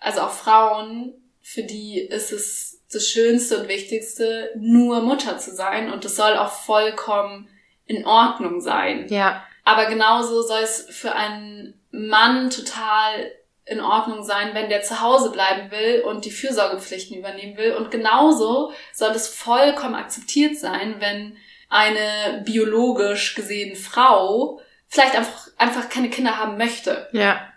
also 0.04 0.20
auch 0.20 0.30
Frauen, 0.30 1.14
für 1.40 1.62
die 1.62 1.98
ist 1.98 2.32
es 2.32 2.82
das 2.92 3.08
Schönste 3.08 3.58
und 3.58 3.68
Wichtigste, 3.68 4.50
nur 4.56 5.00
Mutter 5.00 5.38
zu 5.38 5.54
sein 5.54 5.90
und 5.92 6.04
das 6.04 6.16
soll 6.16 6.36
auch 6.36 6.52
vollkommen 6.52 7.48
in 7.86 8.06
Ordnung 8.06 8.60
sein. 8.60 9.06
Ja. 9.08 9.44
Aber 9.64 9.86
genauso 9.86 10.42
soll 10.42 10.62
es 10.62 10.86
für 10.90 11.14
einen 11.14 11.80
Mann 11.90 12.50
total 12.50 13.32
in 13.64 13.80
Ordnung 13.80 14.22
sein, 14.22 14.50
wenn 14.52 14.68
der 14.68 14.82
zu 14.82 15.00
Hause 15.00 15.30
bleiben 15.30 15.70
will 15.70 16.02
und 16.02 16.26
die 16.26 16.30
Fürsorgepflichten 16.30 17.16
übernehmen 17.16 17.56
will. 17.56 17.72
Und 17.72 17.90
genauso 17.90 18.72
soll 18.92 19.12
es 19.12 19.26
vollkommen 19.26 19.94
akzeptiert 19.94 20.58
sein, 20.58 20.96
wenn 20.98 21.36
eine 21.70 22.42
biologisch 22.44 23.34
gesehen 23.34 23.74
Frau 23.74 24.60
vielleicht 24.86 25.16
einfach, 25.16 25.48
einfach 25.56 25.88
keine 25.88 26.10
Kinder 26.10 26.38
haben 26.38 26.58
möchte. 26.58 27.08
Ja. 27.12 27.53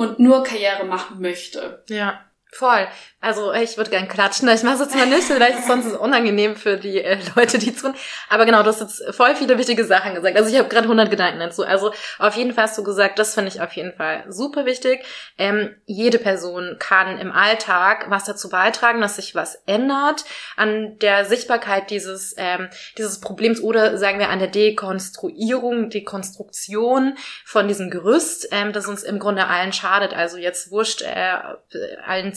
Und 0.00 0.18
nur 0.18 0.44
Karriere 0.44 0.84
machen 0.84 1.20
möchte. 1.20 1.84
Ja. 1.90 2.24
Voll. 2.52 2.88
Also 3.22 3.52
ich 3.52 3.76
würde 3.76 3.90
gern 3.90 4.08
klatschen. 4.08 4.48
Ich 4.48 4.62
mache 4.62 4.76
es 4.76 4.80
jetzt 4.80 4.94
mal 4.94 5.06
nicht, 5.06 5.24
vielleicht 5.24 5.58
ist 5.58 5.60
es 5.60 5.66
sonst 5.66 5.94
unangenehm 5.94 6.56
für 6.56 6.78
die 6.78 7.02
äh, 7.02 7.18
Leute, 7.36 7.58
die 7.58 7.74
tun. 7.74 7.94
Aber 8.30 8.46
genau, 8.46 8.62
du 8.62 8.68
hast 8.68 8.80
jetzt 8.80 9.04
voll 9.14 9.36
viele 9.36 9.58
wichtige 9.58 9.84
Sachen 9.84 10.14
gesagt. 10.14 10.38
Also 10.38 10.48
ich 10.48 10.58
habe 10.58 10.70
gerade 10.70 10.84
100 10.84 11.10
Gedanken 11.10 11.38
dazu. 11.38 11.62
Also 11.62 11.92
auf 12.18 12.34
jeden 12.36 12.54
Fall 12.54 12.64
hast 12.64 12.78
du 12.78 12.82
gesagt, 12.82 13.18
das 13.18 13.34
finde 13.34 13.48
ich 13.48 13.60
auf 13.60 13.72
jeden 13.74 13.92
Fall 13.92 14.24
super 14.28 14.64
wichtig. 14.64 15.04
Ähm, 15.36 15.76
jede 15.84 16.18
Person 16.18 16.76
kann 16.78 17.18
im 17.18 17.30
Alltag 17.30 18.06
was 18.08 18.24
dazu 18.24 18.48
beitragen, 18.48 19.02
dass 19.02 19.16
sich 19.16 19.34
was 19.34 19.56
ändert 19.66 20.24
an 20.56 20.98
der 21.00 21.26
Sichtbarkeit 21.26 21.90
dieses 21.90 22.34
ähm, 22.38 22.70
dieses 22.96 23.20
Problems 23.20 23.60
oder 23.60 23.98
sagen 23.98 24.18
wir 24.18 24.30
an 24.30 24.38
der 24.38 24.48
Dekonstruierung, 24.48 25.90
Dekonstruktion 25.90 27.18
von 27.44 27.68
diesem 27.68 27.90
Gerüst, 27.90 28.48
ähm, 28.50 28.72
das 28.72 28.86
uns 28.86 29.02
im 29.02 29.18
Grunde 29.18 29.46
allen 29.46 29.74
schadet. 29.74 30.14
Also 30.14 30.38
jetzt 30.38 30.70
wurscht 30.70 31.02
äh, 31.02 31.36
allen 32.06 32.32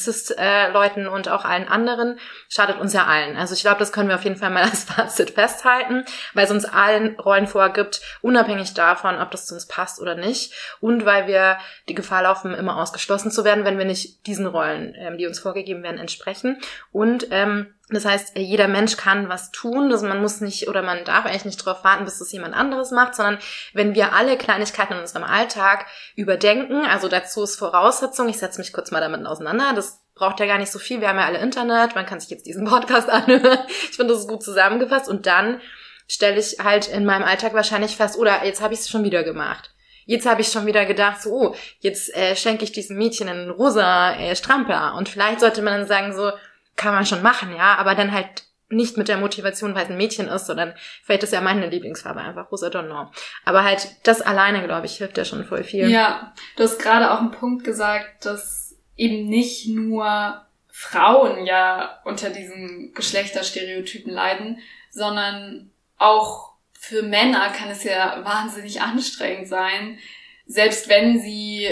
Cis-Leuten 0.74 1.08
und 1.08 1.30
auch 1.30 1.46
allen 1.46 1.68
anderen, 1.68 2.20
schadet 2.50 2.80
uns 2.80 2.94
ja 2.94 3.06
allen. 3.06 3.38
Also 3.38 3.54
ich 3.54 3.62
glaube, 3.62 3.80
das 3.80 3.92
können 3.92 4.10
wir 4.10 4.16
auf 4.16 4.24
jeden 4.24 4.36
Fall 4.36 4.50
mal 4.50 4.64
als 4.70 4.84
Fazit 4.84 5.32
festhalten, 5.32 6.06
weil 6.34 6.46
es 6.46 6.52
uns 6.52 6.66
allen 6.66 7.16
Rollen 7.20 7.48
vorgibt, 7.48 8.02
unabhängig 8.22 8.74
davon, 8.74 9.20
ob 9.20 9.32
das 9.32 9.46
zu 9.46 9.54
uns 9.54 9.68
passt 9.68 10.02
oder 10.02 10.16
nicht. 10.16 10.54
Und 10.80 11.06
weil 11.06 11.28
wir 11.28 11.58
die 11.88 11.96
Gefahr 11.96 12.24
laufen, 12.24 12.54
immer 12.54 12.78
ausgeschlossen 12.78 13.32
zu 13.32 13.44
werden, 13.44 13.66
wenn 13.66 13.78
wir 13.78 13.86
nicht 13.86 14.26
diesen 14.28 14.46
Rollen, 14.46 14.96
ähm, 14.98 15.18
die 15.18 15.28
uns 15.28 15.40
vorgegeben 15.40 15.84
werden, 15.84 16.00
entsprechen. 16.00 16.60
Und 16.92 17.28
ähm, 17.32 17.74
das 17.90 18.06
heißt, 18.06 18.38
jeder 18.38 18.68
Mensch 18.68 18.98
kann 18.98 19.30
was 19.30 19.52
tun. 19.52 19.92
Also 19.92 20.08
man 20.08 20.22
muss 20.22 20.42
nicht 20.42 20.68
oder 20.68 20.82
man 20.82 21.04
darf 21.04 21.26
eigentlich 21.26 21.46
nicht 21.46 21.66
darauf 21.66 21.84
warten, 21.84 22.06
bis 22.06 22.20
das 22.20 22.32
jemand 22.32 22.56
anderes 22.56 22.92
macht, 22.92 23.14
sondern 23.14 23.40
wenn 23.74 23.94
wir 23.94 24.14
alle 24.14 24.38
Kleinigkeiten 24.38 24.94
in 24.94 25.00
unserem 25.00 25.24
Alltag 25.24 25.86
überdenken, 26.16 26.86
also 26.86 27.08
dazu 27.08 27.44
ist 27.44 27.58
Voraussetzung, 27.58 28.30
ich 28.30 28.40
setze 28.40 28.60
mich 28.60 28.74
kurz 28.74 28.92
mal 28.92 29.02
damit 29.02 29.26
auseinander, 29.26 29.74
das 29.76 30.03
braucht 30.16 30.40
ja 30.40 30.46
gar 30.46 30.58
nicht 30.58 30.72
so 30.72 30.80
viel. 30.80 31.02
Wir 31.02 31.10
haben 31.10 31.20
ja 31.20 31.26
alle 31.26 31.40
Internet, 31.40 31.96
man 31.96 32.06
kann 32.06 32.20
sich 32.20 32.30
jetzt 32.30 32.46
diesen 32.46 32.66
Podcast 32.66 33.10
anhören. 33.10 33.60
Ich 33.68 33.96
finde, 33.96 34.14
das 34.14 34.24
ist 34.24 34.30
gut 34.30 34.44
zusammengefasst. 34.44 35.10
Und 35.10 35.26
dann 35.26 35.62
stelle 36.08 36.40
ich 36.40 36.58
halt 36.64 36.88
in 36.88 37.06
meinem 37.06 37.24
Alltag 37.24 37.54
wahrscheinlich 37.54 37.96
fest, 37.96 38.18
oder 38.18 38.46
jetzt 38.46 38.62
habe 38.62 38.74
ich 38.74 38.82
es 38.82 38.90
schon 38.90 39.04
wieder 39.04 39.24
gemacht. 39.24 39.72
Jetzt 40.06 40.26
habe 40.26 40.42
ich 40.42 40.50
schon 40.50 40.66
wieder 40.66 40.86
gedacht, 40.86 41.22
so, 41.22 41.32
oh, 41.32 41.56
jetzt 41.80 42.14
äh, 42.16 42.36
schenke 42.36 42.66
ich 42.66 42.74
diesem 42.74 42.98
Mädchen 42.98 43.30
einen 43.30 43.50
rosa 43.50 44.14
äh, 44.16 44.36
Strampler. 44.36 44.96
Und 44.96 45.08
vielleicht 45.08 45.40
sollte 45.40 45.62
man 45.62 45.80
dann 45.80 45.88
sagen, 45.88 46.14
so, 46.14 46.32
kann 46.76 46.94
man 46.94 47.06
schon 47.06 47.22
machen, 47.22 47.56
ja, 47.56 47.76
aber 47.76 47.96
dann 47.96 48.12
halt 48.12 48.44
nicht 48.70 48.98
mit 48.98 49.08
der 49.08 49.18
Motivation, 49.18 49.76
weil 49.76 49.84
es 49.84 49.90
ein 49.90 49.98
Mädchen 49.98 50.28
ist, 50.28 50.48
sondern 50.48 50.74
vielleicht 51.04 51.24
ist 51.24 51.34
ja 51.34 51.42
meine 51.42 51.68
Lieblingsfarbe 51.68 52.22
einfach 52.22 52.52
rosa 52.52 52.70
Donner. 52.70 53.12
Aber 53.46 53.64
halt 53.64 53.88
das 54.04 54.22
alleine, 54.22 54.64
glaube 54.64 54.88
ich, 54.88 54.98
hilft 54.98 55.18
ja 55.18 55.26
schon 55.26 55.46
voll 55.46 55.64
viel. 55.64 55.90
Ja, 55.90 56.34
du 56.58 56.64
hast 56.64 56.80
gerade 56.80 57.12
auch 57.12 57.20
einen 57.20 57.32
Punkt 57.32 57.64
gesagt, 57.64 58.26
dass 58.26 58.73
eben 58.96 59.28
nicht 59.28 59.68
nur 59.68 60.46
Frauen 60.70 61.46
ja 61.46 62.02
unter 62.04 62.30
diesen 62.30 62.94
Geschlechterstereotypen 62.94 64.12
leiden, 64.12 64.60
sondern 64.90 65.72
auch 65.98 66.54
für 66.74 67.04
Männer 67.04 67.50
kann 67.52 67.70
es 67.70 67.84
ja 67.84 68.24
wahnsinnig 68.26 68.82
anstrengend 68.82 69.48
sein, 69.48 70.00
selbst 70.46 70.90
wenn 70.90 71.20
sie 71.20 71.70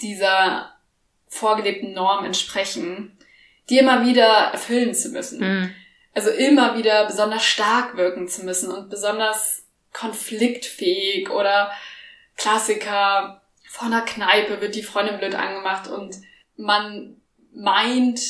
dieser 0.00 0.72
vorgelebten 1.28 1.92
Norm 1.92 2.24
entsprechen, 2.24 3.16
die 3.68 3.78
immer 3.78 4.04
wieder 4.06 4.26
erfüllen 4.52 4.94
zu 4.94 5.08
müssen. 5.10 5.40
Mhm. 5.40 5.74
Also 6.14 6.30
immer 6.30 6.76
wieder 6.76 7.06
besonders 7.06 7.44
stark 7.44 7.96
wirken 7.96 8.28
zu 8.28 8.44
müssen 8.44 8.70
und 8.70 8.90
besonders 8.90 9.64
konfliktfähig 9.92 11.30
oder 11.30 11.72
Klassiker, 12.36 13.41
vor 13.72 13.86
einer 13.86 14.02
Kneipe 14.02 14.60
wird 14.60 14.74
die 14.74 14.82
Freundin 14.82 15.16
blöd 15.16 15.34
angemacht 15.34 15.88
und 15.88 16.16
man 16.56 17.16
meint, 17.54 18.20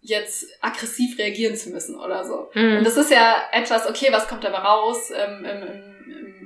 jetzt 0.00 0.46
aggressiv 0.60 1.16
reagieren 1.18 1.54
zu 1.54 1.70
müssen 1.70 1.94
oder 1.94 2.24
so. 2.24 2.50
Mhm. 2.54 2.78
Und 2.78 2.84
das 2.84 2.96
ist 2.96 3.12
ja 3.12 3.36
etwas, 3.52 3.88
okay, 3.88 4.08
was 4.10 4.26
kommt 4.26 4.42
dabei 4.42 4.58
raus 4.58 5.12
ähm, 5.14 5.44
im, 5.44 5.62
im 5.62 5.97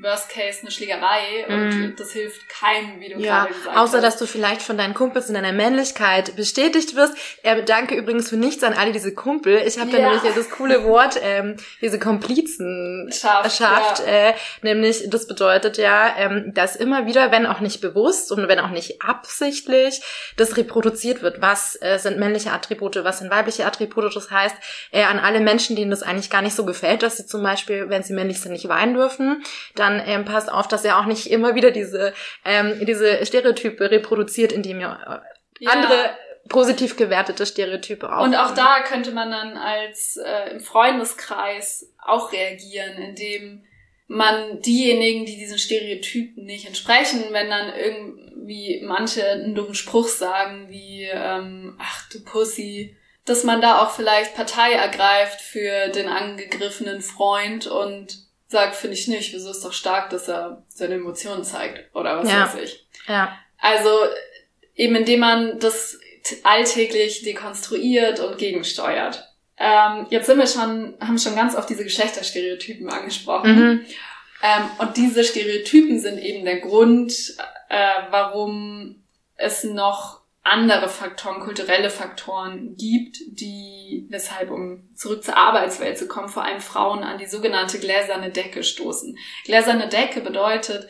Worst 0.02 0.28
Case 0.28 0.60
eine 0.62 0.70
Schlägerei 0.70 1.46
und 1.48 1.68
mm. 1.68 1.96
das 1.96 2.12
hilft 2.12 2.48
keinem, 2.48 3.00
wie 3.00 3.10
du 3.10 3.20
ja, 3.20 3.44
gerade 3.44 3.54
gesagt 3.54 3.76
außer, 3.76 3.96
hast. 3.98 4.04
dass 4.04 4.16
du 4.18 4.26
vielleicht 4.26 4.62
von 4.62 4.76
deinen 4.76 4.94
Kumpels 4.94 5.28
in 5.28 5.34
deiner 5.34 5.52
Männlichkeit 5.52 6.36
bestätigt 6.36 6.96
wirst. 6.96 7.14
Er 7.42 7.54
bedanke 7.54 7.94
übrigens 7.94 8.28
für 8.28 8.36
nichts 8.36 8.64
an 8.64 8.74
alle 8.74 8.92
diese 8.92 9.14
Kumpel. 9.14 9.62
Ich 9.66 9.78
habe 9.78 9.90
ja. 9.90 9.98
da 9.98 10.10
nämlich 10.10 10.34
das 10.34 10.50
coole 10.50 10.84
Wort, 10.84 11.18
ähm, 11.22 11.56
diese 11.80 11.98
Komplizen 11.98 13.10
Schafft, 13.12 13.56
schafft 13.56 14.00
ja. 14.00 14.30
äh, 14.30 14.34
nämlich 14.62 15.08
das 15.08 15.26
bedeutet 15.26 15.78
ja, 15.78 16.14
ähm, 16.16 16.52
dass 16.54 16.76
immer 16.76 17.06
wieder, 17.06 17.30
wenn 17.30 17.46
auch 17.46 17.60
nicht 17.60 17.80
bewusst 17.80 18.32
und 18.32 18.48
wenn 18.48 18.58
auch 18.58 18.70
nicht 18.70 19.02
absichtlich, 19.02 20.02
das 20.36 20.56
reproduziert 20.56 21.22
wird. 21.22 21.40
Was 21.40 21.80
äh, 21.80 21.98
sind 21.98 22.18
männliche 22.18 22.50
Attribute, 22.50 23.04
was 23.04 23.18
sind 23.18 23.30
weibliche 23.30 23.66
Attribute? 23.66 24.14
Das 24.14 24.30
heißt, 24.30 24.56
äh, 24.90 25.04
an 25.04 25.18
alle 25.18 25.40
Menschen, 25.40 25.76
denen 25.76 25.90
das 25.90 26.02
eigentlich 26.02 26.30
gar 26.30 26.42
nicht 26.42 26.56
so 26.56 26.64
gefällt, 26.64 27.02
dass 27.02 27.16
sie 27.16 27.26
zum 27.26 27.42
Beispiel, 27.42 27.88
wenn 27.88 28.02
sie 28.02 28.14
männlich 28.14 28.40
sind, 28.40 28.52
nicht 28.52 28.68
weinen 28.68 28.94
dürfen, 28.94 29.42
dann 29.74 29.91
dann 29.98 30.02
ähm, 30.06 30.24
passt 30.24 30.50
auf, 30.50 30.68
dass 30.68 30.84
er 30.84 30.98
auch 30.98 31.06
nicht 31.06 31.30
immer 31.30 31.54
wieder 31.54 31.70
diese, 31.70 32.12
ähm, 32.44 32.84
diese 32.86 33.24
Stereotype 33.24 33.90
reproduziert, 33.90 34.52
indem 34.52 34.80
ihr 34.80 34.98
äh, 35.06 35.64
ja. 35.64 35.70
andere 35.70 36.10
positiv 36.48 36.96
gewertete 36.96 37.46
Stereotype 37.46 38.12
auch. 38.12 38.24
Und 38.24 38.34
auch 38.34 38.54
da 38.54 38.80
könnte 38.82 39.12
man 39.12 39.30
dann 39.30 39.56
als 39.56 40.16
äh, 40.16 40.50
im 40.50 40.60
Freundeskreis 40.60 41.92
auch 42.04 42.32
reagieren, 42.32 42.98
indem 42.98 43.64
man 44.08 44.60
diejenigen, 44.60 45.24
die 45.24 45.36
diesen 45.36 45.58
Stereotypen 45.58 46.44
nicht 46.44 46.66
entsprechen, 46.66 47.24
wenn 47.30 47.48
dann 47.48 47.72
irgendwie 47.74 48.82
manche 48.84 49.24
einen 49.24 49.54
dummen 49.54 49.74
Spruch 49.74 50.08
sagen, 50.08 50.68
wie 50.68 51.04
ähm, 51.04 51.78
ach 51.80 52.08
du 52.10 52.22
Pussy, 52.22 52.96
dass 53.24 53.44
man 53.44 53.60
da 53.60 53.80
auch 53.80 53.90
vielleicht 53.90 54.34
Partei 54.34 54.72
ergreift 54.72 55.40
für 55.40 55.88
den 55.88 56.08
angegriffenen 56.08 57.00
Freund 57.00 57.66
und 57.66 58.18
sagt, 58.52 58.76
finde 58.76 58.96
ich 58.96 59.08
nicht. 59.08 59.34
Wieso 59.34 59.50
ist 59.50 59.64
doch 59.64 59.72
stark, 59.72 60.10
dass 60.10 60.28
er 60.28 60.62
seine 60.68 60.94
Emotionen 60.94 61.42
zeigt 61.42 61.94
oder 61.94 62.18
was 62.18 62.30
ja. 62.30 62.44
weiß 62.44 62.62
ich. 62.62 62.86
Ja. 63.08 63.36
Also 63.58 63.90
eben 64.76 64.94
indem 64.94 65.20
man 65.20 65.58
das 65.58 65.98
alltäglich 66.44 67.22
dekonstruiert 67.22 68.20
und 68.20 68.38
gegensteuert. 68.38 69.28
Ähm, 69.58 70.06
jetzt 70.10 70.26
sind 70.26 70.38
wir 70.38 70.46
schon, 70.46 70.94
haben 71.00 71.18
schon 71.18 71.36
ganz 71.36 71.54
oft 71.56 71.68
diese 71.68 71.84
Geschlechterstereotypen 71.84 72.88
angesprochen. 72.88 73.56
Mhm. 73.56 73.86
Ähm, 74.42 74.62
und 74.78 74.96
diese 74.96 75.24
Stereotypen 75.24 76.00
sind 76.00 76.18
eben 76.18 76.44
der 76.44 76.60
Grund, 76.60 77.12
äh, 77.68 77.88
warum 78.10 79.02
es 79.36 79.64
noch 79.64 80.21
andere 80.42 80.88
Faktoren, 80.88 81.40
kulturelle 81.40 81.88
Faktoren 81.88 82.76
gibt, 82.76 83.18
die, 83.28 84.06
weshalb, 84.10 84.50
um 84.50 84.88
zurück 84.94 85.22
zur 85.22 85.36
Arbeitswelt 85.36 85.96
zu 85.96 86.08
kommen, 86.08 86.28
vor 86.28 86.44
allem 86.44 86.60
Frauen 86.60 87.04
an 87.04 87.18
die 87.18 87.26
sogenannte 87.26 87.78
gläserne 87.78 88.30
Decke 88.30 88.64
stoßen. 88.64 89.16
Gläserne 89.44 89.88
Decke 89.88 90.20
bedeutet, 90.20 90.88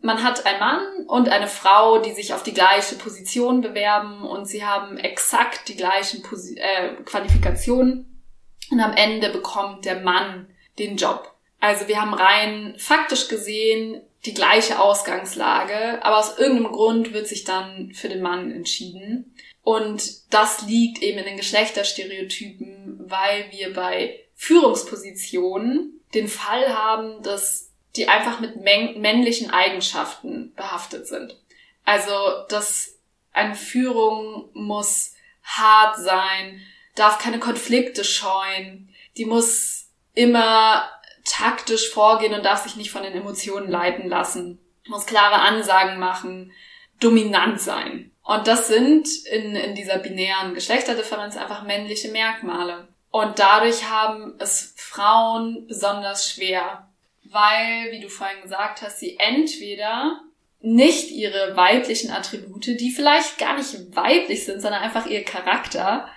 man 0.00 0.22
hat 0.22 0.46
einen 0.46 0.60
Mann 0.60 0.86
und 1.08 1.28
eine 1.28 1.48
Frau, 1.48 1.98
die 1.98 2.12
sich 2.12 2.32
auf 2.32 2.42
die 2.42 2.54
gleiche 2.54 2.96
Position 2.96 3.60
bewerben 3.60 4.22
und 4.22 4.46
sie 4.46 4.64
haben 4.64 4.98
exakt 4.98 5.68
die 5.68 5.76
gleichen 5.76 6.22
Posi 6.22 6.58
äh, 6.58 6.94
Qualifikationen 7.04 8.22
und 8.70 8.80
am 8.80 8.94
Ende 8.94 9.30
bekommt 9.30 9.84
der 9.84 10.00
Mann 10.00 10.48
den 10.78 10.96
Job. 10.96 11.34
Also 11.60 11.88
wir 11.88 12.00
haben 12.00 12.14
rein 12.14 12.74
faktisch 12.78 13.28
gesehen 13.28 14.02
die 14.26 14.34
gleiche 14.34 14.80
Ausgangslage, 14.80 16.04
aber 16.04 16.18
aus 16.18 16.38
irgendeinem 16.38 16.72
Grund 16.72 17.12
wird 17.12 17.28
sich 17.28 17.44
dann 17.44 17.92
für 17.94 18.08
den 18.08 18.22
Mann 18.22 18.50
entschieden. 18.50 19.34
Und 19.62 20.32
das 20.32 20.62
liegt 20.62 21.02
eben 21.02 21.18
in 21.18 21.24
den 21.24 21.36
Geschlechterstereotypen, 21.36 23.00
weil 23.08 23.46
wir 23.50 23.72
bei 23.72 24.20
Führungspositionen 24.34 26.00
den 26.14 26.28
Fall 26.28 26.74
haben, 26.76 27.22
dass 27.22 27.72
die 27.96 28.08
einfach 28.08 28.40
mit 28.40 28.60
männlichen 28.60 29.50
Eigenschaften 29.50 30.52
behaftet 30.54 31.06
sind. 31.06 31.36
Also, 31.84 32.12
dass 32.48 32.98
eine 33.32 33.54
Führung 33.54 34.50
muss 34.52 35.14
hart 35.42 35.96
sein, 35.96 36.60
darf 36.94 37.18
keine 37.18 37.38
Konflikte 37.38 38.04
scheuen, 38.04 38.94
die 39.16 39.24
muss 39.24 39.88
immer 40.14 40.88
taktisch 41.26 41.90
vorgehen 41.90 42.32
und 42.32 42.44
darf 42.44 42.62
sich 42.62 42.76
nicht 42.76 42.90
von 42.90 43.02
den 43.02 43.12
Emotionen 43.12 43.70
leiten 43.70 44.08
lassen, 44.08 44.58
muss 44.86 45.06
klare 45.06 45.40
Ansagen 45.40 45.98
machen, 45.98 46.52
dominant 47.00 47.60
sein. 47.60 48.12
Und 48.22 48.46
das 48.46 48.68
sind 48.68 49.08
in, 49.30 49.54
in 49.54 49.74
dieser 49.74 49.98
binären 49.98 50.54
Geschlechterdifferenz 50.54 51.36
einfach 51.36 51.64
männliche 51.64 52.08
Merkmale. 52.08 52.88
Und 53.10 53.38
dadurch 53.38 53.88
haben 53.88 54.34
es 54.38 54.74
Frauen 54.76 55.66
besonders 55.68 56.30
schwer, 56.30 56.88
weil, 57.24 57.90
wie 57.90 58.00
du 58.00 58.08
vorhin 58.08 58.42
gesagt 58.42 58.82
hast, 58.82 59.00
sie 59.00 59.16
entweder 59.18 60.20
nicht 60.60 61.10
ihre 61.10 61.56
weiblichen 61.56 62.10
Attribute, 62.10 62.66
die 62.66 62.90
vielleicht 62.90 63.38
gar 63.38 63.56
nicht 63.56 63.94
weiblich 63.94 64.44
sind, 64.44 64.60
sondern 64.60 64.82
einfach 64.82 65.06
ihr 65.06 65.24
Charakter, 65.24 66.08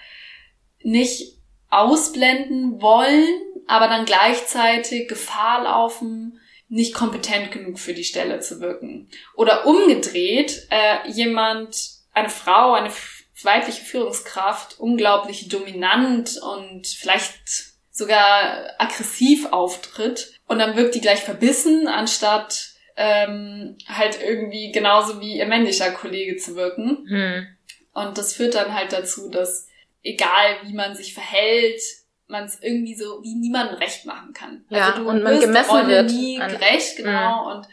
nicht 0.81 1.37
ausblenden 1.69 2.81
wollen 2.81 3.27
aber 3.69 3.87
dann 3.87 4.05
gleichzeitig 4.05 5.07
Gefahr 5.07 5.65
laufen, 5.65 6.39
nicht 6.69 6.95
kompetent 6.95 7.51
genug 7.51 7.77
für 7.77 7.93
die 7.93 8.03
Stelle 8.03 8.39
zu 8.39 8.61
wirken. 8.61 9.09
Oder 9.35 9.67
umgedreht, 9.67 10.67
äh, 10.71 11.07
jemand, 11.11 11.77
eine 12.11 12.31
Frau, 12.31 12.73
eine 12.73 12.91
weibliche 13.43 13.83
Führungskraft 13.83 14.79
unglaublich 14.79 15.49
dominant 15.49 16.39
und 16.41 16.87
vielleicht 16.87 17.35
sogar 17.91 18.73
aggressiv 18.79 19.45
auftritt 19.51 20.33
und 20.47 20.57
dann 20.57 20.75
wirkt 20.75 20.95
die 20.95 21.01
gleich 21.01 21.19
verbissen, 21.19 21.87
anstatt 21.87 22.71
ähm, 22.97 23.77
halt 23.87 24.19
irgendwie 24.19 24.71
genauso 24.71 25.21
wie 25.21 25.37
ihr 25.37 25.45
männlicher 25.45 25.91
Kollege 25.91 26.37
zu 26.37 26.55
wirken. 26.55 27.05
Hm. 27.07 27.47
Und 27.93 28.17
das 28.17 28.33
führt 28.33 28.55
dann 28.55 28.73
halt 28.73 28.93
dazu, 28.93 29.29
dass 29.29 29.67
egal 30.01 30.57
wie 30.63 30.73
man 30.73 30.95
sich 30.95 31.13
verhält, 31.13 31.81
man 32.29 32.45
es 32.45 32.59
irgendwie 32.61 32.95
so 32.95 33.23
wie 33.23 33.35
niemandem 33.35 33.77
recht 33.77 34.05
machen 34.05 34.33
kann. 34.33 34.63
Ja, 34.69 34.91
also 34.91 35.03
du 35.03 35.09
und 35.09 35.23
man 35.23 35.39
gemessen 35.39 35.87
wird 35.87 36.11
nie 36.11 36.37
gerecht, 36.37 36.97
genau, 36.97 37.45
mh. 37.45 37.51
und 37.51 37.67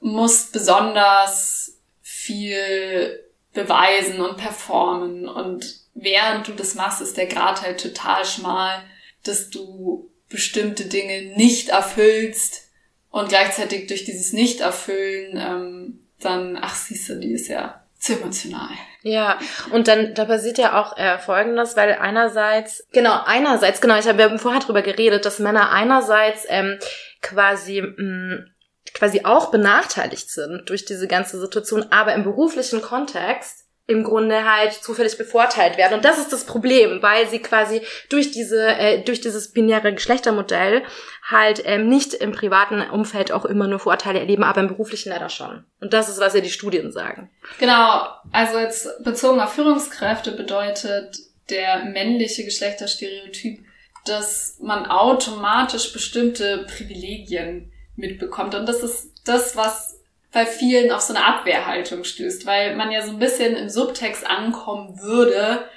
musst 0.00 0.52
besonders 0.52 1.78
viel 2.00 3.20
beweisen 3.52 4.20
und 4.20 4.36
performen 4.36 5.28
und 5.28 5.80
während 5.94 6.48
du 6.48 6.52
das 6.52 6.74
machst, 6.74 7.00
ist 7.00 7.16
der 7.16 7.26
Grad 7.26 7.62
halt 7.62 7.80
total 7.80 8.24
schmal, 8.24 8.82
dass 9.24 9.50
du 9.50 10.10
bestimmte 10.28 10.86
Dinge 10.86 11.34
nicht 11.36 11.70
erfüllst 11.70 12.68
und 13.10 13.28
gleichzeitig 13.28 13.88
durch 13.88 14.04
dieses 14.04 14.32
Nicht-Erfüllen 14.32 15.36
ähm, 15.36 16.06
dann, 16.20 16.56
ach 16.60 16.76
siehst 16.76 17.08
du, 17.08 17.18
die 17.18 17.32
ist 17.32 17.48
ja 17.48 17.84
zu 18.00 18.14
emotional. 18.14 18.70
Ja, 19.02 19.38
und 19.72 19.88
dann 19.88 20.14
da 20.14 20.24
passiert 20.24 20.58
ja 20.58 20.80
auch 20.80 20.96
äh, 20.96 21.18
Folgendes, 21.18 21.76
weil 21.76 21.92
einerseits, 21.92 22.86
genau, 22.92 23.20
einerseits, 23.24 23.80
genau, 23.80 23.98
ich 23.98 24.08
habe 24.08 24.20
ja 24.20 24.38
vorher 24.38 24.60
drüber 24.60 24.82
geredet, 24.82 25.24
dass 25.24 25.38
Männer 25.38 25.70
einerseits 25.70 26.46
ähm, 26.48 26.78
quasi 27.22 27.82
mh, 27.82 28.02
mm, 28.02 28.50
quasi 28.94 29.24
auch 29.24 29.50
benachteiligt 29.50 30.30
sind 30.30 30.68
durch 30.68 30.84
diese 30.84 31.06
ganze 31.06 31.38
Situation, 31.38 31.86
aber 31.90 32.14
im 32.14 32.24
beruflichen 32.24 32.82
Kontext 32.82 33.66
im 33.90 34.04
Grunde 34.04 34.44
halt 34.44 34.72
zufällig 34.72 35.18
bevorteilt 35.18 35.76
werden. 35.76 35.94
Und 35.94 36.04
das 36.04 36.18
ist 36.18 36.32
das 36.32 36.44
Problem, 36.44 37.02
weil 37.02 37.28
sie 37.28 37.40
quasi 37.40 37.82
durch 38.08 38.30
diese, 38.30 38.68
äh, 38.68 39.02
durch 39.02 39.20
dieses 39.20 39.52
binäre 39.52 39.92
Geschlechtermodell 39.92 40.82
halt 41.28 41.62
ähm, 41.64 41.88
nicht 41.88 42.14
im 42.14 42.32
privaten 42.32 42.80
Umfeld 42.90 43.32
auch 43.32 43.44
immer 43.44 43.66
nur 43.66 43.80
Vorteile 43.80 44.20
erleben, 44.20 44.44
aber 44.44 44.60
im 44.60 44.68
beruflichen 44.68 45.10
leider 45.10 45.28
schon. 45.28 45.64
Und 45.80 45.92
das 45.92 46.08
ist, 46.08 46.20
was 46.20 46.34
ja 46.34 46.40
die 46.40 46.50
Studien 46.50 46.92
sagen. 46.92 47.30
Genau. 47.58 48.06
Also 48.32 48.58
jetzt 48.58 49.02
bezogen 49.02 49.40
auf 49.40 49.54
Führungskräfte 49.54 50.32
bedeutet 50.32 51.18
der 51.50 51.84
männliche 51.84 52.44
Geschlechterstereotyp, 52.44 53.58
dass 54.06 54.56
man 54.60 54.86
automatisch 54.86 55.92
bestimmte 55.92 56.64
Privilegien 56.68 57.72
mitbekommt. 57.96 58.54
Und 58.54 58.66
das 58.66 58.82
ist 58.82 59.12
das, 59.24 59.56
was 59.56 59.99
bei 60.32 60.46
vielen 60.46 60.92
auf 60.92 61.00
so 61.00 61.14
eine 61.14 61.24
Abwehrhaltung 61.24 62.04
stößt, 62.04 62.46
weil 62.46 62.76
man 62.76 62.90
ja 62.90 63.02
so 63.02 63.10
ein 63.10 63.18
bisschen 63.18 63.56
im 63.56 63.68
Subtext 63.68 64.26
ankommen 64.26 65.00
würde, 65.00 65.68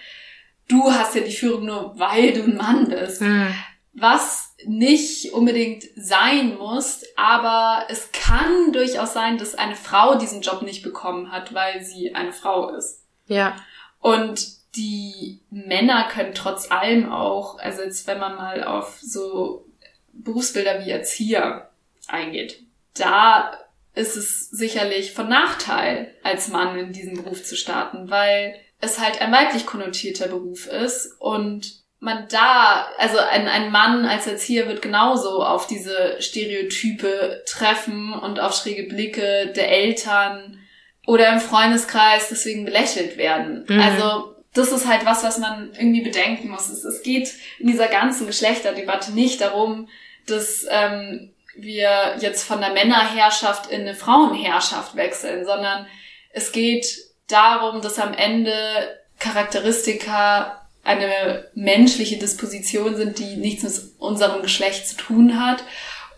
du 0.68 0.92
hast 0.92 1.16
ja 1.16 1.22
die 1.22 1.32
Führung 1.32 1.66
nur, 1.66 1.98
weil 2.00 2.34
du 2.34 2.44
ein 2.44 2.56
Mann 2.56 2.90
bist. 2.90 3.22
Mhm. 3.22 3.54
Was 3.94 4.56
nicht 4.66 5.34
unbedingt 5.34 5.84
sein 5.96 6.58
muss, 6.58 7.04
aber 7.16 7.86
es 7.90 8.12
kann 8.12 8.72
durchaus 8.72 9.14
sein, 9.14 9.38
dass 9.38 9.56
eine 9.56 9.76
Frau 9.76 10.16
diesen 10.16 10.42
Job 10.42 10.62
nicht 10.62 10.84
bekommen 10.84 11.32
hat, 11.32 11.54
weil 11.54 11.84
sie 11.84 12.16
eine 12.16 12.32
Frau 12.32 12.70
ist. 12.70 13.04
Ja. 13.28 13.56
Und 14.00 14.48
die 14.76 15.42
Männer 15.50 16.08
können 16.12 16.34
trotz 16.34 16.72
allem 16.72 17.12
auch, 17.12 17.60
also 17.60 17.84
jetzt 17.84 18.08
wenn 18.08 18.20
man 18.20 18.36
mal 18.36 18.64
auf 18.64 19.00
so 19.00 19.66
Berufsbilder 20.14 20.84
wie 20.84 20.90
Erzieher 20.90 21.70
eingeht, 22.08 22.64
da 22.96 23.58
ist 23.96 24.16
es 24.16 24.50
sicherlich 24.50 25.14
von 25.14 25.30
Nachteil, 25.30 26.14
als 26.24 26.48
Mann 26.48 26.78
in 26.78 26.94
diesen 26.94 27.16
Beruf 27.16 27.44
zu 27.44 27.56
starten, 27.56 28.10
weil 28.10 28.56
es 28.82 29.00
halt 29.00 29.22
ein 29.22 29.32
weiblich 29.32 29.66
konnotierter 29.66 30.28
Beruf 30.28 30.68
ist 30.68 31.16
und 31.20 31.84
man 32.00 32.28
da, 32.30 32.88
also 32.98 33.18
ein, 33.18 33.48
ein 33.48 33.72
Mann 33.72 34.06
als 34.06 34.28
Erzieher 34.28 34.68
wird 34.68 34.82
genauso 34.82 35.42
auf 35.42 35.68
diese 35.68 36.18
Stereotype 36.20 37.44
treffen 37.46 38.14
und 38.14 38.42
auf 38.42 38.54
schräge 38.54 38.84
Blicke 38.84 39.54
der 39.56 39.70
Eltern 39.70 40.60
oder 41.08 41.32
im 41.32 41.40
Freundeskreis 41.40 42.28
deswegen 42.30 42.66
belächelt 42.66 43.18
werden. 43.18 43.66
Mhm. 43.70 43.80
Also 43.80 44.36
das 44.54 44.72
ist 44.74 44.86
halt 44.86 45.06
was, 45.06 45.24
was 45.24 45.38
man 45.38 45.72
irgendwie 45.74 46.02
bedenken 46.02 46.50
muss. 46.50 46.70
Es, 46.70 46.84
es 46.84 47.04
geht 47.04 47.34
in 47.60 47.68
dieser 47.68 47.88
ganzen 47.88 48.28
Geschlechterdebatte 48.28 49.14
nicht 49.14 49.40
darum, 49.40 49.88
dass 50.28 50.66
ähm, 50.70 51.32
wir 51.56 52.18
jetzt 52.20 52.44
von 52.44 52.62
der 52.62 52.72
Männerherrschaft 52.72 53.70
in 53.70 53.82
eine 53.82 53.96
Frauenherrschaft 53.96 54.96
wechseln, 54.96 55.46
sondern 55.46 55.88
es 56.32 56.52
geht 56.52 56.86
darum, 57.28 57.82
dass 57.82 58.00
am 58.00 58.14
Ende 58.14 59.00
Charakteristika 59.20 60.68
eine 60.84 61.48
menschliche 61.54 62.18
Disposition 62.18 62.96
sind, 62.96 63.20
die 63.20 63.38
nichts 63.38 63.64
mit 63.64 64.00
unserem 64.00 64.42
Geschlecht 64.42 64.88
zu 64.88 64.98
tun 64.98 65.40
hat 65.40 65.64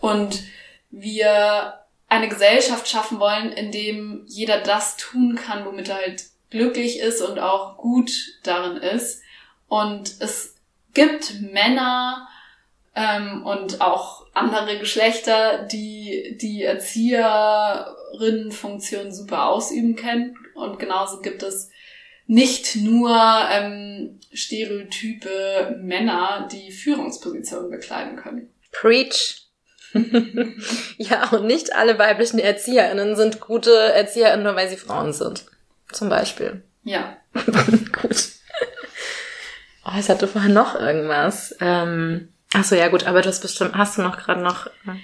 und 0.00 0.42
wir 0.90 1.80
eine 2.08 2.28
Gesellschaft 2.28 2.88
schaffen 2.88 3.18
wollen, 3.20 3.52
in 3.52 3.70
dem 3.70 4.24
jeder 4.26 4.60
das 4.60 4.96
tun 4.96 5.36
kann, 5.36 5.64
womit 5.64 5.88
er 5.88 5.96
halt 5.96 6.24
glücklich 6.50 7.00
ist 7.00 7.20
und 7.20 7.38
auch 7.38 7.76
gut 7.76 8.10
darin 8.42 8.76
ist. 8.76 9.22
Und 9.68 10.20
es 10.20 10.56
gibt 10.94 11.40
Männer 11.40 12.28
ähm, 12.94 13.44
und 13.44 13.80
auch 13.80 14.25
andere 14.36 14.78
Geschlechter, 14.78 15.64
die 15.64 16.38
die 16.40 16.62
Erzieherinnenfunktion 16.62 19.12
super 19.12 19.46
ausüben 19.46 19.96
können. 19.96 20.36
Und 20.54 20.78
genauso 20.78 21.20
gibt 21.20 21.42
es 21.42 21.70
nicht 22.26 22.76
nur 22.76 23.10
ähm, 23.50 24.20
stereotype 24.32 25.76
Männer, 25.80 26.48
die 26.52 26.70
Führungspositionen 26.70 27.70
bekleiden 27.70 28.16
können. 28.16 28.52
Preach. 28.72 29.42
ja, 30.98 31.30
und 31.30 31.46
nicht 31.46 31.74
alle 31.74 31.98
weiblichen 31.98 32.38
ErzieherInnen 32.38 33.16
sind 33.16 33.40
gute 33.40 33.94
ErzieherInnen, 33.94 34.44
nur 34.44 34.56
weil 34.56 34.68
sie 34.68 34.76
Frauen 34.76 35.14
sind. 35.14 35.46
Zum 35.90 36.10
Beispiel. 36.10 36.62
Ja. 36.82 37.16
gut. 38.02 38.28
Oh, 39.84 39.92
ich 39.98 40.08
hatte 40.08 40.28
vorher 40.28 40.50
noch 40.50 40.78
irgendwas. 40.78 41.56
Ähm, 41.60 42.28
ach 42.56 42.64
so, 42.64 42.74
ja 42.74 42.88
gut, 42.88 43.06
aber 43.06 43.22
du 43.22 43.28
hast 43.28 43.40
bestimmt, 43.40 43.74
hast 43.74 43.98
du 43.98 44.02
noch 44.02 44.18
gerade 44.18 44.40
noch... 44.40 44.66
Äh 44.66 44.96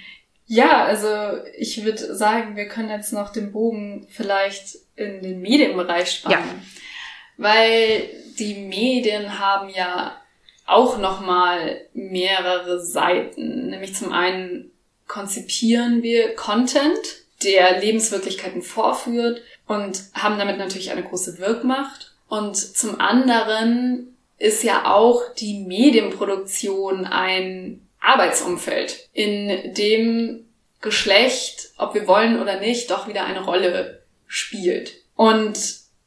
ja, 0.46 0.84
also 0.84 1.08
ich 1.56 1.84
würde 1.84 2.14
sagen, 2.14 2.56
wir 2.56 2.68
können 2.68 2.90
jetzt 2.90 3.12
noch 3.12 3.32
den 3.32 3.52
Bogen 3.52 4.06
vielleicht 4.10 4.76
in 4.96 5.22
den 5.22 5.40
Medienbereich 5.40 6.10
spannen. 6.10 6.48
Ja 6.48 6.82
weil 7.36 8.08
die 8.38 8.54
Medien 8.54 9.38
haben 9.38 9.68
ja 9.68 10.16
auch 10.66 10.98
nochmal 10.98 11.80
mehrere 11.92 12.80
Seiten. 12.80 13.70
Nämlich 13.70 13.94
zum 13.94 14.12
einen 14.12 14.70
konzipieren 15.08 16.02
wir 16.02 16.34
Content, 16.34 16.98
der 17.42 17.80
Lebenswirklichkeiten 17.80 18.62
vorführt 18.62 19.42
und 19.66 20.04
haben 20.14 20.38
damit 20.38 20.58
natürlich 20.58 20.90
eine 20.92 21.02
große 21.02 21.38
Wirkmacht. 21.38 22.14
Und 22.28 22.56
zum 22.56 23.00
anderen 23.00 24.11
ist 24.42 24.64
ja 24.64 24.92
auch 24.92 25.22
die 25.38 25.60
Medienproduktion 25.60 27.06
ein 27.06 27.86
Arbeitsumfeld, 28.00 29.08
in 29.12 29.72
dem 29.74 30.48
Geschlecht, 30.80 31.70
ob 31.78 31.94
wir 31.94 32.08
wollen 32.08 32.42
oder 32.42 32.58
nicht, 32.58 32.90
doch 32.90 33.06
wieder 33.06 33.24
eine 33.24 33.44
Rolle 33.44 34.02
spielt. 34.26 34.94
Und 35.14 35.58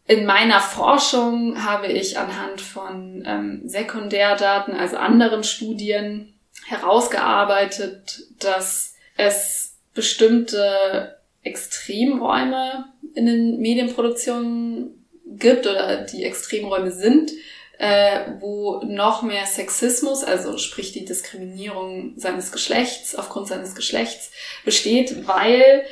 in 0.05 0.25
meiner 0.25 0.59
Forschung 0.59 1.63
habe 1.63 1.88
ich 1.88 2.19
anhand 2.19 2.59
von 2.59 3.23
ähm, 3.25 3.61
Sekundärdaten, 3.63 4.73
also 4.75 4.97
anderen 4.97 5.45
Studien, 5.45 6.33
herausgearbeitet, 6.65 8.23
dass 8.39 8.95
es 9.15 9.77
bestimmte 9.93 11.19
Extremräume 11.41 12.86
in 13.13 13.27
den 13.27 13.59
Medienproduktionen 13.61 15.05
gibt 15.25 15.67
oder 15.67 16.01
die 16.01 16.25
Extremräume 16.25 16.91
sind, 16.91 17.31
äh, 17.78 18.21
wo 18.39 18.82
noch 18.86 19.21
mehr 19.21 19.45
Sexismus, 19.45 20.23
also 20.23 20.57
sprich 20.57 20.91
die 20.91 21.05
Diskriminierung 21.05 22.13
seines 22.17 22.51
Geschlechts 22.51 23.15
aufgrund 23.15 23.47
seines 23.47 23.76
Geschlechts 23.76 24.32
besteht, 24.63 25.28
weil 25.28 25.86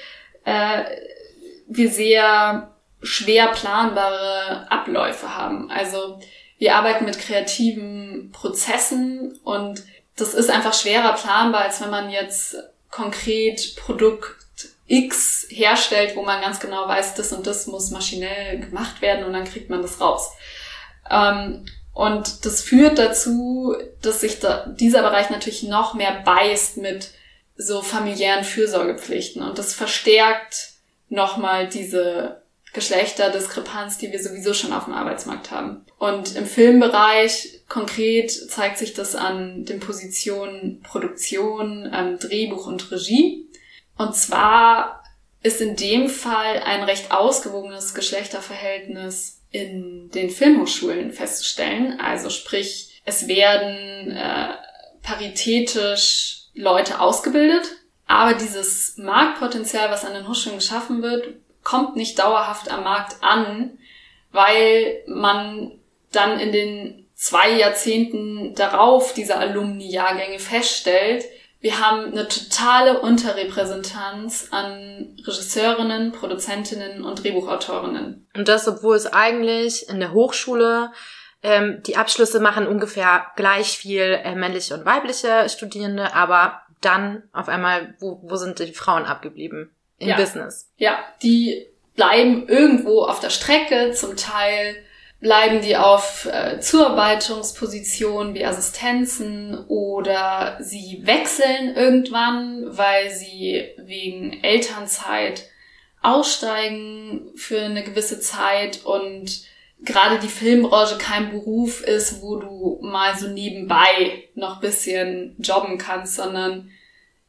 äh, 0.46 0.84
wir 1.68 1.90
sehr 1.90 2.74
schwer 3.02 3.48
planbare 3.48 4.72
Abläufe 4.72 5.36
haben. 5.36 5.70
Also 5.70 6.20
wir 6.58 6.76
arbeiten 6.76 7.06
mit 7.06 7.20
kreativen 7.20 8.32
Prozessen 8.32 9.40
und 9.44 9.84
das 10.16 10.34
ist 10.34 10.50
einfach 10.50 10.74
schwerer 10.74 11.14
planbar, 11.14 11.62
als 11.62 11.82
wenn 11.82 11.90
man 11.90 12.10
jetzt 12.10 12.56
konkret 12.90 13.76
Produkt 13.76 14.36
X 14.88 15.48
herstellt, 15.50 16.16
wo 16.16 16.24
man 16.24 16.42
ganz 16.42 16.60
genau 16.60 16.88
weiß, 16.88 17.16
das 17.16 17.34
und 17.34 17.48
das 17.48 17.68
muss 17.68 17.92
maschinell 17.92 18.60
gemacht 18.60 19.02
werden 19.02 19.26
und 19.26 19.34
dann 19.34 19.46
kriegt 19.46 19.70
man 19.70 19.82
das 19.82 20.00
raus. 20.00 20.32
Ähm, 21.10 21.66
und 21.94 22.46
das 22.46 22.62
führt 22.62 22.98
dazu, 22.98 23.76
dass 24.02 24.22
sich 24.22 24.40
da 24.40 24.66
dieser 24.66 25.04
Bereich 25.04 25.30
natürlich 25.30 25.64
noch 25.64 25.94
mehr 25.94 26.22
beißt 26.26 26.78
mit 26.78 27.12
so 27.56 27.82
familiären 27.82 28.44
Fürsorgepflichten 28.44 29.44
und 29.44 29.60
das 29.60 29.76
verstärkt 29.76 30.72
nochmal 31.10 31.68
diese 31.68 32.42
Geschlechterdiskrepanz, 32.74 34.00
die 34.00 34.12
wir 34.12 34.22
sowieso 34.22 34.56
schon 34.56 34.74
auf 34.74 34.86
dem 34.86 34.96
Arbeitsmarkt 34.96 35.52
haben. 35.52 35.86
Und 36.00 36.36
im 36.36 36.48
Filmbereich 36.48 37.62
konkret 37.70 38.32
zeigt 38.32 38.80
sich 38.80 38.96
das 38.96 39.16
an 39.16 39.66
den 39.66 39.80
Positionen 39.80 40.82
Produktion, 40.82 41.90
ähm, 41.94 42.18
Drehbuch 42.18 42.66
und 42.66 42.92
Regie. 42.92 43.48
Und 43.96 44.16
zwar 44.16 45.04
ist 45.44 45.62
in 45.62 45.76
dem 45.76 46.10
Fall 46.10 46.64
ein 46.66 46.84
recht 46.84 47.12
ausgewogenes 47.12 47.94
Geschlechterverhältnis 47.94 49.40
in 49.54 50.10
den 50.10 50.30
Filmhochschulen 50.30 51.12
festzustellen. 51.12 52.00
Also 52.00 52.30
sprich, 52.30 53.02
es 53.06 53.28
werden 53.28 54.12
äh, 54.12 54.56
paritätisch 55.02 56.48
Leute 56.56 57.00
ausgebildet, 57.00 57.64
aber 58.08 58.34
dieses 58.34 58.98
Marktpotenzial, 58.98 59.90
was 59.90 60.06
an 60.06 60.14
den 60.14 60.28
Hochschulen 60.28 60.58
geschaffen 60.58 61.02
wird, 61.02 61.36
kommt 61.64 61.96
nicht 61.96 62.20
dauerhaft 62.20 62.70
am 62.70 62.84
Markt 62.84 63.18
an, 63.22 63.78
weil 64.32 65.04
man 65.08 65.72
dann 66.12 66.40
in 66.40 66.52
den 66.52 67.06
zwei 67.14 67.52
Jahrzehnten 67.52 68.56
darauf 68.56 69.14
dieser 69.14 69.40
Alumni-Jahrgänge 69.40 70.40
feststellt, 70.40 71.26
wir 71.64 71.80
haben 71.80 72.12
eine 72.12 72.28
totale 72.28 73.00
Unterrepräsentanz 73.00 74.50
an 74.52 75.18
Regisseurinnen, 75.26 76.12
Produzentinnen 76.12 77.04
und 77.04 77.24
Drehbuchautorinnen. 77.24 78.28
Und 78.36 78.48
das, 78.48 78.68
obwohl 78.68 78.96
es 78.96 79.08
eigentlich 79.08 79.90
in 79.90 80.00
der 80.00 80.14
Hochschule 80.14 80.92
ähm, 81.42 81.82
die 81.88 81.98
Abschlüsse 81.98 82.40
machen 82.40 82.68
ungefähr 82.68 83.26
gleich 83.36 83.78
viel 83.78 84.20
äh, 84.24 84.36
männliche 84.36 84.76
und 84.76 84.86
weibliche 84.86 85.50
Studierende, 85.50 86.14
aber 86.14 86.62
dann 86.82 87.24
auf 87.34 87.50
einmal, 87.50 87.96
wo, 88.00 88.20
wo 88.24 88.36
sind 88.36 88.60
die 88.60 88.74
Frauen 88.74 89.06
abgeblieben? 89.06 89.72
im 90.04 90.10
ja. 90.10 90.18
Business. 90.18 90.70
Ja, 90.78 91.00
die 91.22 91.68
bleiben 91.96 92.48
irgendwo 92.48 93.04
auf 93.04 93.20
der 93.20 93.30
Strecke, 93.30 93.92
zum 93.94 94.16
Teil 94.16 94.76
bleiben 95.24 95.62
die 95.62 95.78
auf 95.78 96.26
äh, 96.26 96.60
Zuarbeitungspositionen 96.60 98.36
wie 98.36 98.46
Assistenzen 98.46 99.58
oder 99.70 100.58
sie 100.60 101.02
wechseln 101.04 101.76
irgendwann, 101.76 102.78
weil 102.78 103.10
sie 103.10 103.70
wegen 103.78 104.44
Elternzeit 104.44 105.50
aussteigen 106.02 107.32
für 107.36 107.62
eine 107.62 107.84
gewisse 107.86 108.20
Zeit 108.20 108.84
und 108.84 109.46
gerade 109.80 110.20
die 110.20 110.28
Filmbranche 110.28 110.98
kein 110.98 111.32
Beruf 111.32 111.82
ist, 111.82 112.22
wo 112.22 112.36
du 112.36 112.80
mal 112.82 113.18
so 113.18 113.30
nebenbei 113.30 114.26
noch 114.36 114.60
bisschen 114.60 115.38
jobben 115.40 115.78
kannst, 115.78 116.16
sondern 116.16 116.70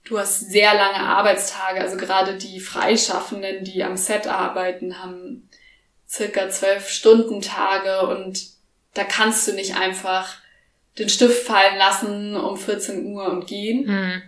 du 0.05 0.19
hast 0.19 0.51
sehr 0.51 0.75
lange 0.75 0.99
Arbeitstage. 0.99 1.81
Also 1.81 1.97
gerade 1.97 2.39
die 2.39 2.59
Freischaffenden, 2.59 3.63
die 3.63 3.85
am 3.85 3.97
Set 3.97 4.27
arbeiten, 4.27 5.01
haben 5.01 5.49
circa 6.09 6.49
zwölf 6.51 6.89
Stunden 6.89 7.41
Tage 7.41 8.07
und 8.07 8.47
da 8.95 9.05
kannst 9.05 9.47
du 9.49 9.53
nicht 9.53 9.77
einfach 9.77 10.37
den 10.99 11.09
Stift 11.09 11.47
fallen 11.47 11.77
lassen 11.77 12.37
um 12.37 12.57
14 12.57 13.07
Uhr 13.07 13.29
und 13.29 13.47
gehen. 13.47 13.87
Mhm. 13.87 14.23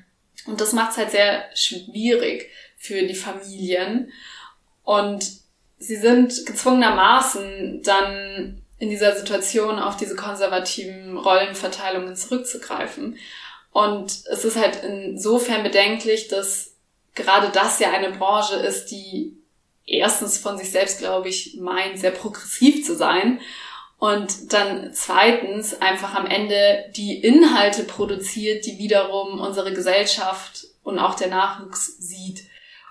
Und 0.46 0.60
das 0.60 0.72
macht 0.72 0.92
es 0.92 0.96
halt 0.98 1.10
sehr 1.10 1.44
schwierig 1.54 2.50
für 2.76 3.02
die 3.02 3.14
Familien. 3.14 4.12
Und 4.82 5.30
sie 5.78 5.96
sind 5.96 6.46
gezwungenermaßen 6.46 7.82
dann 7.82 8.62
in 8.78 8.90
dieser 8.90 9.16
Situation 9.16 9.78
auf 9.78 9.96
diese 9.96 10.16
konservativen 10.16 11.16
Rollenverteilungen 11.16 12.14
zurückzugreifen. 12.16 13.16
Und 13.72 14.24
es 14.30 14.44
ist 14.44 14.56
halt 14.56 14.82
insofern 14.84 15.62
bedenklich, 15.62 16.28
dass 16.28 16.72
gerade 17.14 17.50
das 17.52 17.78
ja 17.78 17.90
eine 17.90 18.10
Branche 18.10 18.56
ist, 18.56 18.86
die 18.86 19.36
erstens 19.86 20.38
von 20.38 20.58
sich 20.58 20.70
selbst, 20.70 20.98
glaube 20.98 21.28
ich, 21.28 21.56
meint, 21.60 21.98
sehr 21.98 22.10
progressiv 22.10 22.84
zu 22.84 22.94
sein 22.96 23.40
Und 23.98 24.52
dann 24.52 24.92
zweitens 24.92 25.80
einfach 25.80 26.14
am 26.14 26.26
Ende 26.26 26.84
die 26.94 27.18
Inhalte 27.18 27.84
produziert, 27.84 28.66
die 28.66 28.78
wiederum 28.78 29.40
unsere 29.40 29.72
Gesellschaft 29.72 30.66
und 30.82 30.98
auch 30.98 31.14
der 31.14 31.28
Nachwuchs 31.28 31.96
sieht. 31.98 32.44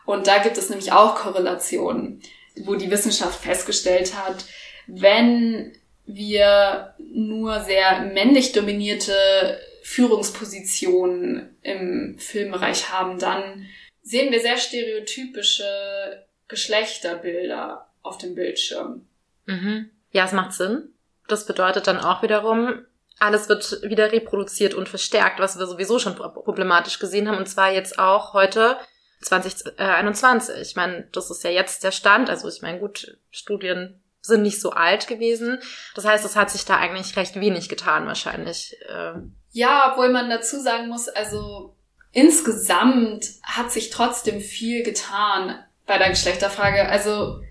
Und 0.05 0.27
da 0.27 0.39
gibt 0.39 0.57
es 0.57 0.69
nämlich 0.69 0.91
auch 0.91 1.15
Korrelationen, 1.15 2.21
wo 2.55 2.75
die 2.75 2.89
Wissenschaft 2.89 3.39
festgestellt 3.41 4.15
hat, 4.15 4.45
wenn 4.87 5.73
wir 6.05 6.95
nur 6.99 7.61
sehr 7.61 8.01
männlich 8.01 8.51
dominierte 8.51 9.59
Führungspositionen 9.83 11.55
im 11.61 12.17
Filmbereich 12.17 12.91
haben, 12.91 13.19
dann 13.19 13.67
sehen 14.01 14.31
wir 14.31 14.39
sehr 14.39 14.57
stereotypische 14.57 16.24
Geschlechterbilder 16.47 17.87
auf 18.01 18.17
dem 18.17 18.35
Bildschirm. 18.35 19.07
Mhm. 19.45 19.89
Ja, 20.11 20.25
es 20.25 20.31
macht 20.31 20.53
Sinn. 20.53 20.93
Das 21.27 21.45
bedeutet 21.45 21.87
dann 21.87 21.99
auch 21.99 22.21
wiederum, 22.21 22.85
alles 23.19 23.49
wird 23.49 23.81
wieder 23.83 24.11
reproduziert 24.11 24.73
und 24.73 24.89
verstärkt, 24.89 25.39
was 25.39 25.57
wir 25.57 25.65
sowieso 25.65 25.99
schon 25.99 26.15
problematisch 26.15 26.99
gesehen 26.99 27.27
haben, 27.27 27.37
und 27.37 27.47
zwar 27.47 27.71
jetzt 27.71 27.97
auch 27.97 28.33
heute 28.33 28.77
2021. 29.21 30.55
Ich 30.61 30.75
meine, 30.75 31.07
das 31.11 31.31
ist 31.31 31.43
ja 31.43 31.49
jetzt 31.49 31.83
der 31.83 31.91
Stand. 31.91 32.29
Also 32.29 32.47
ich 32.47 32.61
meine, 32.61 32.79
gut, 32.79 33.17
Studien 33.31 34.01
sind 34.21 34.41
nicht 34.41 34.59
so 34.59 34.71
alt 34.71 35.07
gewesen. 35.07 35.59
Das 35.95 36.05
heißt, 36.05 36.25
es 36.25 36.35
hat 36.35 36.49
sich 36.49 36.65
da 36.65 36.77
eigentlich 36.77 37.15
recht 37.15 37.39
wenig 37.39 37.69
getan 37.69 38.07
wahrscheinlich. 38.07 38.75
Ähm. 38.89 39.35
Ja, 39.51 39.91
obwohl 39.91 40.09
man 40.09 40.29
dazu 40.29 40.59
sagen 40.59 40.89
muss, 40.89 41.07
also 41.07 41.75
insgesamt 42.11 43.25
hat 43.43 43.71
sich 43.71 43.89
trotzdem 43.89 44.41
viel 44.41 44.83
getan 44.83 45.63
bei 45.85 45.97
der 45.97 46.09
Geschlechterfrage. 46.09 46.87
Also 46.87 47.41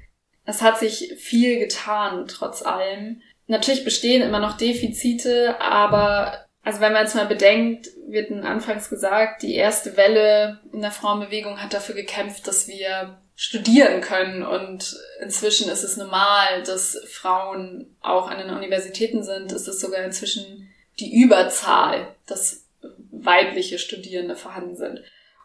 es 0.44 0.62
hat 0.62 0.78
sich 0.78 1.14
viel 1.18 1.58
getan, 1.58 2.26
trotz 2.28 2.62
allem. 2.62 3.22
Natürlich 3.46 3.84
bestehen 3.84 4.22
immer 4.22 4.40
noch 4.40 4.56
Defizite, 4.56 5.60
aber 5.60 6.44
also 6.62 6.80
wenn 6.80 6.92
man 6.92 7.02
jetzt 7.02 7.14
mal 7.14 7.26
bedenkt, 7.26 7.88
wird 8.08 8.32
anfangs 8.32 8.88
gesagt, 8.88 9.42
die 9.42 9.54
erste 9.54 9.96
Welle 9.96 10.60
in 10.72 10.80
der 10.80 10.90
Frauenbewegung 10.90 11.62
hat 11.62 11.74
dafür 11.74 11.94
gekämpft, 11.94 12.46
dass 12.46 12.68
wir 12.68 13.18
studieren 13.36 14.00
können 14.00 14.44
und 14.44 14.96
inzwischen 15.20 15.68
ist 15.68 15.82
es 15.82 15.96
normal, 15.96 16.62
dass 16.64 16.96
Frauen 17.10 17.96
auch 18.00 18.30
an 18.30 18.38
den 18.38 18.50
Universitäten 18.50 19.24
sind. 19.24 19.52
Es 19.52 19.66
ist 19.66 19.80
sogar 19.80 20.04
inzwischen 20.04 20.72
die 21.00 21.20
Überzahl, 21.20 22.14
dass 22.26 22.64
weibliche 23.10 23.78
Studierende 23.78 24.36
vorhanden 24.36 24.76
sind. 24.76 25.02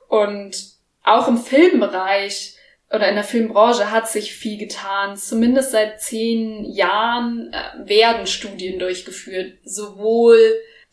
Und 0.07 0.55
auch 1.03 1.27
im 1.27 1.37
Filmbereich 1.37 2.55
oder 2.91 3.07
in 3.07 3.15
der 3.15 3.23
Filmbranche 3.23 3.91
hat 3.91 4.09
sich 4.09 4.33
viel 4.33 4.57
getan. 4.57 5.15
Zumindest 5.15 5.71
seit 5.71 6.01
zehn 6.01 6.65
Jahren 6.65 7.53
äh, 7.53 7.87
werden 7.87 8.25
Studien 8.25 8.79
durchgeführt, 8.79 9.59
sowohl 9.63 10.39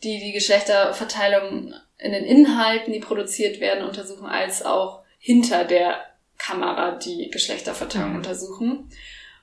die 0.03 0.19
die 0.19 0.31
Geschlechterverteilung 0.31 1.73
in 1.97 2.11
den 2.11 2.23
Inhalten, 2.23 2.93
die 2.93 2.99
produziert 2.99 3.59
werden, 3.59 3.87
untersuchen, 3.87 4.27
als 4.27 4.63
auch 4.63 5.01
hinter 5.17 5.63
der 5.63 5.99
Kamera 6.37 6.91
die 6.91 7.31
Geschlechterverteilung 7.31 8.11
mhm. 8.11 8.17
untersuchen. 8.17 8.91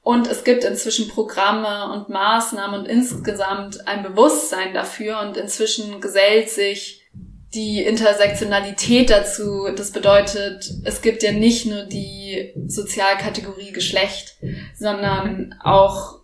Und 0.02 0.28
es 0.28 0.44
gibt 0.44 0.64
inzwischen 0.64 1.08
Programme 1.08 1.92
und 1.92 2.10
Maßnahmen 2.10 2.80
und 2.80 2.86
insgesamt 2.86 3.88
ein 3.88 4.02
Bewusstsein 4.02 4.74
dafür 4.74 5.20
und 5.20 5.36
inzwischen 5.36 6.00
gesellt 6.00 6.50
sich 6.50 7.03
die 7.54 7.82
Intersektionalität 7.82 9.10
dazu. 9.10 9.68
Das 9.76 9.92
bedeutet, 9.92 10.70
es 10.84 11.02
gibt 11.02 11.22
ja 11.22 11.32
nicht 11.32 11.66
nur 11.66 11.84
die 11.84 12.52
Sozialkategorie 12.66 13.72
Geschlecht, 13.72 14.36
sondern 14.76 15.54
auch 15.62 16.20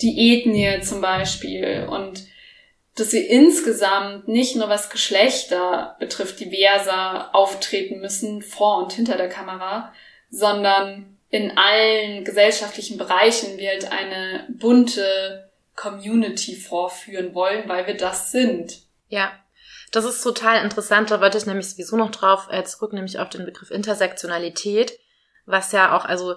die 0.00 0.32
Ethnie 0.32 0.80
zum 0.80 1.00
Beispiel 1.00 1.86
und 1.88 2.24
dass 2.96 3.12
wir 3.12 3.28
insgesamt 3.28 4.28
nicht 4.28 4.54
nur 4.54 4.68
was 4.68 4.88
Geschlechter 4.88 5.96
betrifft, 5.98 6.38
diverser 6.38 7.34
auftreten 7.34 8.00
müssen, 8.00 8.40
vor 8.40 8.84
und 8.84 8.92
hinter 8.92 9.16
der 9.16 9.28
Kamera, 9.28 9.92
sondern 10.30 11.18
in 11.28 11.58
allen 11.58 12.24
gesellschaftlichen 12.24 12.96
Bereichen 12.96 13.58
wir 13.58 13.70
halt 13.70 13.90
eine 13.90 14.46
bunte 14.50 15.50
Community 15.74 16.54
vorführen 16.54 17.34
wollen, 17.34 17.68
weil 17.68 17.88
wir 17.88 17.96
das 17.96 18.30
sind. 18.30 18.82
Ja, 19.08 19.32
das 19.94 20.04
ist 20.04 20.22
total 20.22 20.64
interessant. 20.64 21.10
Da 21.10 21.20
wollte 21.20 21.38
ich 21.38 21.46
nämlich 21.46 21.70
sowieso 21.70 21.96
noch 21.96 22.10
drauf 22.10 22.48
äh, 22.50 22.64
zurück, 22.64 22.92
nämlich 22.92 23.18
auf 23.18 23.28
den 23.28 23.44
Begriff 23.44 23.70
Intersektionalität, 23.70 24.98
was 25.46 25.72
ja 25.72 25.96
auch, 25.96 26.04
also 26.04 26.34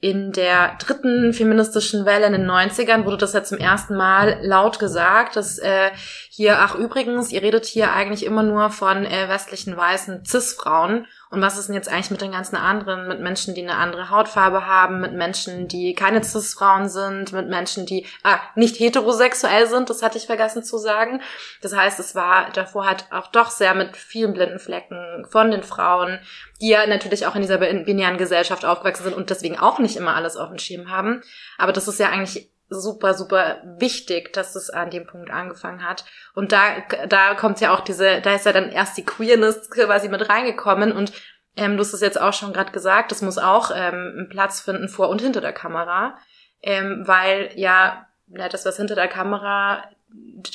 in 0.00 0.30
der 0.30 0.76
dritten 0.78 1.32
feministischen 1.32 2.04
Welle 2.04 2.26
in 2.26 2.32
den 2.32 2.48
90ern 2.48 3.04
wurde 3.04 3.16
das 3.16 3.32
ja 3.32 3.42
zum 3.42 3.58
ersten 3.58 3.96
Mal 3.96 4.38
laut 4.42 4.78
gesagt, 4.78 5.34
dass 5.34 5.58
äh, 5.58 5.90
hier, 6.30 6.60
ach 6.60 6.76
übrigens, 6.76 7.32
ihr 7.32 7.42
redet 7.42 7.64
hier 7.64 7.92
eigentlich 7.92 8.24
immer 8.24 8.44
nur 8.44 8.70
von 8.70 9.04
äh, 9.04 9.28
westlichen 9.28 9.76
weißen 9.76 10.24
Cis-Frauen 10.24 11.06
und 11.30 11.42
was 11.42 11.58
ist 11.58 11.68
denn 11.68 11.74
jetzt 11.74 11.90
eigentlich 11.90 12.10
mit 12.10 12.22
den 12.22 12.32
ganzen 12.32 12.56
anderen, 12.56 13.06
mit 13.06 13.20
Menschen, 13.20 13.54
die 13.54 13.62
eine 13.62 13.76
andere 13.76 14.08
Hautfarbe 14.08 14.66
haben, 14.66 15.00
mit 15.00 15.12
Menschen, 15.12 15.68
die 15.68 15.94
keine 15.94 16.22
Cis-Frauen 16.24 16.88
sind, 16.88 17.32
mit 17.32 17.48
Menschen, 17.48 17.84
die 17.84 18.06
ah, 18.22 18.38
nicht 18.54 18.78
heterosexuell 18.78 19.66
sind, 19.66 19.90
das 19.90 20.02
hatte 20.02 20.16
ich 20.16 20.26
vergessen 20.26 20.64
zu 20.64 20.78
sagen. 20.78 21.20
Das 21.60 21.76
heißt, 21.76 22.00
es 22.00 22.14
war 22.14 22.50
davor 22.52 22.86
halt 22.86 23.06
auch 23.10 23.26
doch 23.26 23.50
sehr 23.50 23.74
mit 23.74 23.96
vielen 23.96 24.32
blinden 24.32 24.58
Flecken 24.58 25.26
von 25.28 25.50
den 25.50 25.62
Frauen, 25.62 26.18
die 26.62 26.68
ja 26.68 26.86
natürlich 26.86 27.26
auch 27.26 27.34
in 27.34 27.42
dieser 27.42 27.58
binären 27.58 28.16
Gesellschaft 28.16 28.64
aufgewachsen 28.64 29.04
sind 29.04 29.14
und 29.14 29.28
deswegen 29.28 29.58
auch 29.58 29.78
nicht 29.78 29.96
immer 29.96 30.16
alles 30.16 30.36
auf 30.36 30.48
dem 30.48 30.58
Schirm 30.58 30.90
haben. 30.90 31.22
Aber 31.58 31.72
das 31.72 31.88
ist 31.88 32.00
ja 32.00 32.08
eigentlich 32.08 32.50
super, 32.68 33.14
super 33.14 33.62
wichtig, 33.64 34.32
dass 34.32 34.54
es 34.54 34.70
an 34.70 34.90
dem 34.90 35.06
Punkt 35.06 35.30
angefangen 35.30 35.86
hat. 35.86 36.04
Und 36.34 36.52
da, 36.52 36.82
da 37.08 37.34
kommt 37.34 37.60
ja 37.60 37.74
auch 37.74 37.80
diese, 37.80 38.20
da 38.20 38.34
ist 38.34 38.46
ja 38.46 38.52
dann 38.52 38.70
erst 38.70 38.96
die 38.96 39.04
Queerness 39.04 39.70
quasi 39.70 40.08
mit 40.08 40.28
reingekommen 40.28 40.92
und 40.92 41.12
ähm, 41.56 41.76
du 41.76 41.80
hast 41.80 41.92
es 41.92 42.00
jetzt 42.00 42.20
auch 42.20 42.32
schon 42.32 42.52
gerade 42.52 42.72
gesagt, 42.72 43.10
das 43.10 43.22
muss 43.22 43.38
auch 43.38 43.70
ähm, 43.74 44.14
einen 44.16 44.28
Platz 44.28 44.60
finden 44.60 44.88
vor 44.88 45.08
und 45.08 45.20
hinter 45.20 45.40
der 45.40 45.52
Kamera, 45.52 46.16
ähm, 46.62 47.02
weil 47.06 47.50
ja, 47.56 48.06
ja 48.28 48.48
das, 48.48 48.64
was 48.64 48.76
hinter 48.76 48.94
der 48.94 49.08
Kamera 49.08 49.84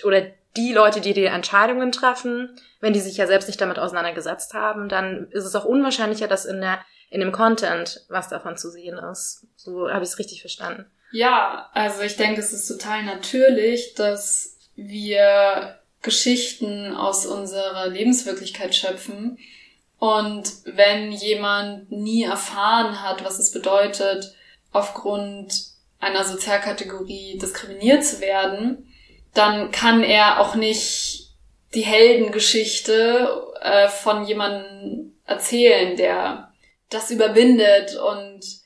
oder 0.03 0.21
die 0.55 0.71
Leute, 0.71 1.01
die 1.01 1.13
die 1.13 1.25
Entscheidungen 1.25 1.91
treffen, 1.91 2.55
wenn 2.79 2.93
die 2.93 2.99
sich 2.99 3.17
ja 3.17 3.27
selbst 3.27 3.47
nicht 3.47 3.59
damit 3.59 3.79
auseinandergesetzt 3.79 4.53
haben, 4.53 4.87
dann 4.87 5.27
ist 5.31 5.45
es 5.45 5.55
auch 5.55 5.65
unwahrscheinlicher, 5.65 6.27
dass 6.27 6.45
in 6.45 6.61
der 6.61 6.79
in 7.09 7.19
dem 7.19 7.31
Content 7.31 8.05
was 8.09 8.27
davon 8.27 8.57
zu 8.57 8.71
sehen 8.71 8.97
ist. 8.97 9.45
So 9.55 9.89
habe 9.89 10.03
ich 10.03 10.09
es 10.09 10.19
richtig 10.19 10.41
verstanden. 10.41 10.87
Ja, 11.13 11.69
also 11.73 12.01
ich 12.01 12.15
denke, 12.15 12.41
es 12.41 12.53
ist 12.53 12.67
total 12.67 13.03
natürlich, 13.03 13.93
dass 13.93 14.57
wir 14.75 15.77
Geschichten 16.01 16.95
aus 16.95 17.27
unserer 17.27 17.87
Lebenswirklichkeit 17.87 18.73
schöpfen. 18.73 19.37
Und 19.99 20.51
wenn 20.65 21.11
jemand 21.11 21.91
nie 21.91 22.23
erfahren 22.23 23.03
hat, 23.03 23.23
was 23.23 23.37
es 23.37 23.51
bedeutet, 23.51 24.33
aufgrund 24.71 25.53
einer 25.99 26.23
Sozialkategorie 26.23 27.37
diskriminiert 27.37 28.03
zu 28.03 28.19
werden, 28.19 28.91
dann 29.35 29.69
kann 29.69 30.01
er 30.03 30.39
auch 30.39 30.55
nicht 30.55 31.29
die 31.75 31.85
Heldengeschichte 31.85 33.51
äh, 33.61 33.87
von 33.87 34.25
jemandem 34.25 35.15
erzählen, 35.27 35.95
der 35.95 36.51
das 36.89 37.11
überwindet 37.11 37.95
und 37.97 38.62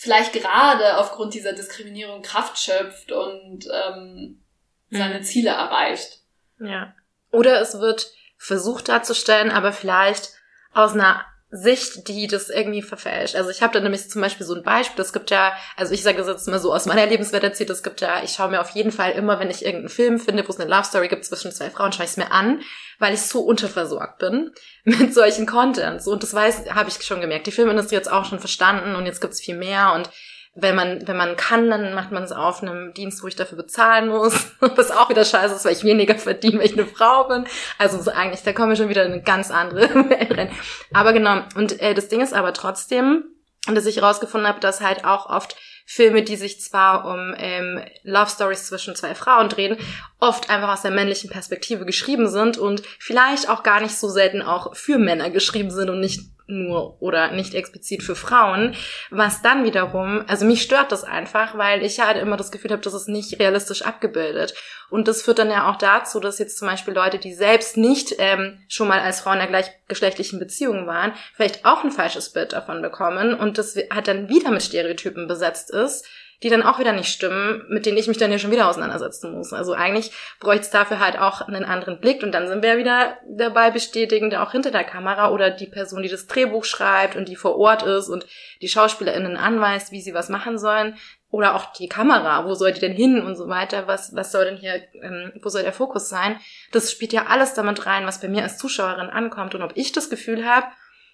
vielleicht 0.00 0.32
gerade 0.32 0.96
aufgrund 0.96 1.34
dieser 1.34 1.52
Diskriminierung 1.52 2.22
Kraft 2.22 2.58
schöpft 2.58 3.12
und 3.12 3.68
ähm, 3.70 4.42
seine 4.90 5.18
mhm. 5.18 5.22
Ziele 5.22 5.50
erreicht. 5.50 6.22
Ja. 6.58 6.94
Oder 7.32 7.60
es 7.60 7.78
wird 7.80 8.10
versucht 8.38 8.88
darzustellen, 8.88 9.50
aber 9.50 9.74
vielleicht 9.74 10.32
aus 10.72 10.94
einer 10.94 11.26
Sicht, 11.52 12.06
die 12.06 12.28
das 12.28 12.48
irgendwie 12.48 12.82
verfälscht. 12.82 13.34
Also 13.34 13.50
ich 13.50 13.60
habe 13.60 13.72
da 13.72 13.80
nämlich 13.80 14.08
zum 14.08 14.22
Beispiel 14.22 14.46
so 14.46 14.54
ein 14.54 14.62
Beispiel, 14.62 15.02
es 15.02 15.12
gibt 15.12 15.32
ja, 15.32 15.52
also 15.76 15.92
ich 15.92 16.04
sage 16.04 16.18
das 16.18 16.28
jetzt 16.28 16.46
mal 16.46 16.60
so 16.60 16.72
aus 16.72 16.86
meiner 16.86 17.06
Lebenswelt 17.06 17.42
erzählt, 17.42 17.70
es 17.70 17.82
gibt 17.82 18.00
ja, 18.00 18.22
ich 18.22 18.30
schaue 18.30 18.50
mir 18.50 18.60
auf 18.60 18.70
jeden 18.70 18.92
Fall 18.92 19.12
immer, 19.12 19.40
wenn 19.40 19.50
ich 19.50 19.64
irgendeinen 19.64 19.88
Film 19.88 20.20
finde, 20.20 20.46
wo 20.46 20.52
es 20.52 20.60
eine 20.60 20.70
Love 20.70 20.84
Story 20.84 21.08
gibt 21.08 21.24
zwischen 21.24 21.50
zwei 21.50 21.68
Frauen, 21.70 21.92
schaue 21.92 22.04
ich 22.04 22.12
es 22.12 22.16
mir 22.16 22.30
an, 22.30 22.62
weil 23.00 23.14
ich 23.14 23.22
so 23.22 23.40
unterversorgt 23.40 24.18
bin 24.18 24.52
mit 24.84 25.12
solchen 25.12 25.46
Contents. 25.46 26.06
Und 26.06 26.22
das 26.22 26.34
weiß, 26.34 26.70
habe 26.70 26.88
ich 26.88 27.02
schon 27.04 27.20
gemerkt. 27.20 27.48
Die 27.48 27.52
Filmindustrie 27.52 27.96
hat 27.96 28.06
auch 28.06 28.26
schon 28.26 28.38
verstanden 28.38 28.94
und 28.94 29.06
jetzt 29.06 29.20
gibt's 29.20 29.40
viel 29.40 29.56
mehr 29.56 29.92
und 29.94 30.08
wenn 30.54 30.74
man, 30.74 31.06
wenn 31.06 31.16
man 31.16 31.36
kann, 31.36 31.70
dann 31.70 31.94
macht 31.94 32.10
man 32.10 32.24
es 32.24 32.32
auf 32.32 32.62
einem 32.62 32.92
Dienst, 32.92 33.22
wo 33.22 33.28
ich 33.28 33.36
dafür 33.36 33.56
bezahlen 33.56 34.08
muss. 34.08 34.52
Was 34.60 34.90
auch 34.90 35.08
wieder 35.08 35.24
scheiße 35.24 35.54
ist, 35.54 35.64
weil 35.64 35.72
ich 35.72 35.84
weniger 35.84 36.16
verdiene, 36.16 36.58
weil 36.58 36.66
ich 36.66 36.72
eine 36.72 36.86
Frau 36.86 37.28
bin. 37.28 37.46
Also 37.78 38.00
so 38.02 38.10
eigentlich, 38.10 38.42
da 38.42 38.52
kommen 38.52 38.70
wir 38.70 38.76
schon 38.76 38.88
wieder 38.88 39.04
in 39.04 39.12
eine 39.12 39.22
ganz 39.22 39.50
andere 39.50 39.88
Welt 40.10 40.36
rein. 40.36 40.50
Aber 40.92 41.12
genau, 41.12 41.42
und 41.54 41.80
äh, 41.80 41.94
das 41.94 42.08
Ding 42.08 42.20
ist 42.20 42.34
aber 42.34 42.52
trotzdem, 42.52 43.24
dass 43.66 43.86
ich 43.86 43.96
herausgefunden 43.96 44.48
habe, 44.48 44.60
dass 44.60 44.80
halt 44.80 45.04
auch 45.04 45.28
oft 45.28 45.56
Filme, 45.86 46.22
die 46.22 46.36
sich 46.36 46.60
zwar 46.60 47.04
um 47.04 47.34
ähm, 47.36 47.80
Love 48.04 48.30
Stories 48.30 48.66
zwischen 48.66 48.94
zwei 48.94 49.14
Frauen 49.14 49.48
drehen, 49.48 49.76
oft 50.20 50.48
einfach 50.48 50.72
aus 50.72 50.82
der 50.82 50.92
männlichen 50.92 51.30
Perspektive 51.30 51.84
geschrieben 51.84 52.28
sind 52.28 52.58
und 52.58 52.82
vielleicht 53.00 53.48
auch 53.48 53.62
gar 53.62 53.80
nicht 53.80 53.96
so 53.96 54.08
selten 54.08 54.40
auch 54.40 54.74
für 54.76 54.98
Männer 54.98 55.30
geschrieben 55.30 55.72
sind 55.72 55.90
und 55.90 56.00
nicht 56.00 56.30
nur 56.50 57.00
oder 57.00 57.32
nicht 57.32 57.54
explizit 57.54 58.02
für 58.02 58.16
Frauen, 58.16 58.74
was 59.10 59.42
dann 59.42 59.64
wiederum, 59.64 60.24
also 60.26 60.44
mich 60.44 60.62
stört 60.62 60.92
das 60.92 61.04
einfach, 61.04 61.56
weil 61.56 61.84
ich 61.84 62.00
halt 62.00 62.16
immer 62.16 62.36
das 62.36 62.50
Gefühl 62.50 62.72
habe, 62.72 62.82
das 62.82 62.94
ist 62.94 63.08
nicht 63.08 63.38
realistisch 63.38 63.82
abgebildet. 63.82 64.54
Und 64.90 65.06
das 65.06 65.22
führt 65.22 65.38
dann 65.38 65.50
ja 65.50 65.70
auch 65.70 65.76
dazu, 65.76 66.18
dass 66.20 66.38
jetzt 66.38 66.58
zum 66.58 66.68
Beispiel 66.68 66.94
Leute, 66.94 67.18
die 67.18 67.32
selbst 67.32 67.76
nicht 67.76 68.14
ähm, 68.18 68.58
schon 68.68 68.88
mal 68.88 69.00
als 69.00 69.20
Frauen 69.20 69.34
in 69.34 69.40
der 69.40 69.48
gleichgeschlechtlichen 69.48 70.38
Beziehung 70.38 70.86
waren, 70.86 71.12
vielleicht 71.34 71.64
auch 71.64 71.84
ein 71.84 71.92
falsches 71.92 72.32
Bild 72.32 72.52
davon 72.52 72.82
bekommen 72.82 73.34
und 73.34 73.58
das 73.58 73.76
halt 73.76 74.08
dann 74.08 74.28
wieder 74.28 74.50
mit 74.50 74.62
Stereotypen 74.62 75.28
besetzt 75.28 75.70
ist 75.70 76.06
die 76.42 76.48
dann 76.48 76.62
auch 76.62 76.78
wieder 76.78 76.92
nicht 76.92 77.12
stimmen, 77.12 77.64
mit 77.68 77.84
denen 77.84 77.98
ich 77.98 78.08
mich 78.08 78.16
dann 78.16 78.32
ja 78.32 78.38
schon 78.38 78.50
wieder 78.50 78.68
auseinandersetzen 78.68 79.32
muss. 79.32 79.52
Also 79.52 79.74
eigentlich 79.74 80.10
bräuchte 80.40 80.62
es 80.62 80.70
dafür 80.70 80.98
halt 80.98 81.18
auch 81.18 81.42
einen 81.42 81.64
anderen 81.64 82.00
Blick 82.00 82.22
und 82.22 82.32
dann 82.32 82.48
sind 82.48 82.62
wir 82.62 82.78
wieder 82.78 83.18
dabei 83.28 83.70
bestätigend 83.70 84.34
auch 84.34 84.52
hinter 84.52 84.70
der 84.70 84.84
Kamera 84.84 85.30
oder 85.30 85.50
die 85.50 85.66
Person, 85.66 86.02
die 86.02 86.08
das 86.08 86.26
Drehbuch 86.26 86.64
schreibt 86.64 87.16
und 87.16 87.28
die 87.28 87.36
vor 87.36 87.58
Ort 87.58 87.82
ist 87.82 88.08
und 88.08 88.26
die 88.62 88.68
SchauspielerInnen 88.68 89.36
anweist, 89.36 89.92
wie 89.92 90.00
sie 90.00 90.14
was 90.14 90.28
machen 90.30 90.58
sollen. 90.58 90.96
Oder 91.32 91.54
auch 91.54 91.72
die 91.74 91.88
Kamera, 91.88 92.44
wo 92.44 92.54
soll 92.54 92.72
die 92.72 92.80
denn 92.80 92.92
hin 92.92 93.22
und 93.22 93.36
so 93.36 93.46
weiter, 93.46 93.86
was, 93.86 94.16
was 94.16 94.32
soll 94.32 94.46
denn 94.46 94.56
hier, 94.56 94.82
ähm, 95.00 95.30
wo 95.42 95.48
soll 95.48 95.62
der 95.62 95.72
Fokus 95.72 96.08
sein? 96.08 96.40
Das 96.72 96.90
spielt 96.90 97.12
ja 97.12 97.26
alles 97.26 97.54
damit 97.54 97.86
rein, 97.86 98.04
was 98.04 98.20
bei 98.20 98.26
mir 98.26 98.42
als 98.42 98.58
Zuschauerin 98.58 99.10
ankommt 99.10 99.54
und 99.54 99.62
ob 99.62 99.72
ich 99.76 99.92
das 99.92 100.10
Gefühl 100.10 100.44
habe, 100.44 100.66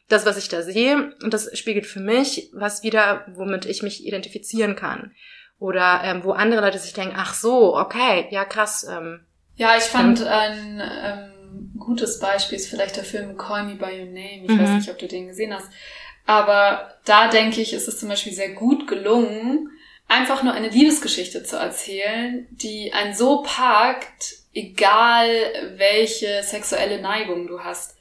das, 0.09 0.25
was 0.25 0.37
ich 0.37 0.49
da 0.49 0.63
sehe, 0.63 1.15
und 1.23 1.35
das 1.35 1.57
spiegelt 1.59 1.87
für 1.87 2.01
mich 2.01 2.51
was 2.53 2.83
wieder, 2.83 3.27
womit 3.35 3.67
ich 3.67 3.83
mich 3.83 4.07
identifizieren 4.07 4.77
kann. 4.77 5.13
Oder 5.59 6.03
ähm, 6.05 6.23
wo 6.23 6.33
andere 6.33 6.61
Leute 6.61 6.79
sich 6.79 6.93
denken, 6.93 7.17
ach 7.17 7.35
so, 7.35 7.77
okay, 7.77 8.27
ja 8.31 8.45
krass. 8.45 8.87
Ähm, 8.89 9.25
ja, 9.57 9.77
ich 9.77 9.85
fand 9.85 10.21
ähm, 10.21 10.27
ein 10.27 10.83
ähm, 11.03 11.73
gutes 11.79 12.19
Beispiel 12.19 12.57
ist 12.57 12.69
vielleicht 12.69 12.97
der 12.97 13.05
Film 13.05 13.37
Call 13.37 13.65
Me 13.65 13.75
By 13.75 14.01
Your 14.01 14.07
Name. 14.07 14.45
Ich 14.45 14.51
mhm. 14.51 14.63
weiß 14.63 14.71
nicht, 14.71 14.91
ob 14.91 14.99
du 14.99 15.09
den 15.09 15.29
gesehen 15.29 15.55
hast. 15.55 15.69
Aber 16.27 16.95
da 17.05 17.29
denke 17.29 17.61
ich, 17.61 17.73
ist 17.73 17.89
es 17.89 17.99
zum 17.99 18.09
Beispiel 18.09 18.33
sehr 18.33 18.51
gut 18.51 18.87
gelungen, 18.87 19.71
einfach 20.09 20.43
nur 20.43 20.53
eine 20.53 20.69
Liebesgeschichte 20.69 21.43
zu 21.45 21.57
erzählen, 21.57 22.47
die 22.51 22.93
einen 22.93 23.15
so 23.15 23.43
packt, 23.43 24.35
egal 24.53 25.29
welche 25.77 26.43
sexuelle 26.43 27.01
Neigung 27.01 27.47
du 27.47 27.61
hast. 27.61 27.97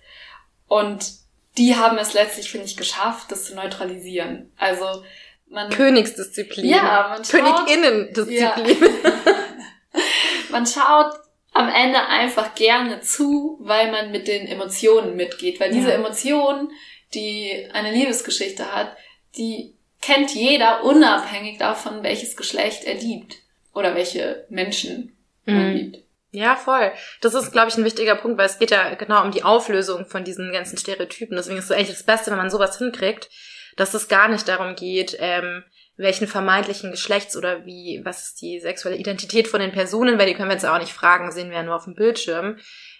Und 0.67 1.24
die 1.57 1.75
haben 1.75 1.97
es 1.97 2.13
letztlich, 2.13 2.49
finde 2.49 2.65
ich, 2.65 2.77
geschafft, 2.77 3.31
das 3.31 3.45
zu 3.45 3.55
neutralisieren. 3.55 4.51
Also 4.57 5.03
man 5.47 5.69
Königsdisziplin. 5.69 6.65
Ja, 6.65 7.07
man 7.09 7.23
schaut, 7.23 7.65
Königinnendisziplin. 7.65 8.77
Ja. 9.03 9.13
man 10.51 10.65
schaut 10.65 11.13
am 11.53 11.69
Ende 11.69 12.05
einfach 12.07 12.55
gerne 12.55 12.99
zu, 13.01 13.57
weil 13.61 13.91
man 13.91 14.11
mit 14.11 14.27
den 14.27 14.47
Emotionen 14.47 15.15
mitgeht. 15.15 15.59
Weil 15.59 15.71
diese 15.71 15.89
ja. 15.89 15.95
Emotionen, 15.95 16.71
die 17.13 17.67
eine 17.71 17.91
Liebesgeschichte 17.91 18.73
hat, 18.73 18.97
die 19.37 19.75
kennt 20.01 20.35
jeder 20.35 20.83
unabhängig 20.83 21.57
davon, 21.57 22.03
welches 22.03 22.35
Geschlecht 22.35 22.83
er 22.83 22.95
liebt. 22.95 23.37
Oder 23.73 23.95
welche 23.95 24.45
Menschen 24.49 25.15
man 25.45 25.69
mhm. 25.69 25.75
liebt. 25.77 26.04
Ja, 26.35 26.57
voll. 26.57 26.91
Das 27.21 27.33
ist, 27.33 27.53
glaube 27.53 27.69
ich, 27.69 27.77
ein 27.77 27.85
wichtiger 27.85 28.15
Punkt, 28.15 28.37
weil 28.37 28.45
es 28.45 28.59
geht 28.59 28.71
ja 28.71 28.95
genau 28.95 29.23
um 29.23 29.31
die 29.31 29.43
Auflösung 29.43 30.05
von 30.05 30.25
diesen 30.25 30.51
ganzen 30.51 30.77
Stereotypen. 30.77 31.37
Deswegen 31.37 31.57
ist 31.57 31.65
es 31.65 31.71
eigentlich 31.71 31.89
das 31.89 32.03
Beste, 32.03 32.29
wenn 32.29 32.37
man 32.37 32.49
sowas 32.49 32.77
hinkriegt, 32.77 33.29
dass 33.77 33.93
es 33.93 34.09
gar 34.09 34.27
nicht 34.27 34.45
darum 34.49 34.75
geht, 34.75 35.15
ähm, 35.19 35.63
welchen 35.95 36.27
vermeintlichen 36.27 36.91
Geschlechts 36.91 37.37
oder 37.37 37.65
wie, 37.65 38.01
was 38.03 38.27
ist 38.27 38.41
die 38.41 38.59
sexuelle 38.59 38.97
Identität 38.97 39.47
von 39.47 39.61
den 39.61 39.71
Personen, 39.71 40.19
weil 40.19 40.27
die 40.27 40.33
können 40.33 40.49
wir 40.49 40.55
jetzt 40.55 40.65
auch 40.65 40.77
nicht 40.77 40.91
fragen, 40.91 41.31
sehen 41.31 41.51
wir 41.51 41.57
ja 41.57 41.63
nur 41.63 41.75
auf 41.75 41.85
dem 41.85 41.95
Bildschirm, 41.95 42.57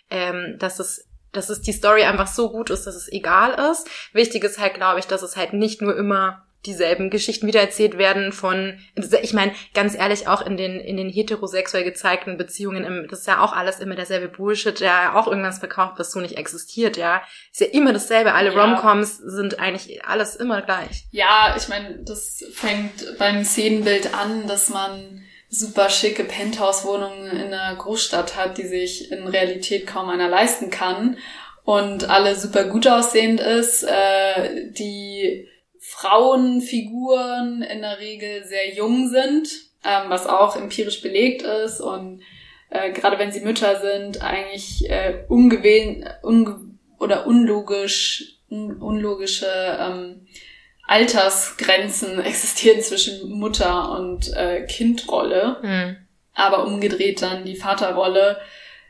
ähm, 0.10 0.56
dass 0.58 0.80
es 0.80 1.10
dass 1.34 1.50
es 1.50 1.62
die 1.62 1.74
Story 1.74 2.04
einfach 2.04 2.28
so 2.28 2.50
gut 2.50 2.70
ist, 2.70 2.88
dass 2.88 2.96
es 2.96 3.12
egal 3.12 3.70
ist. 3.70 3.90
Wichtig 4.14 4.46
ist 4.46 4.58
halt, 4.58 4.76
glaube 4.76 5.00
ich, 5.00 5.06
dass 5.06 5.22
es 5.22 5.36
halt 5.36 5.52
nicht 5.52 5.82
nur 5.82 5.94
immer 5.98 6.45
dieselben 6.66 7.10
Geschichten 7.10 7.48
wiedererzählt 7.48 7.98
werden 7.98 8.32
von, 8.32 8.80
ich 9.22 9.34
meine, 9.34 9.54
ganz 9.74 9.96
ehrlich, 9.96 10.28
auch 10.28 10.46
in 10.46 10.58
den, 10.58 10.80
in 10.80 10.98
den 10.98 11.10
heterosexuell 11.10 11.84
gezeigten 11.84 12.38
Beziehungen, 12.38 13.08
das 13.10 13.20
ist 13.20 13.28
ja 13.28 13.42
auch 13.44 13.54
alles 13.54 13.80
immer 13.80 13.96
derselbe 13.96 14.28
Bullshit, 14.28 14.80
der 14.80 14.88
ja 14.88 15.16
auch 15.16 15.28
irgendwas 15.28 15.60
verkauft, 15.60 15.94
was 15.98 16.12
so 16.12 16.20
nicht 16.20 16.38
existiert, 16.38 16.98
ja. 16.98 17.22
Ist 17.52 17.62
ja 17.62 17.68
immer 17.68 17.94
dasselbe. 17.94 18.34
Alle 18.34 18.54
ja. 18.54 18.62
Romcoms 18.62 19.18
sind 19.18 19.60
eigentlich 19.60 20.06
alles 20.06 20.36
immer 20.36 20.62
gleich. 20.62 21.06
Ja, 21.12 21.56
ich 21.58 21.68
meine, 21.68 22.00
das 22.04 22.44
fängt 22.54 23.18
beim 23.18 23.44
Szenenbild 23.44 24.14
an, 24.14 24.48
dass 24.48 24.70
man 24.70 25.24
super 25.50 25.90
schicke 25.90 26.24
Penthouse-Wohnungen 26.24 27.32
in 27.32 27.54
einer 27.54 27.76
Großstadt 27.76 28.36
hat, 28.36 28.58
die 28.58 28.68
sich 28.68 29.12
in 29.12 29.28
Realität 29.28 29.88
kaum 29.88 30.10
einer 30.10 30.28
leisten 30.28 30.70
kann 30.70 31.18
und 31.64 32.10
alle 32.10 32.36
super 32.36 32.66
gut 32.66 32.88
aussehend 32.88 33.40
ist, 33.40 33.84
äh, 33.84 34.72
die 34.72 35.48
Frauenfiguren 35.88 37.62
in 37.62 37.82
der 37.82 38.00
Regel 38.00 38.44
sehr 38.44 38.74
jung 38.74 39.08
sind, 39.08 39.48
ähm, 39.84 40.10
was 40.10 40.26
auch 40.26 40.56
empirisch 40.56 41.02
belegt 41.02 41.44
ist 41.44 41.80
und 41.80 42.22
äh, 42.72 42.92
gerade 42.92 43.20
wenn 43.20 43.32
sie 43.32 43.42
Mütter 43.42 43.80
sind, 43.80 44.22
eigentlich 44.22 44.90
äh, 44.90 45.24
ungewählt 45.28 46.06
unge 46.24 46.60
oder 46.98 47.28
unlogisch, 47.28 48.40
un 48.50 48.82
unlogische 48.82 49.48
ähm, 49.80 50.28
Altersgrenzen 50.88 52.20
existieren 52.24 52.82
zwischen 52.82 53.30
Mutter 53.30 53.92
und 53.92 54.34
äh, 54.36 54.66
Kindrolle, 54.66 55.58
mhm. 55.62 55.98
aber 56.34 56.66
umgedreht 56.66 57.22
dann 57.22 57.46
die 57.46 57.58
Vaterrolle 57.58 58.40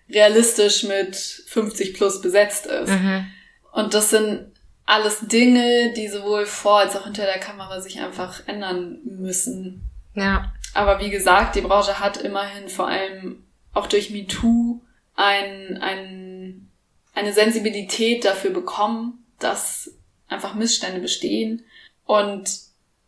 realistisch 0.10 0.84
mit 0.84 1.16
50 1.16 1.94
plus 1.94 2.22
besetzt 2.22 2.68
ist. 2.68 2.92
Mhm. 2.92 3.28
Und 3.74 3.94
das 3.94 4.12
sind 4.12 4.55
alles 4.86 5.22
Dinge, 5.22 5.94
die 5.94 6.08
sowohl 6.08 6.46
vor 6.46 6.80
als 6.80 6.96
auch 6.96 7.06
hinter 7.06 7.26
der 7.26 7.40
Kamera 7.40 7.82
sich 7.82 8.00
einfach 8.00 8.48
ändern 8.48 9.00
müssen. 9.04 9.82
Ja. 10.14 10.54
Aber 10.74 11.00
wie 11.00 11.10
gesagt, 11.10 11.56
die 11.56 11.62
Branche 11.62 12.00
hat 12.00 12.18
immerhin 12.18 12.70
vor 12.70 12.88
allem 12.88 13.44
auch 13.74 13.88
durch 13.88 14.12
MeToo 14.12 14.82
ein, 15.16 15.78
ein, 15.82 16.70
eine 17.14 17.34
Sensibilität 17.34 18.26
dafür 18.26 18.52
bekommen, 18.52 19.26
dass 19.40 19.92
einfach 20.28 20.54
Missstände 20.54 21.02
bestehen. 21.02 21.66
Und 22.06 22.50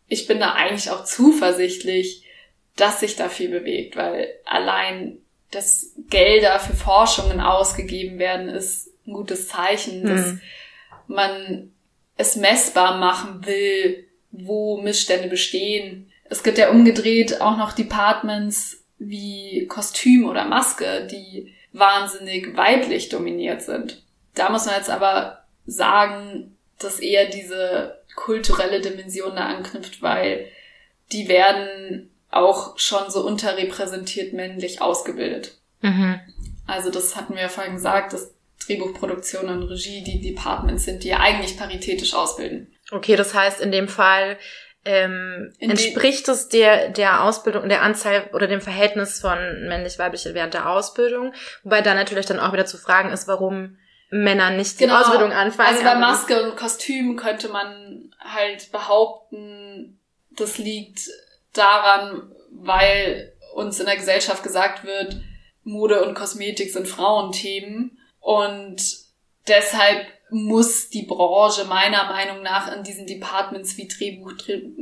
ich 0.08 0.26
bin 0.26 0.40
da 0.40 0.54
eigentlich 0.54 0.90
auch 0.90 1.04
zuversichtlich, 1.04 2.24
dass 2.76 3.00
sich 3.00 3.16
da 3.16 3.28
viel 3.28 3.50
bewegt, 3.50 3.96
weil 3.96 4.28
allein 4.44 5.18
dass 5.50 5.92
Gelder 6.10 6.58
für 6.58 6.74
Forschungen 6.74 7.40
ausgegeben 7.40 8.18
werden, 8.18 8.48
ist 8.48 8.90
ein 9.06 9.14
gutes 9.14 9.48
Zeichen, 9.48 10.04
dass 10.04 10.26
mhm 10.32 10.40
man 11.08 11.72
es 12.16 12.36
messbar 12.36 12.98
machen 12.98 13.44
will, 13.46 14.06
wo 14.30 14.80
Missstände 14.80 15.28
bestehen. 15.28 16.10
Es 16.24 16.42
gibt 16.42 16.58
ja 16.58 16.70
umgedreht 16.70 17.40
auch 17.40 17.56
noch 17.56 17.72
Departments 17.72 18.84
wie 18.98 19.66
Kostüm 19.66 20.28
oder 20.28 20.44
Maske, 20.44 21.08
die 21.10 21.54
wahnsinnig 21.72 22.56
weiblich 22.56 23.08
dominiert 23.08 23.62
sind. 23.62 24.02
Da 24.34 24.50
muss 24.50 24.66
man 24.66 24.76
jetzt 24.76 24.90
aber 24.90 25.44
sagen, 25.66 26.56
dass 26.78 27.00
eher 27.00 27.26
diese 27.26 27.98
kulturelle 28.14 28.80
Dimension 28.80 29.36
da 29.36 29.46
anknüpft, 29.46 30.02
weil 30.02 30.46
die 31.12 31.28
werden 31.28 32.10
auch 32.30 32.78
schon 32.78 33.10
so 33.10 33.26
unterrepräsentiert 33.26 34.32
männlich 34.32 34.82
ausgebildet. 34.82 35.56
Mhm. 35.80 36.20
Also 36.66 36.90
das 36.90 37.16
hatten 37.16 37.34
wir 37.34 37.42
ja 37.42 37.48
vorhin 37.48 37.74
gesagt, 37.74 38.12
dass 38.12 38.34
Drehbuchproduktion 38.68 39.48
und 39.48 39.62
Regie 39.64 40.04
die 40.04 40.20
Departments 40.20 40.84
sind, 40.84 41.02
die 41.02 41.08
ja 41.08 41.20
eigentlich 41.20 41.56
paritätisch 41.56 42.14
ausbilden. 42.14 42.74
Okay, 42.90 43.16
das 43.16 43.34
heißt 43.34 43.60
in 43.60 43.72
dem 43.72 43.88
Fall 43.88 44.38
ähm, 44.84 45.52
entspricht 45.58 46.28
es 46.28 46.48
der, 46.48 46.88
der 46.88 47.24
Ausbildung, 47.24 47.68
der 47.68 47.82
Anzahl 47.82 48.30
oder 48.32 48.46
dem 48.46 48.60
Verhältnis 48.60 49.20
von 49.20 49.36
männlich-weiblich 49.68 50.24
während 50.32 50.54
der 50.54 50.70
Ausbildung, 50.70 51.34
wobei 51.62 51.82
da 51.82 51.94
natürlich 51.94 52.26
dann 52.26 52.40
auch 52.40 52.52
wieder 52.52 52.66
zu 52.66 52.78
fragen 52.78 53.10
ist, 53.10 53.28
warum 53.28 53.76
Männer 54.10 54.50
nicht 54.50 54.80
die 54.80 54.84
genau. 54.84 55.00
Ausbildung 55.00 55.32
anfangen. 55.32 55.68
Also 55.68 55.84
bei 55.84 55.96
Maske 55.96 56.42
und 56.42 56.56
Kostüm 56.56 57.16
könnte 57.16 57.48
man 57.48 58.14
halt 58.20 58.72
behaupten, 58.72 60.00
das 60.30 60.56
liegt 60.58 61.00
daran, 61.52 62.32
weil 62.50 63.34
uns 63.54 63.80
in 63.80 63.86
der 63.86 63.96
Gesellschaft 63.96 64.42
gesagt 64.42 64.84
wird, 64.84 65.20
Mode 65.64 66.02
und 66.02 66.14
Kosmetik 66.14 66.72
sind 66.72 66.88
Frauenthemen 66.88 67.97
und 68.20 68.82
deshalb 69.46 70.06
muss 70.30 70.90
die 70.90 71.04
Branche 71.04 71.64
meiner 71.64 72.04
Meinung 72.04 72.42
nach 72.42 72.74
in 72.74 72.82
diesen 72.82 73.06
Departments 73.06 73.76
wie 73.76 73.88
Drehbuch, 73.88 74.32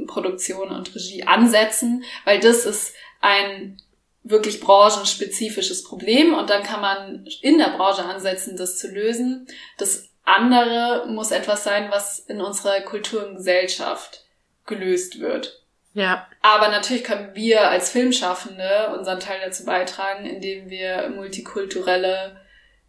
Produktion 0.07 0.71
und 0.71 0.95
Regie 0.95 1.25
ansetzen, 1.25 2.05
weil 2.25 2.41
das 2.41 2.67
ist 2.67 2.95
ein 3.21 3.81
wirklich 4.23 4.61
branchenspezifisches 4.61 5.85
Problem 5.85 6.35
und 6.35 6.51
dann 6.51 6.65
kann 6.65 6.81
man 6.81 7.27
in 7.43 7.59
der 7.59 7.77
Branche 7.77 8.05
ansetzen, 8.05 8.57
das 8.57 8.77
zu 8.77 8.89
lösen. 8.89 9.47
Das 9.79 10.09
andere 10.25 11.07
muss 11.07 11.31
etwas 11.31 11.63
sein, 11.63 11.91
was 11.91 12.19
in 12.19 12.41
unserer 12.41 12.81
Kultur 12.81 13.27
und 13.27 13.37
Gesellschaft 13.37 14.25
gelöst 14.67 15.21
wird. 15.21 15.63
Ja. 15.95 16.27
Aber 16.43 16.69
natürlich 16.69 17.05
können 17.05 17.35
wir 17.35 17.71
als 17.71 17.91
Filmschaffende 17.91 18.95
unseren 18.99 19.21
Teil 19.21 19.41
dazu 19.43 19.65
beitragen, 19.65 20.27
indem 20.27 20.69
wir 20.69 21.09
multikulturelle 21.15 22.41